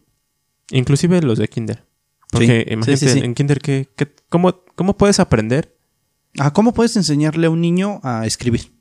Inclusive 0.70 1.20
los 1.22 1.38
de 1.38 1.48
kinder. 1.48 1.84
Porque 2.32 2.64
Sí, 2.66 2.72
imagínate, 2.72 2.96
sí, 2.96 3.08
sí, 3.08 3.18
sí. 3.20 3.24
en 3.24 3.34
kinder, 3.34 3.60
¿qué, 3.60 3.88
qué- 3.96 4.12
cómo, 4.28 4.62
¿cómo 4.74 4.96
puedes 4.96 5.20
aprender? 5.20 5.76
Ah, 6.38 6.52
¿Cómo 6.52 6.72
puedes 6.74 6.96
enseñarle 6.96 7.46
a 7.46 7.50
un 7.50 7.60
niño 7.60 8.00
a 8.02 8.26
escribir? 8.26 8.72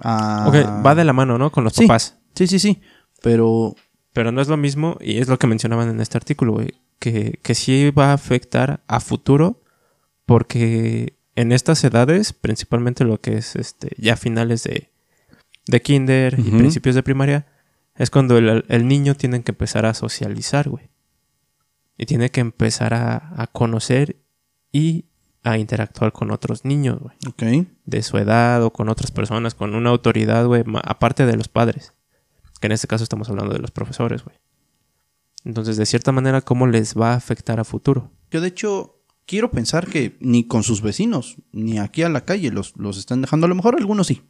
Ah, 0.00 0.44
Ok, 0.48 0.54
va 0.84 0.94
de 0.94 1.04
la 1.04 1.12
mano, 1.12 1.38
¿no? 1.38 1.50
Con 1.50 1.64
los 1.64 1.72
Sí. 1.74 1.86
papás. 1.86 2.18
Sí, 2.34 2.46
sí, 2.46 2.58
sí. 2.58 2.80
Pero 3.22 3.74
Pero 4.16 4.32
no 4.32 4.40
es 4.40 4.48
lo 4.48 4.56
mismo, 4.56 4.96
y 4.98 5.18
es 5.18 5.28
lo 5.28 5.38
que 5.38 5.46
mencionaban 5.46 5.90
en 5.90 6.00
este 6.00 6.16
artículo, 6.16 6.54
güey, 6.54 6.72
que, 6.98 7.38
que 7.42 7.54
sí 7.54 7.90
va 7.90 8.12
a 8.12 8.14
afectar 8.14 8.82
a 8.88 8.98
futuro, 9.00 9.62
porque 10.24 11.18
en 11.34 11.52
estas 11.52 11.84
edades, 11.84 12.32
principalmente 12.32 13.04
lo 13.04 13.20
que 13.20 13.36
es 13.36 13.56
este 13.56 13.90
ya 13.98 14.16
finales 14.16 14.62
de, 14.64 14.90
de 15.66 15.82
kinder 15.82 16.38
y 16.38 16.50
principios 16.50 16.94
de 16.94 17.02
primaria, 17.02 17.46
es 17.94 18.08
cuando 18.08 18.38
el, 18.38 18.64
el 18.68 18.88
niño 18.88 19.16
tiene 19.16 19.42
que 19.42 19.52
empezar 19.52 19.84
a 19.84 19.92
socializar, 19.92 20.70
güey. 20.70 20.88
Y 21.98 22.06
tiene 22.06 22.30
que 22.30 22.40
empezar 22.40 22.94
a, 22.94 23.34
a 23.36 23.46
conocer 23.48 24.16
y 24.72 25.04
a 25.42 25.58
interactuar 25.58 26.12
con 26.12 26.30
otros 26.30 26.64
niños, 26.64 27.00
güey 27.00 27.16
Ok. 27.28 27.68
de 27.84 28.02
su 28.02 28.16
edad 28.16 28.62
o 28.64 28.72
con 28.72 28.88
otras 28.88 29.10
personas, 29.10 29.54
con 29.54 29.74
una 29.74 29.90
autoridad, 29.90 30.46
güey, 30.46 30.64
aparte 30.84 31.26
de 31.26 31.36
los 31.36 31.48
padres. 31.48 31.92
Que 32.60 32.66
en 32.66 32.72
este 32.72 32.86
caso 32.86 33.04
estamos 33.04 33.28
hablando 33.28 33.52
de 33.52 33.58
los 33.60 33.70
profesores, 33.70 34.24
güey. 34.24 34.36
Entonces, 35.44 35.76
de 35.76 35.86
cierta 35.86 36.12
manera, 36.12 36.40
¿cómo 36.40 36.66
les 36.66 36.94
va 36.98 37.12
a 37.12 37.16
afectar 37.16 37.60
a 37.60 37.64
futuro? 37.64 38.10
Yo, 38.30 38.40
de 38.40 38.48
hecho, 38.48 39.00
quiero 39.26 39.50
pensar 39.50 39.86
que 39.86 40.16
ni 40.20 40.44
con 40.46 40.62
sus 40.64 40.82
vecinos, 40.82 41.36
ni 41.52 41.78
aquí 41.78 42.02
a 42.02 42.08
la 42.08 42.24
calle 42.24 42.50
los, 42.50 42.74
los 42.76 42.98
están 42.98 43.20
dejando. 43.20 43.46
A 43.46 43.48
lo 43.48 43.54
mejor 43.54 43.76
algunos 43.76 44.06
sí. 44.08 44.22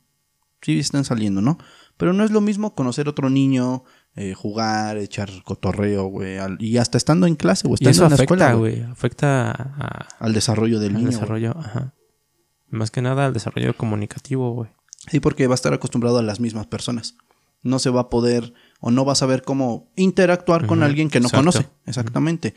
Sí 0.62 0.78
están 0.78 1.04
saliendo, 1.04 1.40
¿no? 1.42 1.58
Pero 1.96 2.12
no 2.12 2.24
es 2.24 2.30
lo 2.32 2.40
mismo 2.40 2.74
conocer 2.74 3.08
otro 3.08 3.30
niño, 3.30 3.84
eh, 4.14 4.34
jugar, 4.34 4.96
echar 4.98 5.30
cotorreo, 5.44 6.06
güey. 6.06 6.38
Y 6.58 6.78
hasta 6.78 6.98
estando 6.98 7.26
en 7.26 7.36
clase 7.36 7.68
o 7.68 7.74
estando 7.74 7.90
eso 7.90 8.02
en 8.04 8.08
la 8.10 8.14
afecta, 8.14 8.34
escuela, 8.34 8.52
güey. 8.54 8.82
Afecta 8.82 9.50
a- 9.52 10.08
Al 10.18 10.32
desarrollo 10.32 10.80
del 10.80 10.96
al 10.96 10.98
niño. 10.98 11.10
desarrollo, 11.12 11.54
ajá. 11.56 11.94
Más 12.68 12.90
que 12.90 13.00
nada 13.00 13.26
al 13.26 13.32
desarrollo 13.32 13.76
comunicativo, 13.76 14.52
güey. 14.52 14.70
Sí, 15.08 15.20
porque 15.20 15.46
va 15.46 15.54
a 15.54 15.56
estar 15.56 15.72
acostumbrado 15.72 16.18
a 16.18 16.22
las 16.22 16.40
mismas 16.40 16.66
personas. 16.66 17.16
No 17.66 17.78
se 17.78 17.90
va 17.90 18.02
a 18.02 18.08
poder 18.10 18.52
o 18.80 18.90
no 18.90 19.04
va 19.04 19.12
a 19.12 19.16
saber 19.16 19.42
cómo 19.42 19.90
interactuar 19.96 20.66
con 20.66 20.82
alguien 20.82 21.08
que 21.10 21.20
no 21.20 21.26
exacto. 21.26 21.40
conoce. 21.52 21.68
Exactamente. 21.86 22.54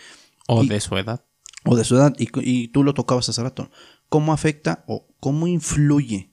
O 0.48 0.64
Y- 0.64 0.68
de 0.68 0.80
su 0.80 0.96
edad. 0.98 1.26
O 1.66 1.76
de 1.76 1.84
su 1.84 1.96
edad. 1.96 2.14
Y, 2.18 2.30
y 2.42 2.68
tú 2.70 2.84
lo 2.84 2.94
tocabas 2.94 3.28
hace 3.30 3.44
rato. 3.44 3.70
¿Cómo 4.08 4.32
afecta 4.34 4.84
o 4.88 5.08
cómo 5.20 5.48
influye 5.48 6.32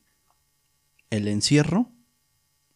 el 1.11 1.28
encierro 1.28 1.90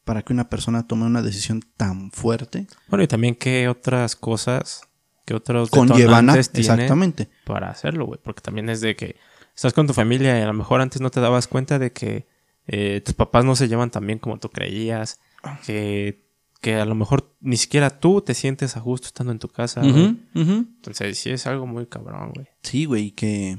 para 0.04 0.22
que 0.22 0.32
una 0.32 0.48
persona 0.48 0.86
tome 0.86 1.04
una 1.06 1.22
decisión 1.22 1.62
tan 1.76 2.10
fuerte? 2.10 2.66
Bueno, 2.88 3.04
y 3.04 3.08
también 3.08 3.34
qué 3.34 3.68
otras 3.68 4.16
cosas, 4.16 4.82
qué 5.24 5.34
otros 5.34 5.70
Conllevan 5.70 6.30
Exactamente. 6.30 7.30
para 7.44 7.70
hacerlo, 7.70 8.06
güey. 8.06 8.20
Porque 8.22 8.40
también 8.40 8.68
es 8.68 8.80
de 8.80 8.96
que 8.96 9.16
estás 9.54 9.72
con 9.72 9.86
tu 9.86 9.94
familia 9.94 10.38
y 10.38 10.42
a 10.42 10.46
lo 10.46 10.54
mejor 10.54 10.80
antes 10.80 11.00
no 11.00 11.10
te 11.10 11.20
dabas 11.20 11.46
cuenta 11.46 11.78
de 11.78 11.92
que 11.92 12.26
eh, 12.66 13.00
tus 13.04 13.14
papás 13.14 13.44
no 13.44 13.56
se 13.56 13.68
llevan 13.68 13.90
tan 13.90 14.06
bien 14.06 14.18
como 14.18 14.38
tú 14.38 14.48
creías. 14.50 15.20
Que, 15.64 16.26
que 16.60 16.74
a 16.74 16.84
lo 16.84 16.94
mejor 16.94 17.34
ni 17.40 17.56
siquiera 17.56 18.00
tú 18.00 18.20
te 18.20 18.34
sientes 18.34 18.76
a 18.76 18.80
gusto 18.80 19.06
estando 19.06 19.32
en 19.32 19.38
tu 19.38 19.48
casa. 19.48 19.82
Entonces 19.82 21.18
sí 21.18 21.30
es 21.30 21.46
algo 21.46 21.66
muy 21.66 21.86
cabrón, 21.86 22.32
güey. 22.34 22.48
Sí, 22.62 22.84
güey, 22.84 23.12
que 23.12 23.58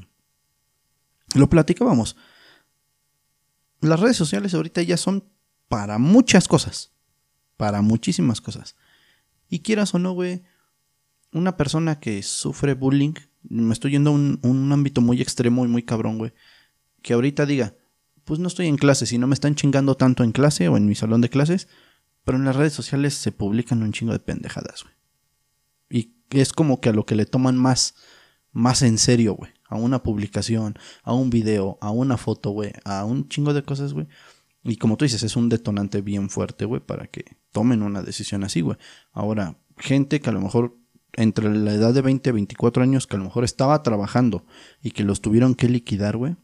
lo 1.35 1.49
platicábamos. 1.49 2.15
Las 3.79 3.99
redes 3.99 4.17
sociales 4.17 4.53
ahorita 4.53 4.81
ya 4.83 4.97
son 4.97 5.23
para 5.67 5.97
muchas 5.97 6.47
cosas, 6.47 6.91
para 7.57 7.81
muchísimas 7.81 8.41
cosas. 8.41 8.75
Y 9.49 9.59
quieras 9.59 9.93
o 9.95 9.99
no, 9.99 10.13
güey, 10.13 10.43
una 11.31 11.57
persona 11.57 11.99
que 11.99 12.21
sufre 12.21 12.73
bullying, 12.73 13.13
me 13.43 13.73
estoy 13.73 13.91
yendo 13.91 14.11
a 14.11 14.13
un, 14.13 14.39
un 14.43 14.71
ámbito 14.71 15.01
muy 15.01 15.21
extremo 15.21 15.65
y 15.65 15.67
muy 15.67 15.83
cabrón, 15.83 16.17
güey, 16.19 16.33
que 17.01 17.13
ahorita 17.13 17.45
diga, 17.45 17.73
pues 18.31 18.39
no 18.39 18.47
estoy 18.47 18.67
en 18.67 18.77
clase, 18.77 19.05
si 19.05 19.17
no 19.17 19.27
me 19.27 19.33
están 19.33 19.55
chingando 19.55 19.97
tanto 19.97 20.23
en 20.23 20.31
clase 20.31 20.69
o 20.69 20.77
en 20.77 20.85
mi 20.85 20.95
salón 20.95 21.19
de 21.19 21.27
clases, 21.27 21.67
pero 22.23 22.37
en 22.37 22.45
las 22.45 22.55
redes 22.55 22.71
sociales 22.71 23.13
se 23.13 23.33
publican 23.33 23.83
un 23.83 23.91
chingo 23.91 24.13
de 24.13 24.19
pendejadas, 24.19 24.83
güey. 24.83 24.95
Y 25.89 26.13
es 26.29 26.53
como 26.53 26.79
que 26.79 26.87
a 26.87 26.93
lo 26.93 27.05
que 27.05 27.15
le 27.15 27.25
toman 27.25 27.57
más, 27.57 27.93
más 28.53 28.83
en 28.83 28.99
serio, 28.99 29.33
güey. 29.33 29.51
A 29.67 29.75
una 29.75 30.01
publicación, 30.01 30.75
a 31.03 31.13
un 31.13 31.29
video, 31.29 31.77
a 31.81 31.91
una 31.91 32.15
foto, 32.15 32.51
güey, 32.51 32.71
a 32.85 33.03
un 33.03 33.27
chingo 33.27 33.53
de 33.53 33.63
cosas, 33.63 33.91
güey. 33.91 34.07
Y 34.63 34.77
como 34.77 34.95
tú 34.95 35.03
dices, 35.03 35.23
es 35.23 35.35
un 35.35 35.49
detonante 35.49 35.99
bien 35.99 36.29
fuerte, 36.29 36.63
güey, 36.63 36.79
para 36.79 37.07
que 37.07 37.35
tomen 37.51 37.83
una 37.83 38.01
decisión 38.01 38.45
así, 38.45 38.61
güey. 38.61 38.77
Ahora, 39.11 39.57
gente 39.75 40.21
que 40.21 40.29
a 40.29 40.33
lo 40.33 40.39
mejor 40.39 40.77
entre 41.17 41.53
la 41.53 41.73
edad 41.73 41.93
de 41.93 42.01
20 42.01 42.29
y 42.29 42.31
24 42.31 42.81
años, 42.81 43.07
que 43.07 43.17
a 43.17 43.19
lo 43.19 43.25
mejor 43.25 43.43
estaba 43.43 43.83
trabajando 43.83 44.45
y 44.81 44.91
que 44.91 45.03
los 45.03 45.19
tuvieron 45.19 45.53
que 45.53 45.67
liquidar, 45.67 46.15
güey. 46.15 46.37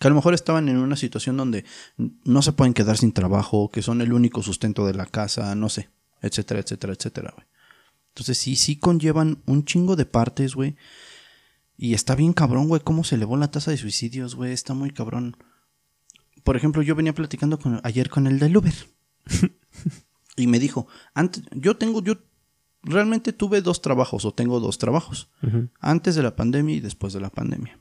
Que 0.00 0.08
a 0.08 0.10
lo 0.10 0.16
mejor 0.16 0.34
estaban 0.34 0.68
en 0.68 0.76
una 0.76 0.96
situación 0.96 1.36
donde 1.36 1.64
no 1.96 2.42
se 2.42 2.52
pueden 2.52 2.74
quedar 2.74 2.96
sin 2.96 3.12
trabajo, 3.12 3.70
que 3.70 3.82
son 3.82 4.00
el 4.00 4.12
único 4.12 4.42
sustento 4.42 4.86
de 4.86 4.94
la 4.94 5.06
casa, 5.06 5.54
no 5.54 5.68
sé, 5.68 5.88
etcétera, 6.20 6.60
etcétera, 6.60 6.92
etcétera, 6.94 7.32
güey. 7.34 7.46
Entonces 8.14 8.38
sí, 8.38 8.54
sí 8.54 8.76
conllevan 8.76 9.42
un 9.46 9.64
chingo 9.64 9.96
de 9.96 10.06
partes, 10.06 10.54
güey. 10.54 10.76
Y 11.76 11.94
está 11.94 12.14
bien 12.14 12.32
cabrón, 12.32 12.68
güey, 12.68 12.80
cómo 12.80 13.02
se 13.02 13.16
elevó 13.16 13.36
la 13.36 13.50
tasa 13.50 13.72
de 13.72 13.76
suicidios, 13.76 14.36
güey. 14.36 14.52
Está 14.52 14.72
muy 14.72 14.90
cabrón. 14.90 15.36
Por 16.44 16.56
ejemplo, 16.56 16.82
yo 16.82 16.94
venía 16.94 17.12
platicando 17.12 17.58
con, 17.58 17.80
ayer 17.82 18.10
con 18.10 18.28
el 18.28 18.38
del 18.38 18.56
Uber. 18.56 18.74
y 20.36 20.46
me 20.46 20.60
dijo, 20.60 20.86
antes, 21.12 21.42
yo 21.52 21.76
tengo, 21.76 22.02
yo 22.02 22.14
realmente 22.82 23.32
tuve 23.32 23.62
dos 23.62 23.82
trabajos 23.82 24.24
o 24.24 24.32
tengo 24.32 24.60
dos 24.60 24.78
trabajos. 24.78 25.28
Antes 25.80 26.14
de 26.14 26.22
la 26.22 26.36
pandemia 26.36 26.76
y 26.76 26.80
después 26.80 27.12
de 27.12 27.20
la 27.20 27.30
pandemia. 27.30 27.78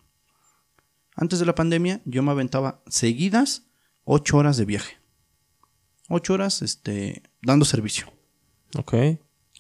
Antes 1.15 1.39
de 1.39 1.45
la 1.45 1.55
pandemia 1.55 2.01
yo 2.05 2.23
me 2.23 2.31
aventaba 2.31 2.81
seguidas 2.87 3.67
ocho 4.03 4.37
horas 4.37 4.57
de 4.57 4.65
viaje. 4.65 4.97
Ocho 6.09 6.33
horas, 6.33 6.61
este, 6.61 7.23
dando 7.41 7.65
servicio. 7.65 8.11
Ok. 8.77 8.93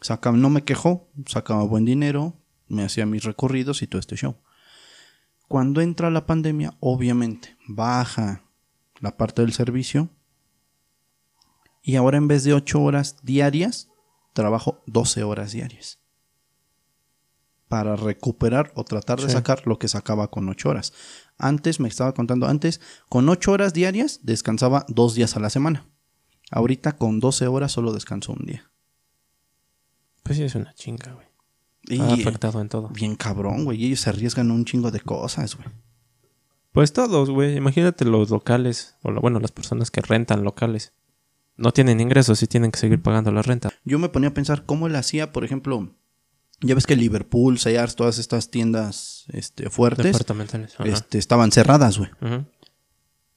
Sacaba, 0.01 0.35
no 0.35 0.49
me 0.49 0.63
quejó, 0.63 1.09
sacaba 1.25 1.63
buen 1.63 1.85
dinero, 1.85 2.33
me 2.67 2.83
hacía 2.83 3.05
mis 3.05 3.23
recorridos 3.23 3.81
y 3.81 3.87
todo 3.87 3.99
este 3.99 4.15
show. 4.17 4.35
Cuando 5.47 5.81
entra 5.81 6.09
la 6.09 6.25
pandemia, 6.25 6.75
obviamente, 6.79 7.55
baja 7.67 8.43
la 8.99 9.15
parte 9.15 9.41
del 9.41 9.53
servicio. 9.53 10.09
Y 11.81 11.95
ahora 11.95 12.17
en 12.17 12.27
vez 12.27 12.43
de 12.43 12.53
8 12.53 12.81
horas 12.81 13.17
diarias, 13.23 13.89
trabajo 14.33 14.81
12 14.87 15.23
horas 15.23 15.51
diarias. 15.51 15.99
Para 17.67 17.95
recuperar 17.95 18.71
o 18.75 18.83
tratar 18.83 19.19
de 19.19 19.27
Sí. 19.27 19.33
sacar 19.33 19.65
lo 19.67 19.79
que 19.79 19.87
sacaba 19.87 20.29
con 20.29 20.47
8 20.49 20.69
horas. 20.69 20.93
Antes, 21.37 21.79
me 21.79 21.87
estaba 21.89 22.13
contando 22.13 22.47
antes, 22.47 22.79
con 23.09 23.27
8 23.29 23.51
horas 23.51 23.73
diarias 23.73 24.19
descansaba 24.23 24.85
dos 24.87 25.15
días 25.15 25.35
a 25.35 25.39
la 25.39 25.49
semana. 25.49 25.87
Ahorita 26.51 26.93
con 26.97 27.19
12 27.19 27.47
horas 27.47 27.71
solo 27.71 27.91
descanso 27.93 28.33
un 28.33 28.45
día. 28.45 28.69
Pues 30.23 30.37
sí, 30.37 30.43
es 30.43 30.55
una 30.55 30.73
chinga, 30.73 31.11
güey. 31.13 31.27
Y 31.85 31.99
Ha 31.99 32.13
afectado 32.13 32.61
en 32.61 32.69
todo. 32.69 32.89
bien 32.89 33.15
cabrón, 33.15 33.65
güey. 33.65 33.81
y 33.81 33.87
Ellos 33.87 34.01
se 34.01 34.09
arriesgan 34.09 34.51
un 34.51 34.63
chingo 34.63 34.89
de 34.91 35.01
cosas, 35.01 35.55
güey. 35.57 35.67
Pues 36.71 36.93
todos, 36.93 37.29
güey. 37.29 37.57
Imagínate 37.57 38.05
los 38.05 38.29
locales, 38.29 38.95
o 39.03 39.11
lo- 39.11 39.21
bueno, 39.21 39.39
las 39.39 39.51
personas 39.51 39.91
que 39.91 40.01
rentan 40.01 40.43
locales. 40.43 40.93
No 41.57 41.71
tienen 41.71 41.99
ingresos 41.99 42.41
y 42.41 42.47
tienen 42.47 42.71
que 42.71 42.79
seguir 42.79 43.01
pagando 43.01 43.31
la 43.31 43.41
renta. 43.41 43.69
Yo 43.83 43.99
me 43.99 44.09
ponía 44.09 44.29
a 44.29 44.33
pensar 44.33 44.65
cómo 44.65 44.87
le 44.89 44.97
hacía, 44.97 45.31
por 45.33 45.43
ejemplo, 45.43 45.93
ya 46.63 46.73
ves 46.75 46.85
que 46.87 46.95
Liverpool, 46.95 47.59
Sears, 47.59 47.95
todas 47.95 48.17
estas 48.17 48.49
tiendas 48.49 49.25
este, 49.33 49.69
fuertes, 49.69 50.05
este, 50.93 51.17
estaban 51.19 51.51
cerradas, 51.51 51.97
güey. 51.97 52.09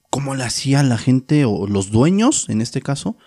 ¿Cómo 0.09 0.35
le 0.35 0.43
hacía 0.43 0.81
la 0.83 0.97
gente 0.97 1.45
o 1.45 1.67
los 1.67 1.91
dueños, 1.91 2.49
en 2.49 2.61
este 2.61 2.81
caso, 2.81 3.17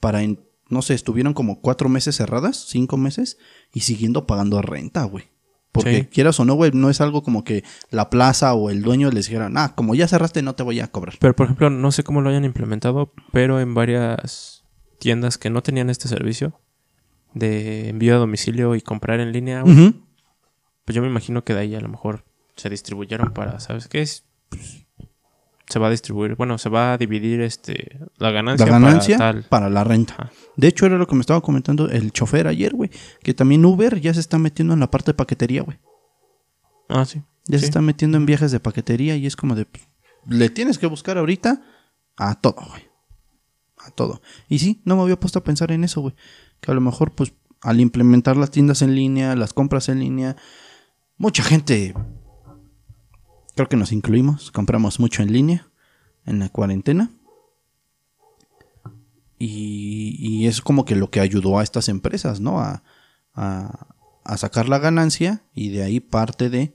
para, 0.00 0.22
en- 0.22 0.40
no 0.68 0.80
sé, 0.82 0.94
estuvieron 0.94 1.34
como 1.34 1.60
cuatro 1.60 1.88
meses 1.88 2.16
cerradas, 2.16 2.64
cinco 2.68 2.96
meses, 2.96 3.36
y 3.74 3.80
siguiendo 3.80 4.26
pagando 4.26 4.62
renta, 4.62 5.04
güey? 5.04 5.24
Porque 5.72 5.98
Sí. 6.00 6.04
quieras 6.06 6.40
o 6.40 6.44
no, 6.44 6.54
güey, 6.54 6.70
no 6.72 6.90
es 6.90 7.00
algo 7.00 7.22
como 7.22 7.44
que 7.44 7.62
la 7.90 8.10
plaza 8.10 8.54
o 8.54 8.70
el 8.70 8.82
dueño 8.82 9.10
les 9.10 9.26
dijeran, 9.26 9.56
ah, 9.58 9.74
como 9.76 9.94
ya 9.94 10.08
cerraste, 10.08 10.42
no 10.42 10.54
te 10.54 10.62
voy 10.62 10.80
a 10.80 10.88
cobrar. 10.88 11.16
Pero, 11.20 11.34
por 11.36 11.44
ejemplo, 11.46 11.70
no 11.70 11.92
sé 11.92 12.02
cómo 12.04 12.20
lo 12.20 12.30
hayan 12.30 12.44
implementado, 12.44 13.12
pero 13.32 13.60
en 13.60 13.74
varias 13.74 14.64
tiendas 14.98 15.38
que 15.38 15.50
no 15.50 15.62
tenían 15.62 15.88
este 15.90 16.08
servicio 16.08 16.60
de 17.34 17.88
envío 17.88 18.14
a 18.16 18.18
domicilio 18.18 18.74
y 18.74 18.80
comprar 18.80 19.20
en 19.20 19.32
línea, 19.32 19.62
güey, 19.62 19.94
pues 20.84 20.94
yo 20.96 21.02
me 21.02 21.08
imagino 21.08 21.44
que 21.44 21.54
de 21.54 21.60
ahí 21.60 21.74
a 21.74 21.80
lo 21.80 21.88
mejor 21.88 22.24
se 22.56 22.68
distribuyeron 22.70 23.32
para, 23.32 23.60
¿sabes 23.60 23.88
qué 23.88 24.02
es? 24.02 24.24
Pues, 24.48 24.86
se 25.68 25.78
va 25.78 25.86
a 25.86 25.90
distribuir, 25.90 26.34
bueno, 26.34 26.58
se 26.58 26.68
va 26.68 26.92
a 26.94 26.98
dividir 26.98 27.40
este 27.42 28.00
la 28.16 28.32
ganancia, 28.32 28.66
La 28.66 28.72
ganancia 28.72 29.18
para 29.18 29.32
tal. 29.34 29.42
para 29.44 29.70
la 29.70 29.84
renta. 29.84 30.14
Ajá. 30.18 30.32
De 30.56 30.66
hecho, 30.66 30.84
era 30.86 30.98
lo 30.98 31.06
que 31.06 31.14
me 31.14 31.20
estaba 31.20 31.40
comentando 31.40 31.88
el 31.88 32.10
chofer 32.12 32.48
ayer, 32.48 32.74
güey. 32.74 32.90
Que 33.22 33.34
también 33.34 33.64
Uber 33.64 34.00
ya 34.00 34.12
se 34.12 34.18
está 34.18 34.36
metiendo 34.38 34.74
en 34.74 34.80
la 34.80 34.90
parte 34.90 35.12
de 35.12 35.14
paquetería, 35.14 35.62
güey. 35.62 35.78
Ah, 36.88 37.04
sí. 37.04 37.22
Ya 37.46 37.58
Sí. 37.58 37.60
se 37.60 37.66
está 37.66 37.80
metiendo 37.80 38.16
en 38.16 38.26
viajes 38.26 38.50
de 38.50 38.58
paquetería 38.58 39.14
y 39.14 39.26
es 39.26 39.36
como 39.36 39.54
de. 39.54 39.64
pues, 39.66 39.86
Le 40.28 40.50
tienes 40.50 40.76
que 40.78 40.86
buscar 40.88 41.18
ahorita 41.18 41.62
a 42.16 42.34
todo, 42.40 42.56
güey. 42.68 42.82
A 43.78 43.90
todo. 43.92 44.20
Y 44.48 44.58
sí, 44.58 44.82
no 44.84 44.96
me 44.96 45.02
había 45.02 45.20
puesto 45.20 45.38
a 45.38 45.44
pensar 45.44 45.70
en 45.70 45.84
eso, 45.84 46.00
güey. 46.00 46.14
Que 46.60 46.70
a 46.70 46.74
lo 46.74 46.80
mejor, 46.80 47.12
pues, 47.12 47.32
al 47.62 47.80
implementar 47.80 48.36
las 48.36 48.50
tiendas 48.50 48.82
en 48.82 48.94
línea, 48.94 49.36
las 49.36 49.52
compras 49.52 49.88
en 49.88 50.00
línea, 50.00 50.36
mucha 51.16 51.42
gente. 51.42 51.94
Creo 53.54 53.68
que 53.68 53.76
nos 53.76 53.92
incluimos. 53.92 54.50
Compramos 54.50 55.00
mucho 55.00 55.22
en 55.22 55.32
línea 55.32 55.70
en 56.26 56.38
la 56.38 56.48
cuarentena. 56.48 57.10
Y, 59.38 60.16
y 60.18 60.46
es 60.46 60.60
como 60.60 60.84
que 60.84 60.96
lo 60.96 61.10
que 61.10 61.20
ayudó 61.20 61.58
a 61.58 61.62
estas 61.62 61.88
empresas, 61.88 62.40
¿no? 62.40 62.60
A, 62.60 62.82
a, 63.34 63.88
a 64.24 64.36
sacar 64.36 64.68
la 64.68 64.78
ganancia 64.78 65.44
y 65.54 65.70
de 65.70 65.82
ahí 65.82 66.00
parte 66.00 66.50
de... 66.50 66.74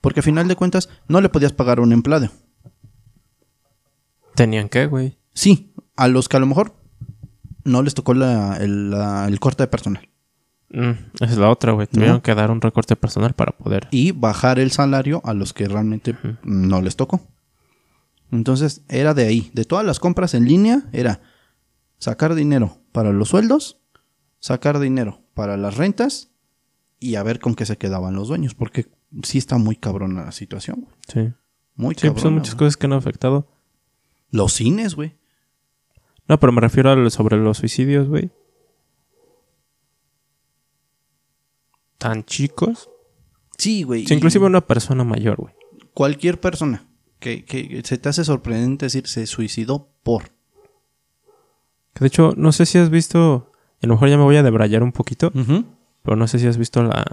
Porque 0.00 0.20
a 0.20 0.24
final 0.24 0.48
de 0.48 0.56
cuentas 0.56 0.88
no 1.08 1.20
le 1.20 1.28
podías 1.28 1.52
pagar 1.52 1.78
a 1.78 1.82
un 1.82 1.92
empleado. 1.92 2.30
Tenían 4.34 4.68
que, 4.68 4.86
güey. 4.86 5.18
Sí, 5.34 5.72
a 5.96 6.08
los 6.08 6.28
que 6.28 6.36
a 6.36 6.40
lo 6.40 6.46
mejor 6.46 6.74
no 7.64 7.82
les 7.82 7.94
tocó 7.94 8.14
la- 8.14 8.56
el, 8.58 8.90
la- 8.90 9.26
el 9.28 9.38
corte 9.40 9.62
de 9.64 9.68
personal. 9.68 10.08
Mm, 10.72 10.90
esa 11.14 11.24
es 11.32 11.36
la 11.38 11.50
otra, 11.50 11.72
güey. 11.72 11.86
Tuvieron 11.88 12.20
que 12.20 12.34
dar 12.34 12.50
un 12.50 12.60
recorte 12.60 12.94
personal 12.96 13.34
para 13.34 13.52
poder. 13.52 13.88
Y 13.90 14.12
bajar 14.12 14.58
el 14.60 14.70
salario 14.70 15.20
a 15.24 15.34
los 15.34 15.52
que 15.52 15.66
realmente 15.66 16.16
no 16.44 16.80
les 16.80 16.94
tocó. 16.96 17.20
Entonces 18.30 18.82
era 18.88 19.14
de 19.14 19.26
ahí. 19.26 19.50
De 19.54 19.64
todas 19.64 19.84
las 19.84 19.98
compras 19.98 20.34
en 20.34 20.44
línea 20.46 20.82
era 20.92 21.20
sacar 21.98 22.34
dinero 22.34 22.78
para 22.92 23.12
los 23.12 23.28
sueldos, 23.30 23.78
sacar 24.38 24.78
dinero 24.78 25.22
para 25.34 25.56
las 25.56 25.76
rentas 25.76 26.30
y 27.00 27.16
a 27.16 27.22
ver 27.22 27.40
con 27.40 27.54
qué 27.54 27.66
se 27.66 27.76
quedaban 27.78 28.14
los 28.14 28.28
dueños. 28.28 28.54
Porque 28.54 28.86
sí 29.24 29.38
está 29.38 29.58
muy 29.58 29.74
cabrona 29.76 30.24
la 30.26 30.32
situación. 30.32 30.82
güey. 30.82 30.94
Sí. 31.08 31.34
Muy 31.74 31.94
Sí, 31.96 32.08
pues 32.10 32.22
son 32.22 32.34
muchas 32.34 32.54
cosas 32.54 32.76
que 32.76 32.86
han 32.86 32.92
afectado. 32.92 33.48
Los 34.30 34.52
cines, 34.52 34.94
güey. 34.94 35.16
No, 36.30 36.38
pero 36.38 36.52
me 36.52 36.60
refiero 36.60 36.90
a 36.92 36.94
lo- 36.94 37.10
sobre 37.10 37.36
los 37.36 37.58
suicidios, 37.58 38.08
güey. 38.08 38.30
Tan 41.98 42.24
chicos. 42.24 42.88
Sí, 43.58 43.82
güey. 43.82 44.06
Sí, 44.06 44.14
y 44.14 44.16
inclusive 44.16 44.46
una 44.46 44.60
persona 44.60 45.02
mayor, 45.02 45.36
güey. 45.38 45.52
Cualquier 45.92 46.40
persona 46.40 46.86
que, 47.18 47.44
que 47.44 47.82
se 47.84 47.98
te 47.98 48.08
hace 48.08 48.24
sorprendente 48.24 48.86
decir 48.86 49.08
se 49.08 49.26
suicidó 49.26 49.88
por. 50.04 50.30
De 51.98 52.06
hecho, 52.06 52.32
no 52.36 52.52
sé 52.52 52.64
si 52.64 52.78
has 52.78 52.90
visto. 52.90 53.50
A 53.82 53.86
lo 53.88 53.94
mejor 53.94 54.08
ya 54.08 54.16
me 54.16 54.22
voy 54.22 54.36
a 54.36 54.44
debrayar 54.44 54.84
un 54.84 54.92
poquito. 54.92 55.32
Pero 55.32 56.16
no 56.16 56.28
sé 56.28 56.38
si 56.38 56.46
has 56.46 56.58
visto 56.58 56.80
la, 56.84 57.04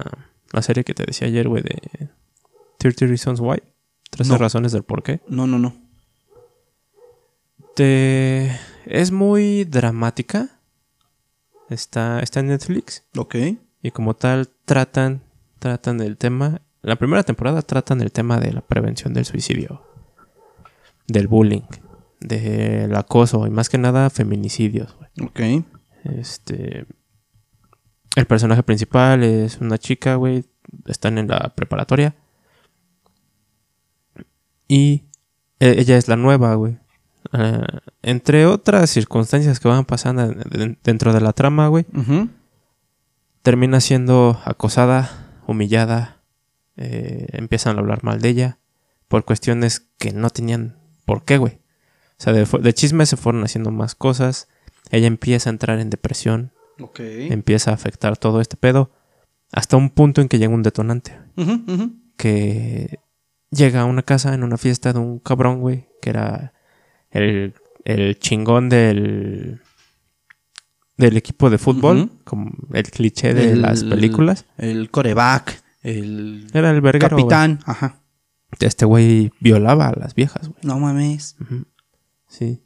la 0.53 0.61
serie 0.61 0.84
que 0.84 0.93
te 0.93 1.05
decía 1.05 1.28
ayer, 1.28 1.47
güey, 1.49 1.63
de 1.63 2.09
30 2.78 3.07
Reasons 3.07 3.39
Why. 3.39 3.63
13 4.11 4.32
No. 4.34 4.38
razones 4.38 4.72
del 4.74 4.84
por 4.84 5.01
qué. 5.01 5.22
No, 5.28 5.47
no, 5.47 5.57
no. 5.57 5.74
Te... 7.76 8.57
Es 8.90 9.12
muy 9.12 9.66
dramática. 9.66 10.60
Está, 11.70 12.22
está 12.22 12.40
en 12.40 12.48
Netflix. 12.48 13.04
Ok. 13.18 13.36
Y 13.82 13.92
como 13.92 14.16
tal, 14.16 14.50
tratan, 14.66 15.22
tratan 15.60 16.02
el 16.02 16.18
tema. 16.18 16.62
La 16.82 16.96
primera 16.96 17.24
temporada 17.24 17.62
tratan 17.62 18.02
el 18.02 18.12
tema 18.12 18.40
de 18.40 18.54
la 18.54 18.62
prevención 18.62 19.14
del 19.14 19.26
suicidio. 19.26 19.84
Del 21.08 21.28
bullying. 21.28 21.64
Del 22.22 22.96
acoso. 22.96 23.46
Y 23.46 23.50
más 23.50 23.70
que 23.70 23.78
nada, 23.78 24.10
feminicidios. 24.10 24.96
Ok. 25.22 25.42
Este. 26.06 26.86
El 28.16 28.26
personaje 28.26 28.64
principal 28.64 29.24
es 29.24 29.60
una 29.60 29.78
chica, 29.78 30.16
güey. 30.16 30.46
Están 30.86 31.18
en 31.18 31.28
la 31.28 31.54
preparatoria. 31.56 32.16
Y 34.68 35.04
e- 35.60 35.80
ella 35.80 35.98
es 35.98 36.08
la 36.08 36.16
nueva, 36.16 36.56
güey. 36.56 36.80
Ah, 37.34 37.65
entre 38.01 38.45
otras 38.45 38.89
circunstancias 38.89 39.59
que 39.59 39.67
van 39.67 39.86
pasando 39.86 40.23
en- 40.23 40.43
en- 40.61 40.78
dentro 40.84 41.13
de 41.13 41.21
la 41.21 41.34
trama, 41.34 41.67
güey. 41.67 41.86
Termina 43.41 43.80
siendo 43.80 44.39
acosada, 44.45 45.39
humillada, 45.47 46.21
eh, 46.75 47.28
empiezan 47.32 47.78
a 47.78 47.80
hablar 47.80 48.03
mal 48.03 48.21
de 48.21 48.30
ella 48.30 48.57
por 49.07 49.23
cuestiones 49.25 49.88
que 49.97 50.11
no 50.11 50.30
tenían 50.30 50.78
por 51.05 51.23
qué, 51.23 51.38
güey. 51.38 51.53
O 52.19 52.23
sea, 52.23 52.34
de, 52.34 52.45
de 52.45 52.73
chisme 52.73 53.05
se 53.05 53.15
fueron 53.17 53.43
haciendo 53.43 53.71
más 53.71 53.95
cosas. 53.95 54.47
Ella 54.91 55.07
empieza 55.07 55.49
a 55.49 55.53
entrar 55.53 55.80
en 55.80 55.89
depresión. 55.89 56.51
Empieza 57.32 57.71
a 57.71 57.75
afectar 57.75 58.17
todo 58.17 58.41
este 58.41 58.57
pedo. 58.57 58.91
Hasta 59.51 59.78
un 59.78 59.89
punto 59.91 60.21
en 60.21 60.28
que 60.28 60.39
llega 60.39 60.53
un 60.53 60.63
detonante. 60.63 61.17
Que 62.17 62.99
llega 63.51 63.82
a 63.82 63.86
una 63.86 64.01
casa 64.03 64.34
en 64.34 64.43
una 64.43 64.57
fiesta 64.57 64.91
de 64.93 64.99
un 64.99 65.19
cabrón, 65.19 65.61
güey. 65.61 65.88
Que 66.01 66.09
era 66.09 66.53
el, 67.12 67.53
el 67.86 68.18
chingón 68.20 68.70
del, 68.70 69.62
del 70.97 71.18
equipo 71.18 71.49
de 71.49 71.58
fútbol. 71.58 72.12
Como 72.24 72.51
el 72.74 72.84
cliché 72.91 73.34
de 73.34 73.51
El- 73.51 73.62
las 73.62 73.84
películas. 73.84 74.45
El 74.58 74.89
coreback, 74.91 75.64
el 75.84 76.47
Era 76.53 76.72
el 76.72 76.82
verguero, 76.82 77.10
capitán. 77.16 77.60
Ajá. 77.66 78.01
Este 78.60 78.86
güey 78.86 79.32
violaba 79.39 79.88
a 79.89 79.99
las 79.99 80.16
viejas, 80.16 80.47
güey. 80.49 80.60
No 80.64 80.80
mames. 80.80 81.36
Sí. 82.28 82.62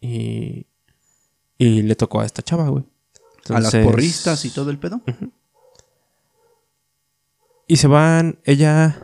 Y, 0.00 0.66
y 1.56 1.82
le 1.82 1.96
tocó 1.96 2.20
a 2.20 2.26
esta 2.26 2.42
chava, 2.42 2.68
güey. 2.68 2.84
A 3.50 3.60
las 3.60 3.74
porristas 3.74 4.44
y 4.44 4.50
todo 4.50 4.70
el 4.70 4.78
pedo. 4.78 5.00
Y 7.66 7.76
se 7.76 7.86
van, 7.86 8.38
ella 8.44 9.00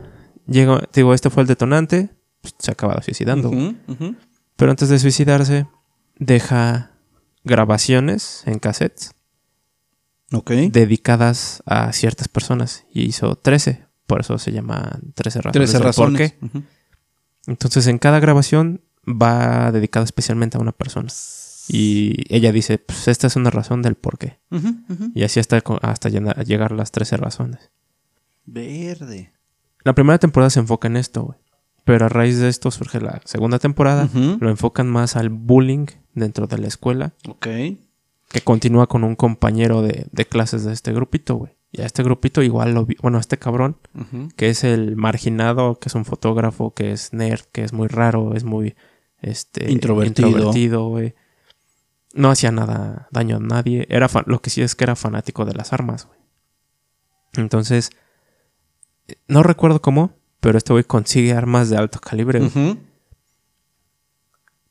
llega, 0.47 0.87
digo, 0.93 1.13
este 1.13 1.29
fue 1.29 1.41
el 1.43 1.47
detonante, 1.47 2.09
pues, 2.41 2.55
se 2.57 2.71
acaba 2.71 3.01
suicidando. 3.01 3.49
Ujú, 3.49 3.75
ujú. 3.87 4.15
Pero 4.55 4.71
antes 4.71 4.89
de 4.89 4.99
suicidarse, 4.99 5.67
deja 6.17 6.91
grabaciones 7.43 8.43
en 8.45 8.59
cassettes 8.59 9.11
Ok. 10.31 10.51
dedicadas 10.71 11.61
a 11.65 11.91
ciertas 11.93 12.27
personas. 12.27 12.85
Y 12.91 13.03
hizo 13.03 13.35
13, 13.35 13.85
por 14.07 14.21
eso 14.21 14.37
se 14.39 14.51
llaman 14.51 15.13
13 15.13 15.41
razones. 15.41 15.71
13 15.71 15.83
del 15.83 15.93
por 15.93 16.15
qué. 16.15 16.37
Entonces 17.47 17.87
en 17.87 17.99
cada 17.99 18.19
grabación 18.19 18.81
va 19.07 19.71
dedicada 19.71 20.03
especialmente 20.03 20.57
a 20.57 20.61
una 20.61 20.71
persona. 20.71 21.09
Y 21.67 22.23
ella 22.33 22.51
dice, 22.51 22.77
pues 22.77 23.07
esta 23.07 23.27
es 23.27 23.35
una 23.35 23.49
razón 23.49 23.81
del 23.81 23.95
por 23.95 24.17
qué. 24.17 24.39
Y 25.13 25.23
así 25.23 25.39
hasta, 25.39 25.61
hasta 25.81 26.09
llegar 26.09 26.73
a 26.73 26.75
las 26.75 26.91
13 26.91 27.17
razones. 27.17 27.71
Verde. 28.45 29.33
La 29.83 29.93
primera 29.93 30.17
temporada 30.19 30.49
se 30.49 30.59
enfoca 30.59 30.87
en 30.87 30.97
esto, 30.97 31.23
güey. 31.23 31.37
Pero 31.85 32.05
a 32.05 32.09
raíz 32.09 32.39
de 32.39 32.49
esto 32.49 32.71
surge 32.71 32.99
la 32.99 33.21
segunda 33.25 33.59
temporada. 33.59 34.09
Lo 34.13 34.49
enfocan 34.49 34.89
más 34.89 35.15
al 35.15 35.29
bullying 35.29 35.85
dentro 36.13 36.47
de 36.47 36.57
la 36.57 36.67
escuela. 36.67 37.13
Ok. 37.27 37.47
Que 38.27 38.41
continúa 38.43 38.87
con 38.87 39.03
un 39.03 39.15
compañero 39.15 39.81
de, 39.81 40.07
de 40.11 40.25
clases 40.25 40.65
de 40.65 40.73
este 40.73 40.91
grupito, 40.91 41.35
güey. 41.35 41.55
Y 41.71 41.81
a 41.81 41.85
este 41.85 42.03
grupito 42.03 42.41
igual 42.41 42.73
lo 42.73 42.85
vi. 42.85 42.95
Bueno, 43.01 43.17
a 43.17 43.21
este 43.21 43.37
cabrón, 43.37 43.77
que 44.35 44.49
es 44.49 44.63
el 44.63 44.95
marginado, 44.95 45.77
que 45.79 45.89
es 45.89 45.95
un 45.95 46.05
fotógrafo, 46.05 46.73
que 46.73 46.91
es 46.91 47.13
nerd, 47.13 47.41
que 47.51 47.63
es 47.63 47.71
muy 47.73 47.87
raro, 47.87 48.33
es 48.33 48.43
muy 48.45 48.75
este, 49.21 49.71
Introvertido. 49.71 50.29
introvertido, 50.29 50.87
güey. 50.89 51.13
No 52.13 52.31
hacía 52.31 52.51
nada 52.51 53.09
daño 53.11 53.37
a 53.37 53.39
nadie. 53.39 53.85
Era 53.89 54.09
lo 54.25 54.41
que 54.41 54.49
sí 54.49 54.61
es 54.61 54.73
que 54.75 54.85
era 54.85 54.95
fanático 54.95 55.45
de 55.45 55.53
las 55.53 55.71
armas, 55.73 56.07
güey. 56.07 56.19
Entonces, 57.33 57.89
eh, 59.07 59.15
no 59.27 59.43
recuerdo 59.43 59.81
cómo, 59.81 60.13
pero 60.45 60.59
este 60.59 60.73
güey 60.73 60.83
consigue 60.83 61.33
armas 61.33 61.71
de 61.71 61.77
alto 61.77 61.99
calibre. 61.99 62.39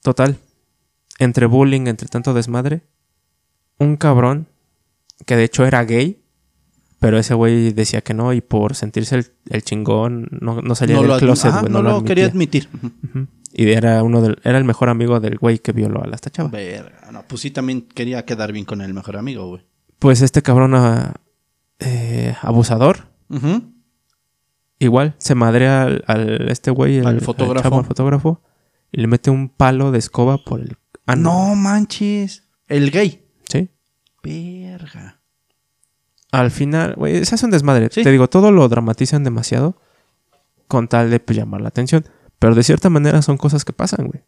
Total, 0.03 0.37
entre 1.19 1.47
bullying, 1.47 1.89
entre 1.89 2.07
tanto 2.07 2.33
desmadre, 2.33 2.83
un 3.81 3.97
cabrón 3.97 4.47
que 5.27 5.35
de 5.35 5.43
hecho 5.43 5.67
era 5.67 5.83
gay, 5.83 6.23
pero 7.01 7.19
ese 7.19 7.35
güey 7.35 7.73
decía 7.73 8.03
que 8.03 8.15
no 8.15 8.33
y 8.33 8.41
por 8.41 8.77
sentirse 8.77 9.17
el, 9.17 9.27
el 9.51 9.65
chingón 9.65 10.29
no, 10.41 10.63
no 10.63 10.77
salía 10.77 10.95
No 10.95 11.03
del 11.03 11.11
lo, 11.11 11.19
closet, 11.19 11.53
güey, 11.59 11.73
no 11.73 11.83
lo 11.83 11.91
admitía. 11.91 12.07
quería 12.07 12.27
admitir. 12.27 12.69
Y 13.53 13.69
era 13.71 14.01
uno 14.05 14.23
del, 14.23 14.39
era 14.45 14.59
el 14.59 14.65
mejor 14.65 14.91
amigo 14.91 15.19
del 15.19 15.39
güey 15.39 15.59
que 15.59 15.73
violó 15.73 16.05
a 16.05 16.07
la 16.07 16.15
esta 16.15 16.31
chava. 16.31 16.51
Verga. 16.51 17.11
No, 17.11 17.25
pues 17.27 17.41
sí, 17.41 17.51
también 17.51 17.83
quería 17.83 18.25
quedar 18.25 18.53
bien 18.53 18.65
con 18.65 18.81
el 18.81 18.95
mejor 18.95 19.17
amigo, 19.17 19.49
güey. 19.49 19.65
Pues 19.99 20.23
este 20.23 20.41
cabrón 20.41 20.77
ah, 20.77 21.15
eh, 21.81 22.37
abusador, 22.43 23.09
Ujú. 23.29 23.74
Igual, 24.85 25.15
se 25.19 25.35
madrea 25.35 25.83
al, 25.85 26.05
al 26.07 26.51
este 26.51 26.71
güey, 26.71 26.99
el, 26.99 27.07
Al 27.07 27.17
el 27.17 27.21
fotógrafo. 27.21 27.63
chavo, 27.63 27.79
al 27.79 27.85
fotógrafo, 27.87 28.43
y 28.93 29.01
le 29.01 29.07
mete 29.07 29.31
un 29.31 29.49
palo 29.49 29.91
de 29.91 29.99
escoba 29.99 30.39
por 30.39 30.61
el 30.61 30.77
ano. 31.07 31.23
No 31.49 31.55
manches. 31.55 32.45
El 32.69 32.91
gay. 32.91 33.27
Sí. 33.49 33.69
Verga. 34.23 35.21
Al 36.33 36.51
final, 36.51 36.95
güey, 36.97 37.25
se 37.25 37.35
hace 37.35 37.45
un 37.45 37.51
desmadre. 37.53 37.89
Sí. 37.93 38.03
Te 38.03 38.11
digo, 38.11 38.29
todo 38.29 38.51
lo 38.51 38.69
dramatizan 38.69 39.23
demasiado 39.25 39.77
con 40.67 40.89
tal 40.89 41.11
de 41.11 41.21
pues, 41.21 41.37
llamar 41.39 41.61
la 41.61 41.69
atención. 41.69 42.05
Pero 42.39 42.55
de 42.55 42.63
cierta 42.63 42.91
manera 42.91 43.23
son 43.23 43.37
cosas 43.37 43.65
que 43.65 43.73
pasan, 43.73 44.07
güey. 44.09 44.25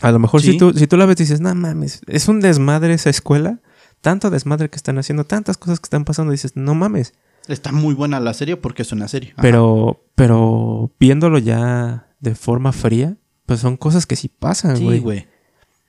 A 0.00 0.10
lo 0.10 0.18
mejor 0.18 0.40
Sí. 0.42 0.52
si, 0.52 0.58
tú, 0.58 0.72
si 0.72 0.86
tú 0.88 0.96
la 0.96 1.06
ves 1.06 1.20
y 1.20 1.22
dices, 1.24 1.40
no 1.40 1.54
mames, 1.54 2.00
es 2.08 2.26
un 2.28 2.40
desmadre 2.40 2.94
esa 2.94 3.10
escuela. 3.10 3.60
Tanto 4.00 4.30
desmadre 4.30 4.68
que 4.68 4.76
están 4.76 4.98
haciendo, 4.98 5.24
tantas 5.24 5.56
cosas 5.58 5.78
que 5.78 5.84
están 5.84 6.04
pasando. 6.04 6.32
Dices, 6.32 6.56
no 6.56 6.74
mames. 6.74 7.14
Está 7.52 7.72
muy 7.72 7.94
buena 7.94 8.20
la 8.20 8.34
serie 8.34 8.56
porque 8.56 8.82
es 8.82 8.92
una 8.92 9.08
serie. 9.08 9.30
Ajá. 9.32 9.42
Pero, 9.42 10.04
pero 10.14 10.90
viéndolo 10.98 11.38
ya 11.38 12.08
de 12.20 12.34
forma 12.34 12.72
fría, 12.72 13.16
pues 13.46 13.60
son 13.60 13.76
cosas 13.76 14.06
que 14.06 14.16
sí 14.16 14.28
pasan, 14.28 14.76
Sí, 14.76 14.98
güey. 14.98 15.26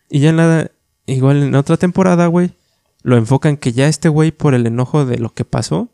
Y 0.10 0.20
ya 0.20 0.30
en 0.30 0.38
la, 0.38 0.72
igual 1.06 1.44
en 1.44 1.56
otra 1.56 1.78
temporada, 1.78 2.28
güey, 2.28 2.54
lo 3.02 3.18
enfocan 3.18 3.58
que 3.58 3.74
ya 3.74 3.88
este 3.88 4.10
güey, 4.10 4.32
por 4.32 4.54
el 4.54 4.66
enojo 4.66 5.06
de 5.06 5.18
lo 5.18 5.34
que 5.34 5.46
pasó, 5.46 5.90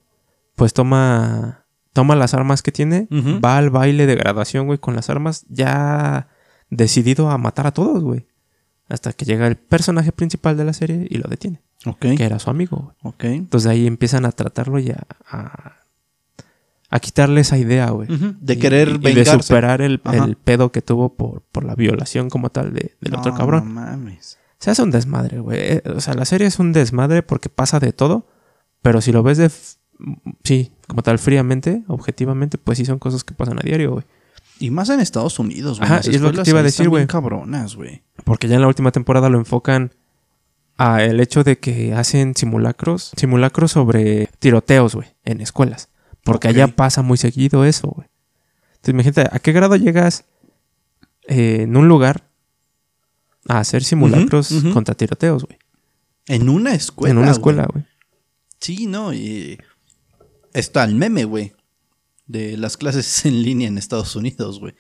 pues 0.56 0.74
toma, 0.74 1.66
toma 1.94 2.16
las 2.16 2.34
armas 2.34 2.62
que 2.62 2.72
tiene, 2.72 3.08
va 3.44 3.58
al 3.58 3.70
baile 3.70 4.06
de 4.06 4.16
graduación, 4.16 4.68
güey, 4.68 4.78
con 4.78 4.96
las 4.96 5.10
armas 5.10 5.46
ya 5.50 6.28
decidido 6.70 7.30
a 7.30 7.38
matar 7.38 7.68
a 7.68 7.74
todos, 7.74 8.04
güey. 8.04 8.28
Hasta 8.88 9.14
que 9.14 9.26
llega 9.26 9.48
el 9.48 9.56
personaje 9.56 10.12
principal 10.12 10.58
de 10.58 10.66
la 10.66 10.74
serie 10.74 11.08
y 11.10 11.18
lo 11.18 11.30
detiene, 11.30 11.62
Que 12.00 12.24
era 12.24 12.40
su 12.40 12.50
amigo, 12.50 12.78
güey. 13.02 13.14
Ok. 13.14 13.24
Entonces 13.26 13.70
ahí 13.70 13.88
empiezan 13.88 14.26
a 14.26 14.32
tratarlo 14.32 14.80
y 14.80 14.90
a, 14.92 15.08
a, 15.30 15.78
a 16.90 17.00
quitarle 17.00 17.42
esa 17.42 17.58
idea, 17.58 17.90
güey. 17.92 18.08
De 18.42 18.54
Y- 18.56 18.58
querer 18.60 18.90
y, 18.90 18.92
y 18.92 18.98
de 18.98 19.14
vengarse. 19.14 19.44
superar 19.44 19.82
el, 19.82 20.02
el 20.12 20.36
pedo 20.36 20.72
que 20.72 20.82
tuvo 20.82 21.16
por, 21.16 21.42
por 21.52 21.64
la 21.64 21.76
violación 21.76 22.30
como 22.30 22.50
tal 22.50 22.74
de- 22.74 22.96
del 23.00 23.16
otro 23.16 23.34
cabrón. 23.34 23.74
No 23.74 23.82
mames. 23.82 24.38
Se 24.58 24.72
hace 24.72 24.84
un 24.84 24.92
desmadre, 24.92 25.40
güey. 25.40 25.58
Eh, 25.62 25.84
O 25.96 26.02
sea, 26.02 26.16
la 26.16 26.26
serie 26.26 26.48
es 26.48 26.60
un 26.60 26.74
desmadre 26.74 27.24
porque 27.24 27.48
pasa 27.50 27.80
de 27.80 27.94
todo. 27.94 28.28
Pero 28.82 29.00
si 29.02 29.12
lo 29.12 29.24
ves 29.24 29.38
de. 29.38 29.50
Sí, 30.44 30.72
como 30.88 31.02
tal, 31.04 31.20
fríamente, 31.20 31.84
objetivamente, 31.88 32.58
pues 32.58 32.78
sí 32.78 32.86
son 32.86 33.00
cosas 33.00 33.24
que 33.24 33.34
pasan 33.34 33.60
a 33.60 33.62
diario, 33.62 33.92
güey. 33.94 34.06
Y 34.60 34.72
más 34.72 34.90
en 34.90 35.00
Estados 35.00 35.40
Unidos, 35.40 35.80
güey. 35.80 35.90
Ajá, 35.92 36.02
y 36.04 36.16
es 36.16 36.22
lo 36.22 36.32
que 36.34 36.42
te 36.44 36.50
iba 36.50 36.60
a 36.60 36.64
decir, 36.64 36.90
güey. 36.90 37.08
cabronas, 37.08 37.76
güey. 37.76 38.04
Porque 38.26 38.48
ya 38.50 38.56
en 38.56 38.62
la 38.62 38.68
última 38.68 38.92
temporada 38.92 39.30
lo 39.30 39.38
enfocan 39.38 39.94
a 40.80 41.04
el 41.04 41.20
hecho 41.20 41.44
de 41.44 41.60
que 41.60 41.94
hacen 41.94 42.36
simulacros. 42.36 43.12
Simulacros 43.18 43.74
sobre 43.74 44.30
tiroteos, 44.40 44.96
güey, 44.96 45.10
en 45.26 45.42
escuelas. 45.42 45.90
Porque 46.24 46.48
allá 46.48 46.70
pasa 46.70 47.02
muy 47.02 47.18
seguido 47.18 47.66
eso, 47.66 47.90
güey. 47.90 48.08
Entonces, 48.76 48.94
imagínate, 48.94 49.30
¿a 49.30 49.40
qué 49.40 49.52
grado 49.52 49.76
llegas 49.76 50.24
eh, 51.28 51.64
en 51.64 51.76
un 51.76 51.90
lugar 51.90 52.32
a 53.50 53.60
hacer 53.60 53.84
simulacros 53.84 54.54
contra 54.72 54.96
tiroteos, 54.96 55.44
güey? 55.44 55.60
En 56.28 56.48
una 56.48 56.74
escuela. 56.74 57.12
en 57.12 57.18
una 57.18 57.32
escuela, 57.32 57.68
güey. 57.70 57.84
Sí, 58.62 58.88
no, 58.88 59.14
y 59.14 59.60
está 60.54 60.86
el 60.86 60.96
meme, 60.96 61.26
güey, 61.26 61.52
de 62.26 62.56
las 62.56 62.78
clases 62.78 63.26
en 63.26 63.44
línea 63.44 63.68
en 63.68 63.78
Estados 63.78 64.16
Unidos, 64.16 64.62
güey. 64.62 64.76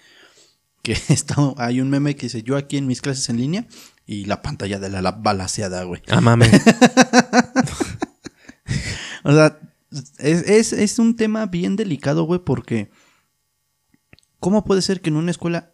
Que 0.82 0.94
está, 1.10 1.36
hay 1.58 1.82
un 1.82 1.90
meme 1.90 2.16
que 2.16 2.28
dice 2.28 2.42
yo 2.42 2.56
aquí 2.56 2.78
en 2.78 2.88
mis 2.88 3.02
clases 3.02 3.28
en 3.28 3.36
línea 3.36 3.68
y 4.12 4.26
la 4.26 4.42
pantalla 4.42 4.80
de 4.80 4.90
la, 4.90 5.04
la 5.04 5.12
balaseada, 5.12 5.84
güey. 5.84 6.02
Ah, 6.08 6.20
mames. 6.20 6.50
O 9.24 9.32
sea, 9.34 9.60
es, 10.20 10.44
es- 10.50 10.74
es 10.74 10.98
un 11.00 11.16
tema 11.16 11.46
bien 11.46 11.76
delicado, 11.76 12.24
güey, 12.24 12.40
porque 12.44 12.90
¿cómo 14.40 14.64
puede 14.64 14.82
ser 14.82 15.02
que 15.02 15.10
en 15.10 15.18
una 15.18 15.32
escuela 15.32 15.74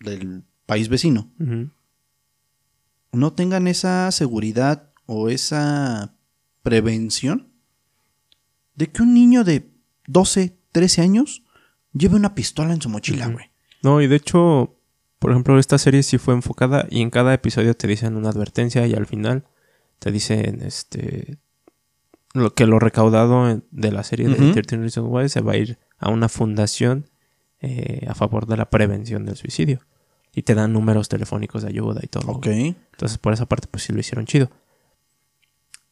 del 0.00 0.42
país 0.64 0.88
vecino 0.88 1.30
no 3.12 3.32
tengan 3.34 3.66
esa 3.68 4.10
seguridad 4.12 4.92
o 5.06 5.28
esa 5.28 6.14
prevención 6.62 7.52
de 8.74 8.90
que 8.90 9.02
un 9.02 9.12
niño 9.14 9.44
de 9.44 9.70
12, 10.06 10.56
13 10.72 11.02
años 11.02 11.42
lleve 11.92 12.16
una 12.16 12.34
pistola 12.34 12.72
en 12.72 12.80
su 12.82 12.88
mochila, 12.88 13.28
güey? 13.28 13.50
No, 13.82 14.00
y 14.00 14.06
de 14.06 14.16
hecho, 14.16 14.75
por 15.18 15.30
ejemplo, 15.30 15.58
esta 15.58 15.78
serie 15.78 16.02
sí 16.02 16.18
fue 16.18 16.34
enfocada 16.34 16.86
y 16.90 17.00
en 17.02 17.10
cada 17.10 17.32
episodio 17.34 17.74
te 17.74 17.86
dicen 17.86 18.16
una 18.16 18.30
advertencia 18.30 18.86
y 18.86 18.94
al 18.94 19.06
final 19.06 19.44
te 19.98 20.10
dicen 20.10 20.62
este 20.62 21.38
lo 22.34 22.54
que 22.54 22.66
lo 22.66 22.78
recaudado 22.78 23.62
de 23.70 23.92
la 23.92 24.02
serie 24.02 24.28
de 24.28 24.34
Ujú. 24.34 24.52
13 24.52 24.76
Reasons 24.76 25.08
Why 25.10 25.28
se 25.28 25.40
va 25.40 25.52
a 25.52 25.56
ir 25.56 25.78
a 25.98 26.10
una 26.10 26.28
fundación 26.28 27.08
eh, 27.60 28.06
a 28.08 28.14
favor 28.14 28.46
de 28.46 28.58
la 28.58 28.68
prevención 28.68 29.24
del 29.24 29.36
suicidio. 29.36 29.80
Y 30.34 30.42
te 30.42 30.54
dan 30.54 30.74
números 30.74 31.08
telefónicos 31.08 31.62
de 31.62 31.68
ayuda 31.68 32.00
y 32.02 32.08
todo. 32.08 32.30
Ok. 32.30 32.46
Entonces, 32.46 33.16
por 33.16 33.32
esa 33.32 33.46
parte, 33.46 33.68
pues 33.70 33.84
sí 33.84 33.94
lo 33.94 34.00
hicieron 34.00 34.26
chido. 34.26 34.50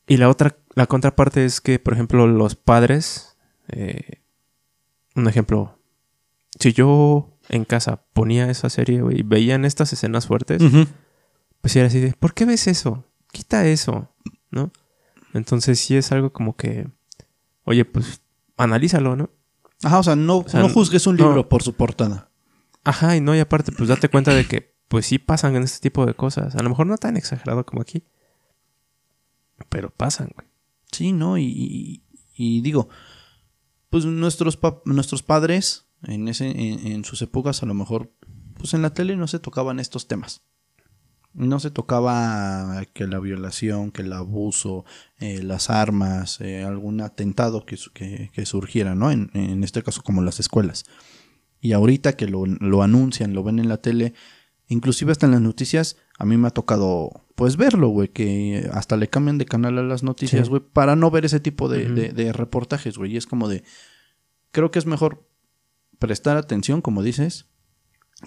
Y 0.06 0.18
la 0.18 0.28
otra, 0.28 0.58
la 0.74 0.86
contraparte 0.86 1.46
es 1.46 1.62
que, 1.62 1.78
por 1.78 1.94
ejemplo, 1.94 2.26
los 2.26 2.54
padres, 2.54 3.38
eh, 3.68 4.20
un 5.16 5.26
ejemplo, 5.26 5.78
si 6.60 6.74
yo 6.74 7.33
en 7.48 7.64
casa 7.64 8.04
ponía 8.12 8.50
esa 8.50 8.70
serie, 8.70 9.02
güey, 9.02 9.20
y 9.20 9.22
veían 9.22 9.64
estas 9.64 9.92
escenas 9.92 10.26
fuertes, 10.26 10.62
pues 11.60 11.76
era 11.76 11.86
así 11.86 12.00
de, 12.00 12.12
¿por 12.12 12.34
qué 12.34 12.44
ves 12.44 12.66
eso? 12.66 13.04
Quita 13.32 13.66
eso, 13.66 14.10
¿no? 14.50 14.70
Entonces 15.32 15.80
sí 15.80 15.96
es 15.96 16.12
algo 16.12 16.32
como 16.32 16.56
que, 16.56 16.88
oye, 17.64 17.84
pues 17.84 18.22
analízalo, 18.56 19.16
¿no? 19.16 19.30
Ajá, 19.82 19.98
o 19.98 20.02
sea, 20.02 20.16
no, 20.16 20.44
no 20.54 20.68
juzgues 20.68 21.06
un 21.06 21.16
libro 21.16 21.48
por 21.48 21.62
su 21.62 21.74
portada. 21.74 22.30
Ajá, 22.84 23.16
y 23.16 23.20
no, 23.20 23.34
y 23.34 23.40
aparte, 23.40 23.72
pues 23.72 23.88
date 23.88 24.08
cuenta 24.08 24.32
de 24.32 24.46
que, 24.46 24.74
pues 24.88 25.06
sí 25.06 25.18
pasan 25.18 25.56
en 25.56 25.62
este 25.64 25.80
tipo 25.80 26.06
de 26.06 26.14
cosas. 26.14 26.54
A 26.54 26.62
lo 26.62 26.68
mejor 26.68 26.86
no 26.86 26.96
tan 26.96 27.16
exagerado 27.16 27.66
como 27.66 27.82
aquí, 27.82 28.04
pero 29.68 29.90
pasan, 29.90 30.30
güey. 30.34 30.48
Sí, 30.92 31.12
¿no? 31.12 31.38
Y, 31.38 32.02
y, 32.36 32.60
digo, 32.60 32.88
pues 33.90 34.04
nuestros, 34.04 34.58
nuestros 34.84 35.22
padres 35.22 35.83
en, 36.06 36.28
ese, 36.28 36.50
en, 36.50 37.04
sus 37.04 37.22
épocas 37.22 37.62
a 37.62 37.66
lo 37.66 37.74
mejor, 37.74 38.12
pues 38.56 38.74
en 38.74 38.82
la 38.82 38.94
tele 38.94 39.16
no 39.16 39.26
se 39.26 39.38
tocaban 39.38 39.80
estos 39.80 40.08
temas. 40.08 40.42
No 41.32 41.58
se 41.58 41.70
tocaba 41.70 42.84
que 42.92 43.08
la 43.08 43.18
violación, 43.18 43.90
que 43.90 44.02
el 44.02 44.12
abuso, 44.12 44.84
eh, 45.18 45.42
las 45.42 45.68
armas, 45.68 46.40
eh, 46.40 46.62
algún 46.62 47.00
atentado 47.00 47.66
que, 47.66 47.76
que, 48.32 48.46
surgiera, 48.46 48.94
¿no? 48.94 49.10
En, 49.10 49.30
en, 49.34 49.64
este 49.64 49.82
caso 49.82 50.02
como 50.02 50.22
las 50.22 50.38
escuelas. 50.38 50.84
Y 51.60 51.72
ahorita 51.72 52.16
que 52.16 52.28
lo, 52.28 52.46
lo 52.46 52.82
anuncian, 52.82 53.34
lo 53.34 53.42
ven 53.42 53.58
en 53.58 53.68
la 53.68 53.78
tele, 53.78 54.14
inclusive 54.68 55.10
hasta 55.10 55.26
en 55.26 55.32
las 55.32 55.40
noticias, 55.40 55.96
a 56.18 56.24
mí 56.24 56.36
me 56.36 56.46
ha 56.46 56.52
tocado 56.52 57.24
pues 57.34 57.56
verlo, 57.56 57.88
güey, 57.88 58.08
que 58.08 58.70
hasta 58.72 58.96
le 58.96 59.08
cambian 59.08 59.38
de 59.38 59.46
canal 59.46 59.78
a 59.78 59.82
las 59.82 60.04
noticias, 60.04 60.48
güey, 60.48 60.62
para 60.62 60.94
no 60.94 61.10
ver 61.10 61.24
ese 61.24 61.40
tipo 61.40 61.68
de, 61.68 62.12
de 62.12 62.32
reportajes, 62.32 62.96
güey. 62.96 63.14
Y 63.14 63.16
es 63.16 63.26
como 63.26 63.48
de, 63.48 63.64
creo 64.52 64.70
que 64.70 64.78
es 64.78 64.86
mejor 64.86 65.26
prestar 66.04 66.36
atención, 66.36 66.82
como 66.82 67.02
dices, 67.02 67.46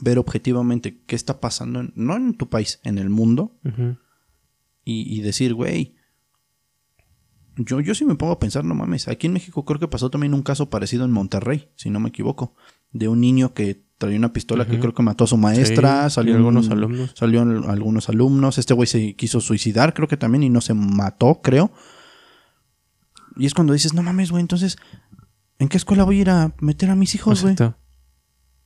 ver 0.02 0.18
objetivamente 0.18 1.04
qué 1.06 1.16
está 1.16 1.40
pasando, 1.40 1.84
no 1.94 2.16
en 2.16 2.34
tu 2.34 2.50
país, 2.50 2.80
en 2.84 2.98
el 2.98 3.12
mundo, 3.12 3.60
y, 4.84 5.22
decir, 5.22 5.54
güey, 5.54 5.96
yo, 7.56 7.80
yo 7.80 7.94
sí 7.94 8.04
me 8.04 8.16
pongo 8.16 8.34
a 8.34 8.40
pensar, 8.40 8.66
no 8.66 8.74
mames, 8.74 9.08
aquí 9.08 9.28
en 9.28 9.34
México 9.34 9.64
creo 9.64 9.80
que 9.80 9.88
pasó 9.88 10.10
también 10.10 10.34
un 10.34 10.42
caso 10.42 10.72
parecido 10.72 11.06
en 11.06 11.12
Monterrey, 11.12 11.70
si 11.76 11.92
no 11.92 12.00
me 12.00 12.10
equivoco, 12.10 12.56
de 12.94 13.10
un 13.10 13.22
niño 13.22 13.54
que 13.54 13.86
traía 14.00 14.18
una 14.18 14.34
pistola 14.34 14.66
que 14.66 14.80
creo 14.80 14.96
que 14.96 15.04
mató 15.04 15.26
a 15.26 15.28
su 15.28 15.38
maestra, 15.38 16.10
salió 16.10 16.36
algunos 16.36 16.72
alumnos. 16.72 17.14
Salió 17.16 17.42
algunos 17.42 18.10
alumnos, 18.10 18.58
este 18.58 18.74
güey 18.74 18.88
se 18.88 19.16
quiso 19.16 19.40
suicidar, 19.40 19.94
creo 19.94 20.08
que 20.08 20.18
también, 20.18 20.42
y 20.42 20.50
no 20.50 20.62
se 20.62 20.74
mató, 20.74 21.42
creo. 21.44 21.72
Y 23.36 23.46
es 23.46 23.54
cuando 23.54 23.74
dices, 23.74 23.94
no 23.94 24.02
mames, 24.02 24.32
güey, 24.32 24.42
entonces 24.42 24.78
¿En 25.60 25.70
qué 25.70 25.78
escuela 25.78 26.04
voy 26.04 26.20
a 26.20 26.22
ir 26.22 26.30
a 26.30 26.54
meter 26.60 26.90
a 26.90 26.96
mis 26.96 27.16
hijos, 27.16 27.42
güey? 27.42 27.56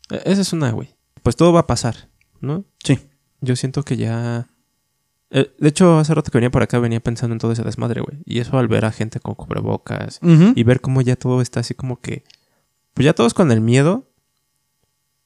E, 0.10 0.22
esa 0.26 0.42
es 0.42 0.54
una, 0.54 0.72
güey. 0.72 0.96
Pues 1.24 1.36
todo 1.36 1.54
va 1.54 1.62
a 1.62 1.68
pasar, 1.68 2.10
¿no? 2.40 2.66
Sí. 2.84 3.00
Yo 3.42 3.56
siento 3.56 3.84
que 3.84 3.98
ya. 3.98 4.48
Eh, 5.30 5.54
de 5.58 5.70
hecho, 5.70 6.00
hace 6.00 6.14
rato 6.14 6.32
que 6.32 6.38
venía 6.38 6.52
por 6.52 6.64
acá 6.64 6.80
venía 6.80 7.00
pensando 7.00 7.34
en 7.34 7.40
todo 7.40 7.54
ese 7.54 7.64
desmadre, 7.64 8.02
güey. 8.02 8.22
Y 8.26 8.40
eso 8.40 8.58
al 8.58 8.68
ver 8.68 8.86
a 8.86 8.92
gente 8.92 9.20
con 9.20 9.36
cubrebocas 9.36 10.20
y 10.22 10.64
ver 10.64 10.82
cómo 10.82 11.02
ya 11.02 11.16
todo 11.16 11.42
está 11.42 11.62
así 11.62 11.74
como 11.74 12.02
que. 12.02 12.24
Pues 12.94 13.06
ya 13.06 13.14
todos 13.14 13.34
con 13.34 13.52
el 13.52 13.62
miedo. 13.62 14.08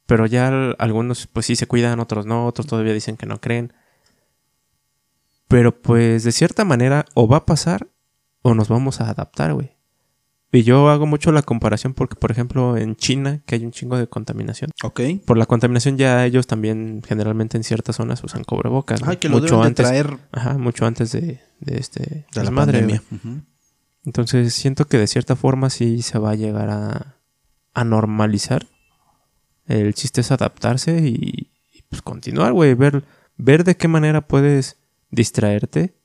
Pero 0.05 0.27
ya 0.27 0.71
algunos, 0.77 1.25
pues 1.25 1.47
sí 1.47 1.55
se 1.55 1.65
cuidan, 1.65 1.99
otros 1.99 2.27
no, 2.27 2.45
otros 2.45 2.67
todavía 2.67 2.93
dicen 2.93 3.17
que 3.17 3.25
no 3.25 3.41
creen. 3.41 3.73
Pero 5.47 5.81
pues 5.81 6.23
de 6.23 6.31
cierta 6.31 6.63
manera, 6.63 7.05
o 7.15 7.27
va 7.27 7.37
a 7.37 7.45
pasar 7.45 7.87
o 8.43 8.53
nos 8.53 8.69
vamos 8.69 9.01
a 9.01 9.09
adaptar, 9.09 9.53
güey. 9.53 9.74
Y 10.55 10.63
yo 10.63 10.89
hago 10.89 11.05
mucho 11.05 11.33
la 11.33 11.41
comparación 11.41 11.93
porque, 11.93 12.15
por 12.15 12.31
ejemplo, 12.31 12.77
en 12.77 12.95
China, 12.95 13.41
que 13.45 13.55
hay 13.55 13.65
un 13.65 13.71
chingo 13.71 13.97
de 13.97 14.07
contaminación. 14.07 14.71
Ok. 14.83 15.01
Por 15.25 15.37
la 15.37 15.45
contaminación 15.45 15.97
ya 15.97 16.25
ellos 16.25 16.47
también 16.47 17.01
generalmente 17.05 17.57
en 17.57 17.65
ciertas 17.65 17.97
zonas 17.97 18.23
usan 18.23 18.45
cubrebocas. 18.45 19.01
Ay, 19.03 19.17
que 19.17 19.27
lo 19.27 19.39
mucho 19.39 19.61
antes, 19.61 19.85
traer. 19.85 20.17
Ajá, 20.31 20.57
mucho 20.57 20.85
antes 20.85 21.11
de, 21.11 21.41
este... 21.65 22.25
De 22.33 22.43
la 22.43 22.51
madre. 22.51 22.79
Pandemia. 22.79 23.03
Entonces 24.05 24.53
siento 24.53 24.85
que 24.85 24.97
de 24.97 25.07
cierta 25.07 25.35
forma 25.35 25.69
sí 25.69 26.01
se 26.01 26.19
va 26.19 26.31
a 26.31 26.35
llegar 26.35 26.69
a, 26.69 27.17
a 27.73 27.83
normalizar. 27.83 28.65
El 29.67 29.93
chiste 29.93 30.21
es 30.21 30.31
adaptarse 30.31 30.99
y, 30.99 31.51
pues 31.89 32.01
continuar, 32.01 32.53
güey. 32.53 32.75
Ver, 32.75 33.03
ver 33.35 33.65
de 33.65 33.75
qué 33.75 33.89
manera 33.89 34.21
puedes 34.25 34.77
distraerte. 35.09 35.95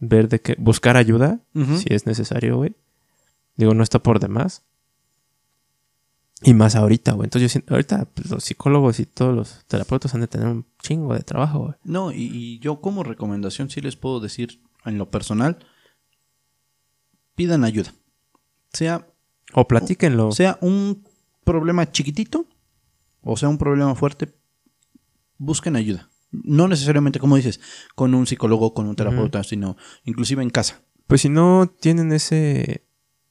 Ver 0.00 0.28
de 0.28 0.40
qué... 0.40 0.56
Buscar 0.58 0.96
ayuda, 0.96 1.38
si 1.54 1.86
es 1.94 2.04
necesario, 2.04 2.56
güey 2.56 2.74
Digo, 3.56 3.74
no 3.74 3.82
está 3.82 4.02
por 4.02 4.20
demás. 4.20 4.64
Y 6.42 6.52
más 6.54 6.76
ahorita, 6.76 7.12
güey. 7.12 7.26
Entonces 7.26 7.50
yo 7.50 7.52
siento, 7.52 7.74
ahorita 7.74 8.04
pues, 8.12 8.30
los 8.30 8.44
psicólogos 8.44 9.00
y 9.00 9.06
todos 9.06 9.34
los 9.34 9.64
terapeutas 9.66 10.14
han 10.14 10.20
de 10.20 10.28
tener 10.28 10.48
un 10.48 10.66
chingo 10.82 11.14
de 11.14 11.20
trabajo, 11.20 11.60
güey. 11.60 11.74
No, 11.82 12.12
y, 12.12 12.58
yo 12.58 12.80
como 12.80 13.02
recomendación 13.02 13.70
sí 13.70 13.80
les 13.80 13.96
puedo 13.96 14.20
decir 14.20 14.60
en 14.84 14.98
lo 14.98 15.10
personal, 15.10 15.58
pidan 17.34 17.64
ayuda. 17.64 17.94
Sea... 18.72 19.08
O 19.54 19.66
platíquenlo. 19.66 20.32
Sea 20.32 20.58
un 20.60 21.04
problema 21.44 21.90
chiquitito 21.90 22.46
o 23.28 23.36
sea 23.36 23.48
un 23.48 23.58
problema 23.58 23.94
fuerte, 23.96 24.32
busquen 25.36 25.74
ayuda. 25.74 26.08
No 26.30 26.68
necesariamente, 26.68 27.18
como 27.18 27.34
dices, 27.34 27.60
con 27.96 28.14
un 28.14 28.26
psicólogo, 28.26 28.72
con 28.72 28.86
un 28.86 28.94
terapeuta, 28.94 29.42
sino 29.42 29.76
inclusive 30.04 30.44
en 30.44 30.50
casa. 30.50 30.82
Pues 31.08 31.22
si 31.22 31.28
no 31.28 31.68
tienen 31.80 32.12
ese 32.12 32.85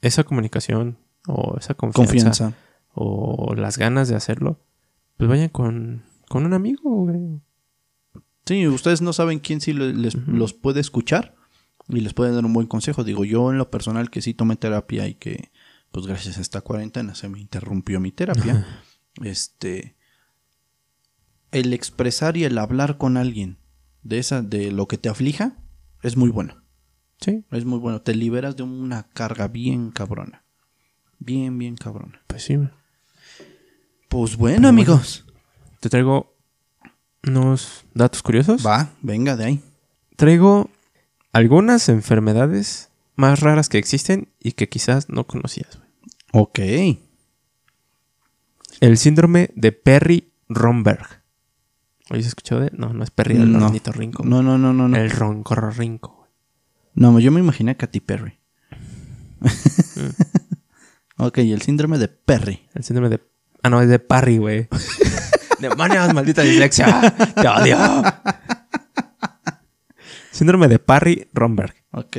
esa 0.06 0.24
comunicación 0.24 0.97
o 1.28 1.58
esa 1.58 1.74
confianza, 1.74 2.53
o 2.93 3.56
las 3.56 3.78
ganas 3.78 4.08
de 4.08 4.16
hacerlo, 4.16 4.60
pues 5.18 5.30
vayan 5.30 5.49
con, 5.49 6.03
con 6.30 6.45
un 6.45 6.53
amigo, 6.53 6.89
güey. 6.91 7.41
Sí, 8.45 8.68
ustedes 8.68 9.01
no 9.01 9.12
saben 9.14 9.39
quién 9.39 9.60
sí 9.62 9.74
les, 9.74 10.14
los 10.28 10.53
puede 10.53 10.80
escuchar 10.80 11.36
y 11.89 12.01
les 12.01 12.14
puede 12.14 12.32
dar 12.32 12.45
un 12.45 12.53
buen 12.53 12.68
consejo. 12.68 13.03
Digo, 13.03 13.26
yo 13.26 13.51
en 13.51 13.58
lo 13.58 13.72
personal 13.72 14.12
que 14.12 14.22
sí 14.22 14.36
tomé 14.36 14.56
terapia 14.56 15.08
y 15.08 15.16
que, 15.16 15.51
pues 15.91 16.06
gracias 16.06 16.38
a 16.38 16.41
esta 16.41 16.62
cuarentena 16.62 17.16
se 17.16 17.28
me 17.28 17.39
interrumpió 17.39 17.99
mi 17.99 18.12
terapia. 18.12 18.84
este, 19.24 19.95
el 21.51 21.74
expresar 21.74 22.38
y 22.38 22.43
el 22.43 22.60
hablar 22.60 22.99
con 22.99 23.18
alguien 23.18 23.58
de 24.03 24.20
esa, 24.20 24.43
de 24.43 24.72
lo 24.72 24.88
que 24.88 24.99
te 24.99 25.10
aflija, 25.10 25.58
es 26.03 26.16
muy 26.16 26.30
bueno. 26.30 26.64
Sí. 27.26 27.43
Es 27.49 27.65
muy 27.65 27.80
bueno. 27.80 28.01
Te 28.01 28.13
liberas 28.13 28.55
de 28.55 28.61
una 28.61 29.07
carga 29.13 29.47
bien 29.47 29.89
cabrona. 29.89 30.43
Bien, 31.17 31.57
bien 31.57 31.76
cabrona. 31.76 32.21
Pues 32.28 32.43
sí. 32.43 32.59
Pues 34.09 34.38
bueno, 34.38 34.67
amigos. 34.67 35.26
te 35.80 35.89
traigo 35.89 36.36
unos 37.26 37.84
datos 37.95 38.21
curiosos. 38.21 38.63
Va, 38.63 38.91
venga 39.01 39.36
de 39.36 39.45
ahí. 39.45 39.63
Traigo 40.17 40.69
algunas 41.32 41.89
enfermedades 41.89 42.91
más 43.15 43.39
raras 43.39 43.69
que 43.69 43.80
existen 43.80 44.30
y 44.39 44.51
que 44.51 44.69
quizás 44.69 45.09
no 45.09 45.26
conocías. 45.26 45.80
Ok. 46.32 46.59
El 48.82 48.97
síndrome 48.99 49.49
de 49.55 49.71
Perry-Romberg. 49.71 51.23
¿Oye, 52.11 52.19
escuchado 52.19 52.61
de...? 52.61 52.69
No, 52.71 52.93
no 52.93 53.03
es 53.03 53.09
Perry, 53.09 53.38
el 53.38 53.51
no. 53.51 53.71
No, 54.23 54.43
no, 54.43 54.59
no, 54.59 54.73
no, 54.73 54.88
no. 54.88 54.95
El 54.95 55.09
rinco. 55.09 56.14
No, 56.96 57.20
yo 57.20 57.32
me 57.32 57.41
imaginé 57.41 57.72
a 57.72 57.76
Katy 57.76 58.00
Perry. 58.00 58.39
ok, 61.18 61.38
el 61.39 61.62
síndrome 61.62 61.98
de 61.98 62.08
Perry. 62.08 62.68
El 62.74 62.84
síndrome 62.84 63.10
de. 63.10 63.22
Ah, 63.64 63.70
no, 63.70 63.82
es 63.82 63.89
de 63.89 64.00
Parry, 64.00 64.38
güey. 64.38 64.70
Demonios, 65.60 66.14
maldita 66.14 66.41
dislexia. 66.41 67.02
Te 67.36 67.48
odio. 67.48 67.78
síndrome 70.32 70.70
de 70.70 70.80
Parry-Romberg. 70.80 71.76
Ok. 71.91 72.18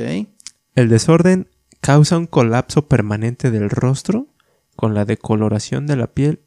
El 0.74 0.88
desorden 0.90 1.48
causa 1.80 2.18
un 2.18 2.26
colapso 2.26 2.86
permanente 2.86 3.50
del 3.50 3.70
rostro 3.70 4.28
con 4.74 4.94
la 4.94 5.06
decoloración 5.06 5.86
de 5.86 5.96
la 5.96 6.08
piel. 6.08 6.42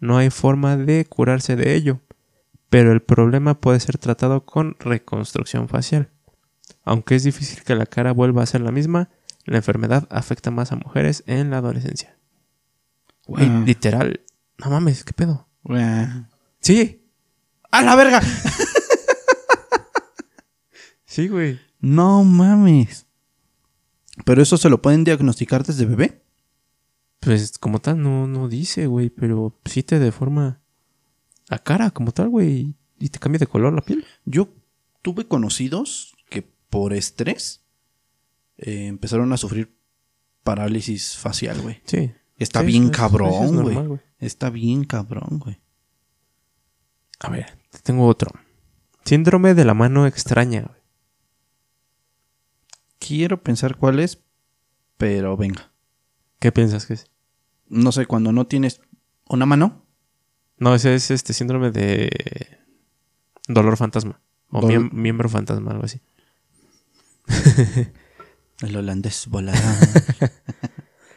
No 0.00 0.18
hay 0.18 0.30
forma 0.30 0.76
de 0.76 1.04
curarse 1.04 1.54
de 1.54 1.74
ello, 1.74 2.00
pero 2.68 2.90
el 2.92 3.02
problema 3.02 3.60
puede 3.60 3.78
ser 3.78 3.98
tratado 3.98 4.44
con 4.44 4.76
reconstrucción 4.80 5.68
facial. 5.68 6.10
Aunque 6.84 7.14
es 7.14 7.24
difícil 7.24 7.62
que 7.62 7.74
la 7.74 7.86
cara 7.86 8.12
vuelva 8.12 8.42
a 8.42 8.46
ser 8.46 8.60
la 8.60 8.72
misma, 8.72 9.10
la 9.44 9.58
enfermedad 9.58 10.06
afecta 10.10 10.50
más 10.50 10.72
a 10.72 10.76
mujeres 10.76 11.22
en 11.26 11.50
la 11.50 11.58
adolescencia. 11.58 12.16
Güey, 13.26 13.46
ah. 13.46 13.62
literal. 13.64 14.20
No 14.58 14.70
mames, 14.70 15.04
¿qué 15.04 15.12
pedo? 15.12 15.48
Sí. 16.60 17.06
¡A 17.70 17.82
la 17.82 17.96
verga! 17.96 18.20
sí, 21.04 21.28
güey. 21.28 21.60
No 21.80 22.24
mames. 22.24 23.06
¿Pero 24.24 24.42
eso 24.42 24.56
se 24.56 24.68
lo 24.68 24.82
pueden 24.82 25.04
diagnosticar 25.04 25.64
desde 25.64 25.86
bebé? 25.86 26.22
Pues 27.20 27.58
como 27.58 27.80
tal 27.80 28.02
no, 28.02 28.26
no 28.26 28.48
dice, 28.48 28.86
güey, 28.86 29.10
pero 29.10 29.58
sí 29.64 29.82
te 29.82 29.98
deforma 29.98 30.60
la 31.48 31.58
cara 31.58 31.90
como 31.90 32.12
tal, 32.12 32.28
güey, 32.28 32.74
y 32.98 33.08
te 33.08 33.18
cambia 33.18 33.38
de 33.38 33.46
color 33.46 33.72
la 33.72 33.82
piel. 33.82 34.04
Yo 34.24 34.48
tuve 35.02 35.26
conocidos 35.26 36.09
por 36.70 36.92
estrés 36.94 37.64
eh, 38.56 38.86
empezaron 38.86 39.32
a 39.32 39.36
sufrir 39.36 39.76
parálisis 40.42 41.16
facial, 41.16 41.60
güey. 41.60 41.82
Sí. 41.84 42.12
Está 42.36 42.60
Sí, 42.60 42.66
bien 42.66 42.84
es- 42.84 42.90
cabrón, 42.92 43.62
güey. 43.62 44.00
Está 44.18 44.48
bien 44.50 44.84
cabrón, 44.84 45.38
güey. 45.38 45.60
A 47.20 47.28
ver, 47.30 47.58
tengo 47.82 48.06
otro. 48.06 48.30
Síndrome 49.04 49.54
de 49.54 49.64
la 49.64 49.74
mano 49.74 50.06
extraña. 50.06 50.70
Quiero 52.98 53.42
pensar 53.42 53.76
cuál 53.76 54.00
es, 54.00 54.22
pero 54.96 55.36
venga. 55.36 55.70
¿Qué 56.38 56.52
piensas 56.52 56.86
que 56.86 56.94
es? 56.94 57.10
No 57.68 57.92
sé, 57.92 58.06
cuando 58.06 58.32
no 58.32 58.46
tienes 58.46 58.80
una 59.28 59.46
mano. 59.46 59.84
No, 60.58 60.74
ese 60.74 60.94
es 60.94 61.10
este 61.10 61.32
síndrome 61.32 61.70
de 61.70 62.10
dolor 63.48 63.76
fantasma. 63.76 64.20
O 64.50 64.60
Dol- 64.60 64.90
miembro 64.92 65.28
fantasma, 65.28 65.70
algo 65.72 65.84
así. 65.84 66.00
El 68.62 68.76
holandés 68.76 69.26
volará. 69.28 69.60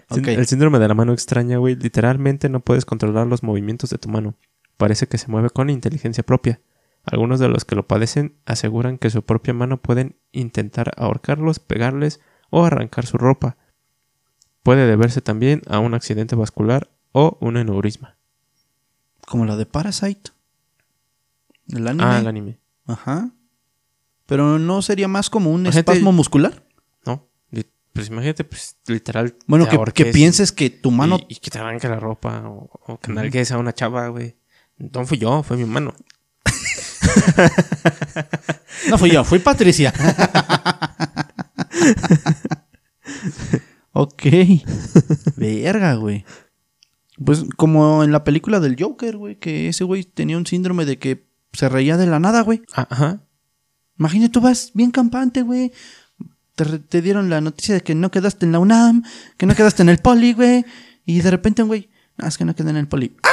El 0.09 0.45
síndrome 0.45 0.79
de 0.79 0.87
la 0.87 0.93
mano 0.93 1.13
extraña, 1.13 1.57
güey. 1.57 1.75
Literalmente 1.75 2.49
no 2.49 2.59
puedes 2.59 2.85
controlar 2.85 3.27
los 3.27 3.43
movimientos 3.43 3.89
de 3.89 3.97
tu 3.97 4.09
mano. 4.09 4.35
Parece 4.77 5.07
que 5.07 5.17
se 5.17 5.29
mueve 5.29 5.49
con 5.49 5.69
inteligencia 5.69 6.23
propia. 6.23 6.61
Algunos 7.03 7.39
de 7.39 7.49
los 7.49 7.65
que 7.65 7.75
lo 7.75 7.87
padecen 7.87 8.37
aseguran 8.45 8.97
que 8.97 9.09
su 9.09 9.23
propia 9.23 9.53
mano 9.53 9.81
pueden 9.81 10.15
intentar 10.31 10.91
ahorcarlos, 10.97 11.59
pegarles 11.59 12.21
o 12.49 12.63
arrancar 12.63 13.05
su 13.05 13.17
ropa. 13.17 13.57
Puede 14.61 14.87
deberse 14.87 15.21
también 15.21 15.61
a 15.67 15.79
un 15.79 15.93
accidente 15.93 16.35
vascular 16.35 16.89
o 17.11 17.37
un 17.41 17.57
aneurisma. 17.57 18.17
Como 19.27 19.45
la 19.45 19.57
de 19.57 19.65
Parasite. 19.65 20.31
El 21.67 21.87
anime. 21.87 22.03
Ah, 22.05 22.19
el 22.19 22.27
anime. 22.27 22.59
Ajá. 22.85 23.31
Pero 24.25 24.59
no 24.59 24.81
sería 24.81 25.07
más 25.07 25.29
como 25.29 25.51
un 25.51 25.67
espasmo 25.67 26.11
muscular. 26.11 26.65
No, 27.05 27.27
pues 27.93 28.07
imagínate, 28.07 28.43
pues 28.43 28.77
literal. 28.87 29.35
Bueno, 29.45 29.67
que, 29.67 29.77
que 29.93 30.09
y- 30.09 30.13
pienses 30.13 30.51
que 30.51 30.71
tu 30.71 30.89
mano. 30.89 31.19
Y, 31.29 31.33
y 31.33 31.35
que 31.37 31.51
te 31.51 31.59
arranque 31.59 31.87
la 31.87 31.99
ropa 31.99 32.41
o, 32.47 32.69
o 32.87 32.99
que 32.99 33.11
nalgues 33.11 33.51
a 33.51 33.59
una 33.59 33.73
chava, 33.73 34.07
güey. 34.07 34.35
No 34.77 35.05
fui 35.05 35.19
yo, 35.19 35.43
fue 35.43 35.57
mi 35.57 35.65
mano. 35.65 35.93
No 38.89 38.97
fui 38.97 39.11
yo, 39.11 39.23
fui 39.23 39.39
Patricia. 39.39 39.93
ok. 43.93 44.23
Verga, 45.37 45.95
güey. 45.95 46.25
Pues 47.23 47.45
como 47.55 48.03
en 48.03 48.11
la 48.11 48.23
película 48.23 48.59
del 48.59 48.75
Joker, 48.79 49.17
güey, 49.17 49.35
que 49.37 49.69
ese 49.69 49.83
güey 49.83 50.03
tenía 50.03 50.37
un 50.37 50.45
síndrome 50.47 50.85
de 50.85 50.97
que 50.97 51.27
se 51.53 51.69
reía 51.69 51.97
de 51.97 52.07
la 52.07 52.19
nada, 52.19 52.41
güey. 52.41 52.63
Ajá. 52.73 53.21
Imagínate, 53.97 54.31
tú 54.31 54.41
vas 54.41 54.71
bien 54.73 54.91
campante, 54.91 55.41
güey. 55.41 55.71
Te, 56.55 57.01
dieron 57.01 57.29
la 57.29 57.41
noticia 57.41 57.75
de 57.75 57.81
que 57.81 57.95
no 57.95 58.11
quedaste 58.11 58.45
en 58.45 58.51
la 58.51 58.59
UNAM, 58.59 59.03
que 59.37 59.45
no 59.45 59.55
quedaste 59.55 59.81
en 59.81 59.89
el 59.89 59.97
poli, 59.97 60.33
güey. 60.33 60.65
Y 61.05 61.21
de 61.21 61.31
repente, 61.31 61.63
güey, 61.63 61.89
"Ah, 62.17 62.27
es 62.27 62.37
que 62.37 62.45
no 62.45 62.55
quedé 62.55 62.69
en 62.69 62.77
el 62.77 62.87
poli. 62.87 63.15
¡Ah! 63.23 63.29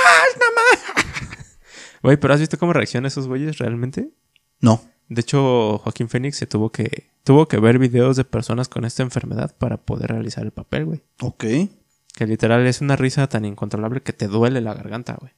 Güey, 2.03 2.17
pero 2.17 2.35
¿has 2.35 2.41
visto 2.41 2.59
cómo 2.59 2.73
reaccionan 2.73 3.07
esos 3.07 3.29
güeyes 3.29 3.59
realmente? 3.59 4.11
No. 4.61 4.83
De 5.09 5.21
hecho, 5.21 5.79
Joaquín 5.79 6.09
Phoenix 6.09 6.37
se 6.37 6.47
tuvo 6.47 6.71
que 6.71 7.11
tuvo 7.25 7.47
que 7.47 7.59
ver 7.59 7.79
videos 7.79 8.17
de 8.17 8.25
personas 8.25 8.69
con 8.69 8.85
esta 8.85 9.03
enfermedad 9.03 9.55
para 9.57 9.77
poder 9.77 10.11
realizar 10.13 10.45
el 10.45 10.53
papel, 10.53 10.87
güey. 10.87 11.03
Ok. 11.21 11.45
Que 12.15 12.27
literal 12.27 12.67
es 12.67 12.81
una 12.81 12.97
risa 12.97 13.27
tan 13.29 13.45
incontrolable 13.45 14.03
que 14.03 14.13
te 14.13 14.29
duele 14.29 14.61
la 14.61 14.75
garganta, 14.75 15.17
güey. 15.21 15.33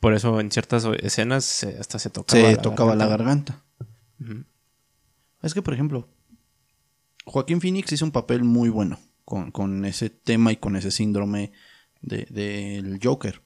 Por 0.00 0.14
eso 0.14 0.38
en 0.40 0.50
ciertas 0.50 0.86
escenas 1.00 1.64
hasta 1.64 1.98
se 1.98 2.10
tocaba 2.10 2.40
Se 2.40 2.56
la 2.56 2.62
tocaba 2.62 2.94
la 2.94 3.06
garganta. 3.06 3.62
Es 5.42 5.54
que, 5.54 5.62
por 5.62 5.74
ejemplo, 5.74 6.08
Joaquín 7.24 7.60
Phoenix 7.60 7.92
hizo 7.92 8.04
un 8.04 8.10
papel 8.10 8.42
muy 8.44 8.68
bueno 8.68 8.98
con, 9.24 9.50
con 9.50 9.84
ese 9.84 10.10
tema 10.10 10.50
y 10.52 10.56
con 10.56 10.76
ese 10.76 10.90
síndrome 10.90 11.52
de- 12.02 12.26
del 12.30 12.98
Joker. 13.02 13.42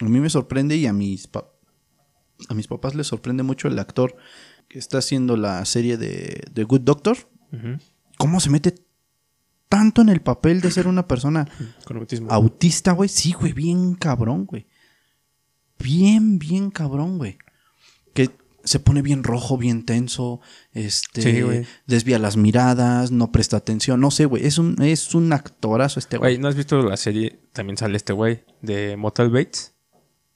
A 0.00 0.04
mí 0.04 0.20
me 0.20 0.30
sorprende 0.30 0.76
y 0.76 0.86
a 0.86 0.92
mis, 0.92 1.28
a 2.48 2.54
mis 2.54 2.66
papás 2.68 2.94
les 2.94 3.06
sorprende 3.06 3.42
mucho 3.42 3.68
el 3.68 3.78
actor 3.78 4.16
que 4.68 4.78
está 4.78 4.98
haciendo 4.98 5.36
la 5.36 5.64
serie 5.64 5.96
de, 5.96 6.42
de 6.52 6.64
Good 6.64 6.82
Doctor. 6.82 7.16
¿Cómo 8.18 8.38
se 8.40 8.50
mete 8.50 8.74
tanto 9.68 10.02
en 10.02 10.08
el 10.08 10.20
papel 10.20 10.60
de 10.60 10.70
ser 10.70 10.86
una 10.86 11.06
persona 11.08 11.48
Con 11.84 11.96
autismo. 11.96 12.30
autista, 12.30 12.92
güey? 12.92 13.08
Sí, 13.08 13.32
güey, 13.32 13.52
bien 13.52 13.94
cabrón, 13.94 14.46
güey. 14.46 14.66
Bien, 15.78 16.38
bien 16.38 16.70
cabrón, 16.70 17.18
güey. 17.18 17.38
Se 18.64 18.78
pone 18.80 19.02
bien 19.02 19.24
rojo, 19.24 19.56
bien 19.58 19.84
tenso, 19.84 20.40
este, 20.72 21.22
Sí, 21.22 21.40
güey. 21.42 21.66
desvía 21.86 22.18
las 22.18 22.36
miradas, 22.36 23.10
no 23.10 23.32
presta 23.32 23.56
atención, 23.56 24.00
no 24.00 24.10
sé, 24.10 24.26
güey, 24.26 24.46
es 24.46 24.58
un, 24.58 24.80
es 24.82 25.14
un 25.14 25.32
actorazo 25.32 25.98
este 25.98 26.18
Güey. 26.18 26.38
¿no 26.38 26.48
has 26.48 26.54
visto 26.56 26.82
la 26.82 26.96
serie? 26.96 27.40
También 27.52 27.76
sale 27.76 27.96
este 27.96 28.12
güey 28.12 28.44
de 28.62 28.96
Motel 28.96 29.30
Bates. 29.30 29.74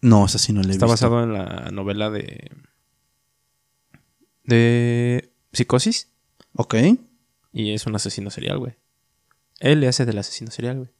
No, 0.01 0.27
esa 0.27 0.39
sí 0.39 0.53
no 0.53 0.63
le 0.63 0.69
he 0.69 0.73
Está 0.73 0.87
visto. 0.87 1.09
basado 1.11 1.23
en 1.25 1.33
la 1.33 1.71
novela 1.71 2.11
de. 2.11 2.51
de. 4.45 5.31
Psicosis. 5.53 6.09
Ok, 6.57 6.75
Y 7.53 7.73
es 7.73 7.87
un 7.87 7.95
asesino 7.97 8.31
serial, 8.31 8.59
güey. 8.59 8.75
Él 9.61 9.81
le 9.81 9.89
hace 9.89 10.05
del 10.05 10.19
asesino 10.19 10.51
serial, 10.51 10.77
güey. 10.79 10.91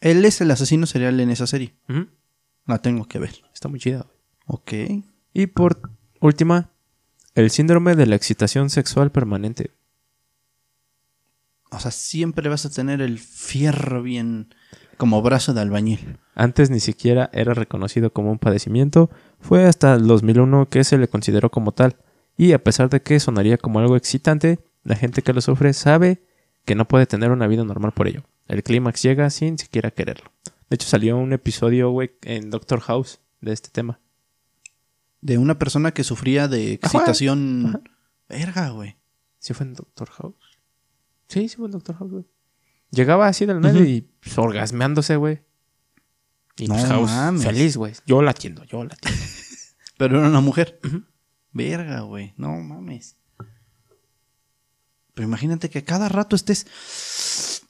él 0.00 0.24
es 0.24 0.40
el 0.40 0.50
asesino 0.50 0.86
serial 0.86 1.18
en 1.20 1.30
esa 1.30 1.46
serie, 1.46 1.74
la 2.66 2.78
tengo 2.78 3.06
que 3.06 3.18
ver. 3.18 3.42
Está 3.54 3.68
muy 3.68 3.80
chida, 3.80 4.02
güey. 4.06 4.16
Ok, 4.46 5.04
Y 5.32 5.46
por 5.48 5.90
última, 6.20 6.70
el 7.34 7.50
síndrome 7.50 7.94
de 7.96 8.06
la 8.06 8.16
excitación 8.16 8.70
sexual 8.70 9.10
permanente. 9.10 9.70
o 11.70 11.78
sea, 11.78 11.90
siempre 11.90 12.48
vas 12.48 12.64
a 12.64 12.70
tener 12.70 13.00
el 13.02 13.18
fierro 13.18 14.02
bien 14.02 14.54
como 14.96 15.20
brazo 15.20 15.52
de 15.52 15.60
albañil. 15.60 16.18
Antes 16.34 16.70
ni 16.70 16.80
siquiera 16.80 17.28
era 17.32 17.54
reconocido 17.54 18.12
como 18.12 18.30
un 18.30 18.38
padecimiento, 18.38 19.10
fue 19.40 19.66
hasta 19.66 19.94
el 19.94 20.06
2001 20.06 20.68
que 20.68 20.84
se 20.84 20.98
le 20.98 21.08
consideró 21.08 21.50
como 21.50 21.72
tal. 21.72 21.96
Y 22.36 22.52
a 22.52 22.62
pesar 22.62 22.88
de 22.90 23.00
que 23.00 23.20
sonaría 23.20 23.58
como 23.58 23.78
algo 23.78 23.96
excitante, 23.96 24.58
la 24.84 24.96
gente 24.96 25.22
que 25.22 25.32
lo 25.32 25.40
sufre 25.40 25.72
sabe 25.72 26.22
que 26.64 26.74
no 26.74 26.86
puede 26.86 27.06
tener 27.06 27.30
una 27.30 27.46
vida 27.46 27.64
normal 27.64 27.92
por 27.92 28.08
ello. 28.08 28.22
El 28.48 28.62
clímax 28.62 29.02
llega 29.02 29.28
sin 29.30 29.58
siquiera 29.58 29.90
quererlo. 29.90 30.30
De 30.68 30.74
hecho, 30.74 30.88
salió 30.88 31.16
un 31.16 31.32
episodio, 31.32 31.90
güey, 31.90 32.12
en 32.22 32.50
Doctor 32.50 32.80
House 32.80 33.20
de 33.40 33.52
este 33.52 33.70
tema. 33.70 34.00
De 35.26 35.38
una 35.38 35.58
persona 35.58 35.90
que 35.92 36.04
sufría 36.04 36.46
de 36.46 36.74
excitación. 36.74 37.66
Ajá. 37.66 37.80
Verga, 38.28 38.68
güey. 38.70 38.96
¿Sí 39.40 39.54
fue 39.54 39.66
en 39.66 39.74
Doctor 39.74 40.08
House? 40.10 40.36
Sí, 41.28 41.48
sí 41.48 41.56
fue 41.56 41.66
en 41.66 41.72
Doctor 41.72 41.96
House, 41.96 42.12
güey. 42.12 42.24
Llegaba 42.92 43.26
así 43.26 43.44
del 43.44 43.58
Ujú. 43.58 43.78
y 43.78 44.02
pues, 44.20 44.38
orgasmeándose, 44.38 45.16
güey. 45.16 45.42
Y 46.56 46.68
pues 46.68 46.80
No 46.82 46.88
House 46.88 47.10
mames. 47.10 47.42
feliz, 47.42 47.76
güey. 47.76 47.92
Yo 48.06 48.22
la 48.22 48.30
atiendo, 48.30 48.62
yo 48.64 48.84
la 48.84 48.94
atiendo. 48.94 49.20
Pero 49.98 50.18
era 50.20 50.28
una 50.28 50.40
mujer. 50.40 50.78
Verga, 51.52 52.00
güey. 52.02 52.32
No 52.36 52.50
mames. 52.56 53.16
Pero 55.14 55.26
imagínate 55.26 55.70
que 55.70 55.82
cada 55.82 56.08
rato 56.08 56.36
estés. 56.36 57.62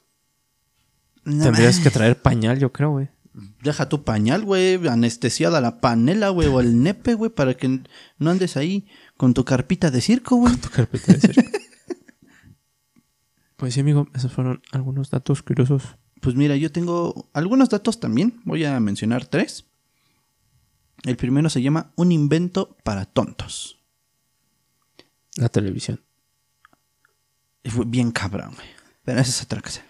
No 1.25 1.45
Tendrías 1.45 1.77
mames. 1.77 1.81
que 1.85 1.91
traer 1.91 2.21
pañal, 2.21 2.59
yo 2.59 2.73
creo, 2.73 2.91
güey. 2.91 3.09
Deja 3.63 3.89
tu 3.89 4.03
pañal, 4.03 4.45
güey. 4.45 4.87
Anestesiada 4.89 5.61
la 5.61 5.81
panela, 5.81 6.31
güey. 6.31 6.49
O 6.49 6.61
el 6.61 6.83
nepe, 6.83 7.15
güey. 7.15 7.31
Para 7.31 7.55
que 7.55 7.83
no 8.19 8.31
andes 8.31 8.57
ahí 8.57 8.87
con 9.17 9.35
tu 9.35 9.45
carpita 9.45 9.91
de 9.91 10.01
circo, 10.01 10.37
güey. 10.37 10.57
Tu 10.57 10.71
carpeta 10.71 11.13
de 11.13 11.21
circo. 11.21 11.43
Pues 13.57 13.75
sí, 13.75 13.81
amigo, 13.81 14.07
esos 14.15 14.33
fueron 14.33 14.63
algunos 14.73 15.11
datos 15.11 15.43
curiosos. 15.43 15.83
Pues 16.21 16.35
mira, 16.35 16.57
yo 16.57 16.71
tengo 16.71 17.31
algunos 17.33 17.69
datos 17.69 18.01
también. 18.01 18.41
Voy 18.45 18.65
a 18.65 18.79
mencionar 18.81 19.27
tres. 19.27 19.67
El 21.05 21.17
primero 21.17 21.49
se 21.51 21.63
llama 21.63 21.93
Un 21.97 22.13
invento 22.13 22.77
para 22.85 23.05
tontos. 23.05 23.79
La 25.37 25.49
televisión. 25.49 26.03
Fue 27.65 27.85
bien 27.87 28.13
cabrón, 28.13 28.55
güey. 28.55 28.69
Pero 29.05 29.21
esa 29.21 29.31
es 29.31 29.43
otra 29.43 29.61
cosa. 29.61 29.83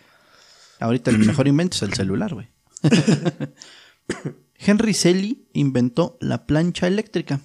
Ahorita 0.79 1.11
el 1.11 1.19
mejor 1.19 1.49
invento 1.49 1.77
es 1.77 1.83
el 1.83 1.95
celular, 1.95 2.35
güey. 2.35 2.49
Henry 4.59 4.95
Selly 4.95 5.47
inventó 5.53 6.17
la 6.21 6.47
plancha 6.47 6.87
eléctrica. 6.87 7.41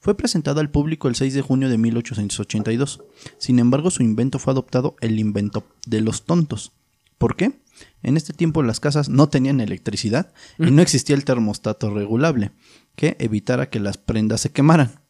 Fue 0.00 0.16
presentada 0.16 0.60
al 0.60 0.70
público 0.70 1.08
el 1.08 1.14
6 1.14 1.34
de 1.34 1.42
junio 1.42 1.68
de 1.68 1.76
1882. 1.78 3.02
Sin 3.38 3.58
embargo, 3.58 3.90
su 3.90 4.02
invento 4.02 4.38
fue 4.38 4.52
adoptado 4.52 4.96
el 5.00 5.18
invento 5.18 5.66
de 5.86 6.00
los 6.00 6.24
tontos. 6.24 6.72
¿Por 7.18 7.36
qué? 7.36 7.60
En 8.02 8.16
este 8.16 8.32
tiempo 8.32 8.62
las 8.62 8.80
casas 8.80 9.08
no 9.08 9.28
tenían 9.28 9.60
electricidad 9.60 10.32
y 10.58 10.70
no 10.70 10.80
existía 10.82 11.16
el 11.16 11.24
termostato 11.24 11.90
regulable 11.92 12.52
que 12.94 13.16
evitara 13.20 13.68
que 13.70 13.80
las 13.80 13.98
prendas 13.98 14.40
se 14.42 14.52
quemaran. 14.52 15.00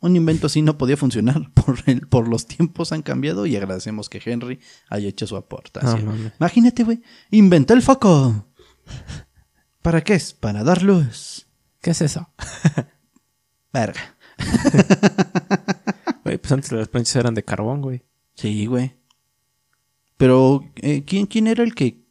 Un 0.00 0.14
invento 0.14 0.46
así 0.46 0.62
no 0.62 0.78
podía 0.78 0.96
funcionar. 0.96 1.50
Por, 1.54 1.78
el- 1.86 2.06
por 2.06 2.28
los 2.28 2.46
tiempos 2.46 2.92
han 2.92 3.02
cambiado 3.02 3.46
y 3.46 3.56
agradecemos 3.56 4.08
que 4.08 4.20
Henry 4.24 4.60
haya 4.90 5.08
hecho 5.08 5.26
su 5.26 5.36
aportación. 5.36 6.32
Imagínate, 6.38 6.84
güey. 6.84 7.00
Inventé 7.30 7.74
el 7.74 7.82
foco. 7.82 8.46
¿Para 9.86 10.02
qué 10.02 10.14
es? 10.14 10.34
Para 10.34 10.64
dar 10.64 10.82
luz. 10.82 11.46
¿Qué 11.80 11.90
es 11.90 12.00
eso? 12.00 12.28
Verga. 13.72 14.16
Güey, 16.24 16.38
pues 16.38 16.50
antes 16.50 16.72
las 16.72 16.88
planchas 16.88 17.14
eran 17.14 17.34
de 17.34 17.44
carbón, 17.44 17.82
güey. 17.82 18.02
Sí, 18.34 18.66
güey. 18.66 18.96
Pero, 20.16 20.68
eh, 20.74 21.04
¿quién, 21.04 21.26
¿quién 21.26 21.46
era 21.46 21.62
el 21.62 21.76
que 21.76 22.04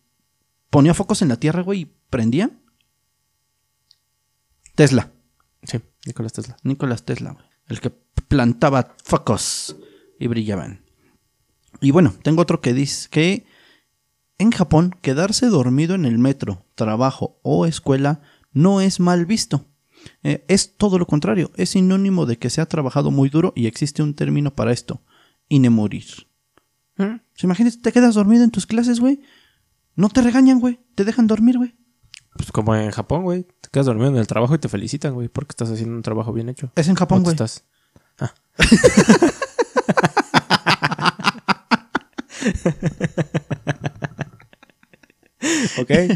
ponía 0.69 0.93
focos 0.93 1.21
en 1.21 1.27
la 1.27 1.35
Tierra, 1.35 1.63
güey, 1.63 1.81
y 1.81 1.91
prendía? 2.09 2.49
Tesla. 4.75 5.11
Sí, 5.63 5.81
Nicolás 6.05 6.31
Tesla. 6.31 6.55
Nicolás 6.63 7.03
Tesla, 7.03 7.33
güey. 7.33 7.45
El 7.67 7.81
que 7.81 7.89
plantaba 7.89 8.95
focos 9.03 9.75
y 10.17 10.27
brillaban. 10.27 10.85
Y 11.81 11.91
bueno, 11.91 12.15
tengo 12.23 12.41
otro 12.41 12.61
que 12.61 12.73
dice 12.73 13.09
que 13.11 13.45
en 14.37 14.51
Japón 14.51 14.95
quedarse 15.01 15.47
dormido 15.47 15.95
en 15.95 16.05
el 16.05 16.19
metro, 16.19 16.65
trabajo 16.75 17.39
o 17.43 17.65
escuela 17.65 18.21
no 18.53 18.81
es 18.81 18.99
mal 18.99 19.25
visto. 19.25 19.65
Eh, 20.23 20.45
es 20.47 20.77
todo 20.77 20.99
lo 20.99 21.07
contrario, 21.07 21.51
es 21.55 21.71
sinónimo 21.71 22.25
de 22.25 22.37
que 22.37 22.49
se 22.49 22.61
ha 22.61 22.65
trabajado 22.67 23.11
muy 23.11 23.29
duro 23.29 23.53
y 23.55 23.67
existe 23.67 24.03
un 24.03 24.13
término 24.13 24.55
para 24.55 24.71
esto, 24.71 25.01
inemorir. 25.49 26.05
¿Mm? 26.97 27.15
Imagínate, 27.43 27.77
te 27.77 27.91
quedas 27.91 28.15
dormido 28.15 28.43
en 28.43 28.51
tus 28.51 28.65
clases, 28.65 28.99
güey. 28.99 29.21
No 29.95 30.09
te 30.09 30.21
regañan, 30.21 30.59
güey. 30.59 30.79
Te 30.95 31.05
dejan 31.05 31.27
dormir, 31.27 31.57
güey. 31.57 31.75
Pues 32.37 32.51
como 32.51 32.75
en 32.75 32.91
Japón, 32.91 33.23
güey. 33.23 33.43
Te 33.61 33.69
quedas 33.71 33.87
dormido 33.87 34.09
en 34.09 34.17
el 34.17 34.27
trabajo 34.27 34.55
y 34.55 34.59
te 34.59 34.69
felicitan, 34.69 35.13
güey, 35.13 35.27
porque 35.27 35.51
estás 35.53 35.71
haciendo 35.71 35.95
un 35.95 36.01
trabajo 36.01 36.31
bien 36.33 36.49
hecho. 36.49 36.71
Es 36.75 36.87
en 36.87 36.95
Japón, 36.95 37.23
¿Cómo 37.23 37.25
güey. 37.25 37.33
estás? 37.33 37.65
Ah. 38.19 38.33
ok. 45.77 45.91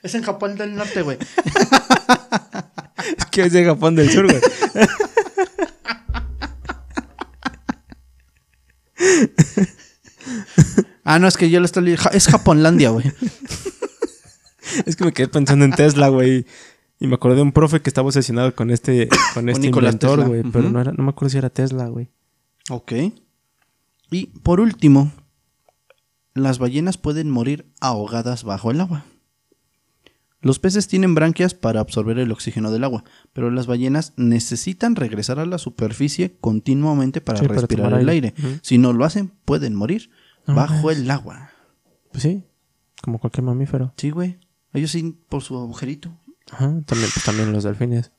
Es 0.00 0.14
en 0.14 0.22
Japón 0.22 0.56
del 0.56 0.76
Norte, 0.76 1.02
güey. 1.02 1.18
Es 3.16 3.24
que 3.26 3.42
es 3.42 3.52
de 3.52 3.64
Japón 3.64 3.96
del 3.96 4.08
Sur, 4.10 4.26
güey. 4.26 4.40
Ah, 11.04 11.18
no, 11.18 11.26
es 11.26 11.36
que 11.36 11.50
yo 11.50 11.58
lo 11.58 11.66
estoy 11.66 11.84
leyendo. 11.84 12.10
Es 12.12 12.28
Japonlandia, 12.28 12.90
güey. 12.90 13.12
Es 14.84 14.94
que 14.94 15.04
me 15.04 15.12
quedé 15.12 15.28
pensando 15.28 15.64
en 15.64 15.72
Tesla, 15.72 16.08
güey. 16.08 16.46
Y 17.00 17.06
me 17.06 17.14
acordé 17.14 17.36
de 17.36 17.42
un 17.42 17.52
profe 17.52 17.80
que 17.80 17.88
estaba 17.88 18.08
obsesionado 18.08 18.54
con 18.54 18.70
este, 18.70 19.08
con 19.32 19.48
este 19.48 19.68
inventor, 19.68 20.26
güey. 20.26 20.42
Pero 20.42 20.70
no, 20.70 20.80
era, 20.80 20.92
no 20.92 21.02
me 21.02 21.10
acuerdo 21.10 21.30
si 21.30 21.38
era 21.38 21.50
Tesla, 21.50 21.88
güey. 21.88 22.10
Ok. 22.70 22.92
Y 24.10 24.26
por 24.42 24.60
último, 24.60 25.12
las 26.38 26.58
ballenas 26.58 26.98
pueden 26.98 27.30
morir 27.30 27.70
ahogadas 27.80 28.44
bajo 28.44 28.70
el 28.70 28.80
agua. 28.80 29.04
Los 30.40 30.60
peces 30.60 30.86
tienen 30.86 31.14
branquias 31.16 31.52
para 31.54 31.80
absorber 31.80 32.18
el 32.18 32.30
oxígeno 32.30 32.70
del 32.70 32.84
agua, 32.84 33.02
pero 33.32 33.50
las 33.50 33.66
ballenas 33.66 34.12
necesitan 34.16 34.94
regresar 34.94 35.40
a 35.40 35.46
la 35.46 35.58
superficie 35.58 36.36
continuamente 36.40 37.20
para 37.20 37.40
Sí, 37.40 37.46
respirar 37.48 37.92
el 37.94 38.08
aire. 38.08 38.34
Si 38.62 38.78
no 38.78 38.92
lo 38.92 39.04
hacen, 39.04 39.32
pueden 39.44 39.74
morir 39.74 40.10
No 40.46 40.54
bajo 40.54 40.92
el 40.92 41.10
agua. 41.10 41.50
Pues 42.12 42.22
sí, 42.22 42.44
como 43.02 43.18
cualquier 43.18 43.42
mamífero. 43.44 43.92
Sí, 43.96 44.10
güey. 44.10 44.38
Ellos 44.72 44.92
sí, 44.92 45.18
por 45.28 45.42
su 45.42 45.56
agujerito. 45.56 46.16
Ajá, 46.52 46.66
también, 46.86 47.10
pues 47.12 47.24
también 47.24 47.52
los 47.52 47.64
delfines. 47.64 48.12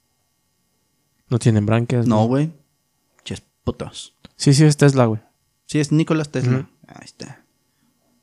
No 1.30 1.39
tienen 1.39 1.65
branquias. 1.65 2.05
No, 2.05 2.26
güey. 2.26 2.51
Ches 3.24 3.43
putos. 3.63 4.17
Sí, 4.36 4.53
sí, 4.53 4.65
es 4.65 4.76
Tesla, 4.78 5.05
güey. 5.05 5.22
Sí, 5.65 5.80
es 5.80 5.91
Nicolás 5.91 6.30
Tesla. 6.30 6.70
Ahí 6.88 7.05
está. 7.05 7.45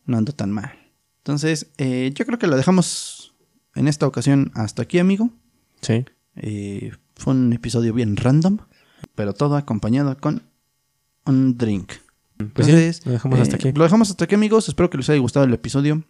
No 0.06 0.18
ando 0.18 0.32
tan 0.32 0.50
mal. 0.50 0.72
Entonces, 1.18 1.72
eh, 1.76 2.12
yo 2.14 2.24
creo 2.24 2.38
que 2.38 2.46
lo 2.46 2.56
dejamos 2.56 3.34
en 3.74 3.88
esta 3.88 4.06
ocasión 4.06 4.50
hasta 4.54 4.82
aquí, 4.82 4.98
amigo. 4.98 5.30
Sí. 5.80 6.04
Eh, 6.36 6.92
fue 7.14 7.34
un 7.34 7.52
episodio 7.52 7.92
bien 7.92 8.16
random, 8.16 8.58
pero 9.14 9.32
todo 9.34 9.56
acompañado 9.56 10.16
con 10.18 10.42
un 11.24 11.58
drink. 11.58 11.92
Pues 12.36 12.68
Entonces, 12.68 12.96
sí, 12.96 13.02
lo 13.06 13.12
dejamos 13.12 13.40
hasta 13.40 13.56
eh, 13.56 13.58
aquí. 13.58 13.72
Lo 13.72 13.84
dejamos 13.84 14.10
hasta 14.10 14.24
aquí, 14.24 14.34
amigos. 14.34 14.68
Espero 14.68 14.90
que 14.90 14.98
les 14.98 15.08
haya 15.08 15.20
gustado 15.20 15.46
el 15.46 15.54
episodio. 15.54 16.04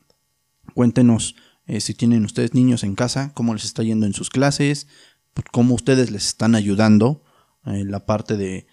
Cuéntenos 0.74 1.36
eh, 1.66 1.80
si 1.80 1.94
tienen 1.94 2.24
ustedes 2.24 2.54
niños 2.54 2.84
en 2.84 2.94
casa, 2.94 3.32
cómo 3.34 3.54
les 3.54 3.64
está 3.64 3.82
yendo 3.82 4.06
en 4.06 4.12
sus 4.12 4.30
clases, 4.30 4.86
cómo 5.52 5.74
ustedes 5.74 6.10
les 6.10 6.26
están 6.26 6.54
ayudando 6.54 7.22
en 7.64 7.90
la 7.90 8.06
parte 8.06 8.36
de 8.36 8.66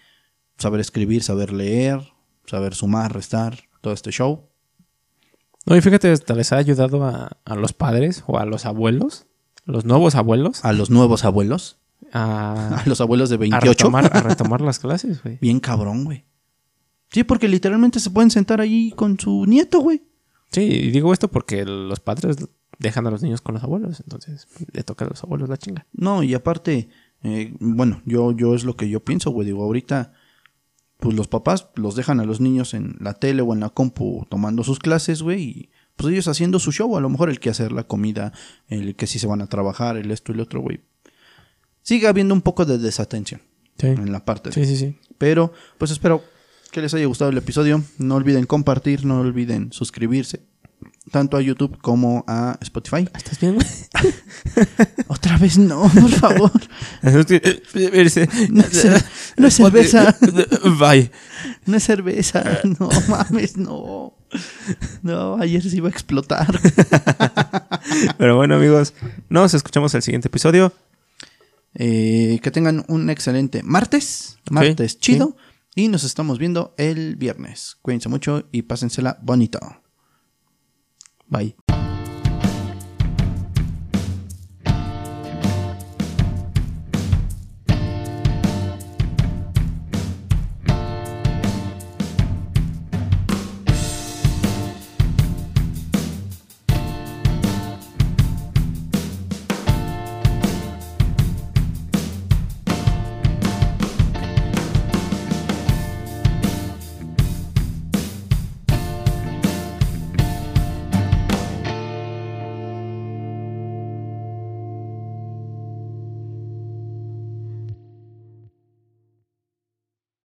saber 0.58 0.80
escribir, 0.80 1.22
saber 1.22 1.52
leer, 1.52 2.00
saber 2.46 2.74
sumar, 2.74 3.12
restar, 3.12 3.68
todo 3.80 3.92
este 3.92 4.10
show. 4.10 4.48
No, 5.66 5.76
y 5.76 5.80
fíjate, 5.80 6.10
hasta 6.10 6.34
les 6.34 6.52
ha 6.52 6.56
ayudado 6.56 7.04
a, 7.04 7.38
a 7.44 7.54
los 7.54 7.72
padres 7.72 8.22
o 8.26 8.38
a 8.38 8.44
los 8.44 8.66
abuelos, 8.66 9.26
los 9.64 9.84
nuevos 9.84 10.14
abuelos, 10.14 10.64
A 10.64 10.72
los 10.72 10.90
nuevos 10.90 11.24
abuelos, 11.24 11.78
a, 12.12 12.80
a 12.84 12.88
los 12.88 13.00
abuelos 13.00 13.30
de 13.30 13.36
a 13.36 13.38
28. 13.38 13.68
retomar, 13.68 14.10
a 14.16 14.20
retomar 14.28 14.60
las 14.60 14.78
clases, 14.78 15.22
güey. 15.22 15.38
Bien 15.40 15.60
cabrón, 15.60 16.04
güey. 16.04 16.24
Sí, 17.10 17.24
porque 17.24 17.48
literalmente 17.48 18.00
se 18.00 18.10
pueden 18.10 18.30
sentar 18.30 18.60
ahí 18.60 18.92
con 18.96 19.18
su 19.18 19.46
nieto, 19.46 19.80
güey. 19.80 20.02
Sí, 20.50 20.62
y 20.62 20.90
digo 20.90 21.12
esto 21.12 21.28
porque 21.28 21.64
los 21.64 22.00
padres 22.00 22.36
dejan 22.78 23.06
a 23.06 23.10
los 23.10 23.22
niños 23.22 23.40
con 23.40 23.54
los 23.54 23.64
abuelos, 23.64 24.00
entonces 24.00 24.46
le 24.72 24.82
toca 24.82 25.04
a 25.04 25.08
los 25.08 25.22
abuelos 25.22 25.48
la 25.48 25.56
chinga. 25.56 25.86
No, 25.92 26.22
y 26.22 26.34
aparte, 26.34 26.88
eh, 27.22 27.54
bueno, 27.60 28.02
yo, 28.04 28.32
yo 28.32 28.54
es 28.54 28.64
lo 28.64 28.76
que 28.76 28.88
yo 28.88 29.00
pienso, 29.00 29.30
güey. 29.30 29.46
Digo, 29.46 29.62
ahorita, 29.62 30.12
pues 31.04 31.16
los 31.16 31.28
papás 31.28 31.68
los 31.74 31.94
dejan 31.96 32.18
a 32.18 32.24
los 32.24 32.40
niños 32.40 32.72
en 32.72 32.96
la 32.98 33.12
tele 33.12 33.42
o 33.42 33.52
en 33.52 33.60
la 33.60 33.68
compu 33.68 34.24
tomando 34.30 34.64
sus 34.64 34.78
clases, 34.78 35.20
güey, 35.22 35.42
y 35.42 35.70
pues 35.96 36.10
ellos 36.12 36.28
haciendo 36.28 36.58
su 36.58 36.72
show, 36.72 36.96
a 36.96 37.00
lo 37.02 37.10
mejor 37.10 37.28
el 37.28 37.38
que 37.40 37.50
hacer 37.50 37.72
la 37.72 37.84
comida, 37.84 38.32
el 38.68 38.96
que 38.96 39.06
sí 39.06 39.18
se 39.18 39.26
van 39.26 39.42
a 39.42 39.46
trabajar, 39.46 39.98
el 39.98 40.10
esto 40.10 40.32
y 40.32 40.36
el 40.36 40.40
otro, 40.40 40.60
güey. 40.62 40.80
Sigue 41.82 42.06
habiendo 42.08 42.32
un 42.34 42.40
poco 42.40 42.64
de 42.64 42.78
desatención 42.78 43.42
Sí, 43.78 43.88
en 43.88 44.10
la 44.12 44.24
parte. 44.24 44.48
de- 44.50 44.54
sí, 44.54 44.64
sí. 44.64 44.76
sí. 44.76 44.98
Pero, 45.18 45.52
pues 45.78 45.90
espero 45.90 46.22
que 46.72 46.80
les 46.80 46.94
haya 46.94 47.04
gustado 47.06 47.30
el 47.30 47.36
episodio. 47.38 47.84
No 47.98 48.14
olviden 48.16 48.46
compartir, 48.46 49.04
no 49.04 49.20
olviden 49.20 49.72
suscribirse. 49.72 50.42
Tanto 51.14 51.36
a 51.36 51.40
YouTube 51.40 51.78
como 51.80 52.24
a 52.26 52.58
Spotify. 52.60 53.08
¿Estás 53.14 53.38
bien? 53.38 53.56
Otra 55.06 55.38
vez 55.38 55.58
no, 55.58 55.82
por 55.82 56.10
favor. 56.10 56.50
No 58.50 58.62
es, 58.62 58.86
no 59.36 59.46
es 59.46 59.54
cerveza. 59.54 60.16
Bye. 60.80 61.12
No 61.66 61.76
es 61.76 61.84
cerveza. 61.84 62.42
No 62.80 62.88
mames, 63.06 63.56
no. 63.56 64.14
No, 65.02 65.36
ayer 65.36 65.62
se 65.62 65.76
iba 65.76 65.86
a 65.86 65.92
explotar. 65.92 66.48
Pero 68.18 68.34
bueno, 68.34 68.56
amigos, 68.56 68.92
nos 69.28 69.54
escuchamos 69.54 69.94
el 69.94 70.02
siguiente 70.02 70.26
episodio. 70.26 70.72
Eh, 71.76 72.40
que 72.42 72.50
tengan 72.50 72.84
un 72.88 73.08
excelente 73.08 73.62
martes. 73.62 74.38
Martes 74.50 74.98
chido. 74.98 75.36
Y 75.76 75.86
nos 75.86 76.02
estamos 76.02 76.40
viendo 76.40 76.74
el 76.76 77.14
viernes. 77.14 77.76
Cuídense 77.82 78.08
mucho 78.08 78.48
y 78.50 78.62
pásensela 78.62 79.16
bonito. 79.22 79.60
Bye. 81.34 81.83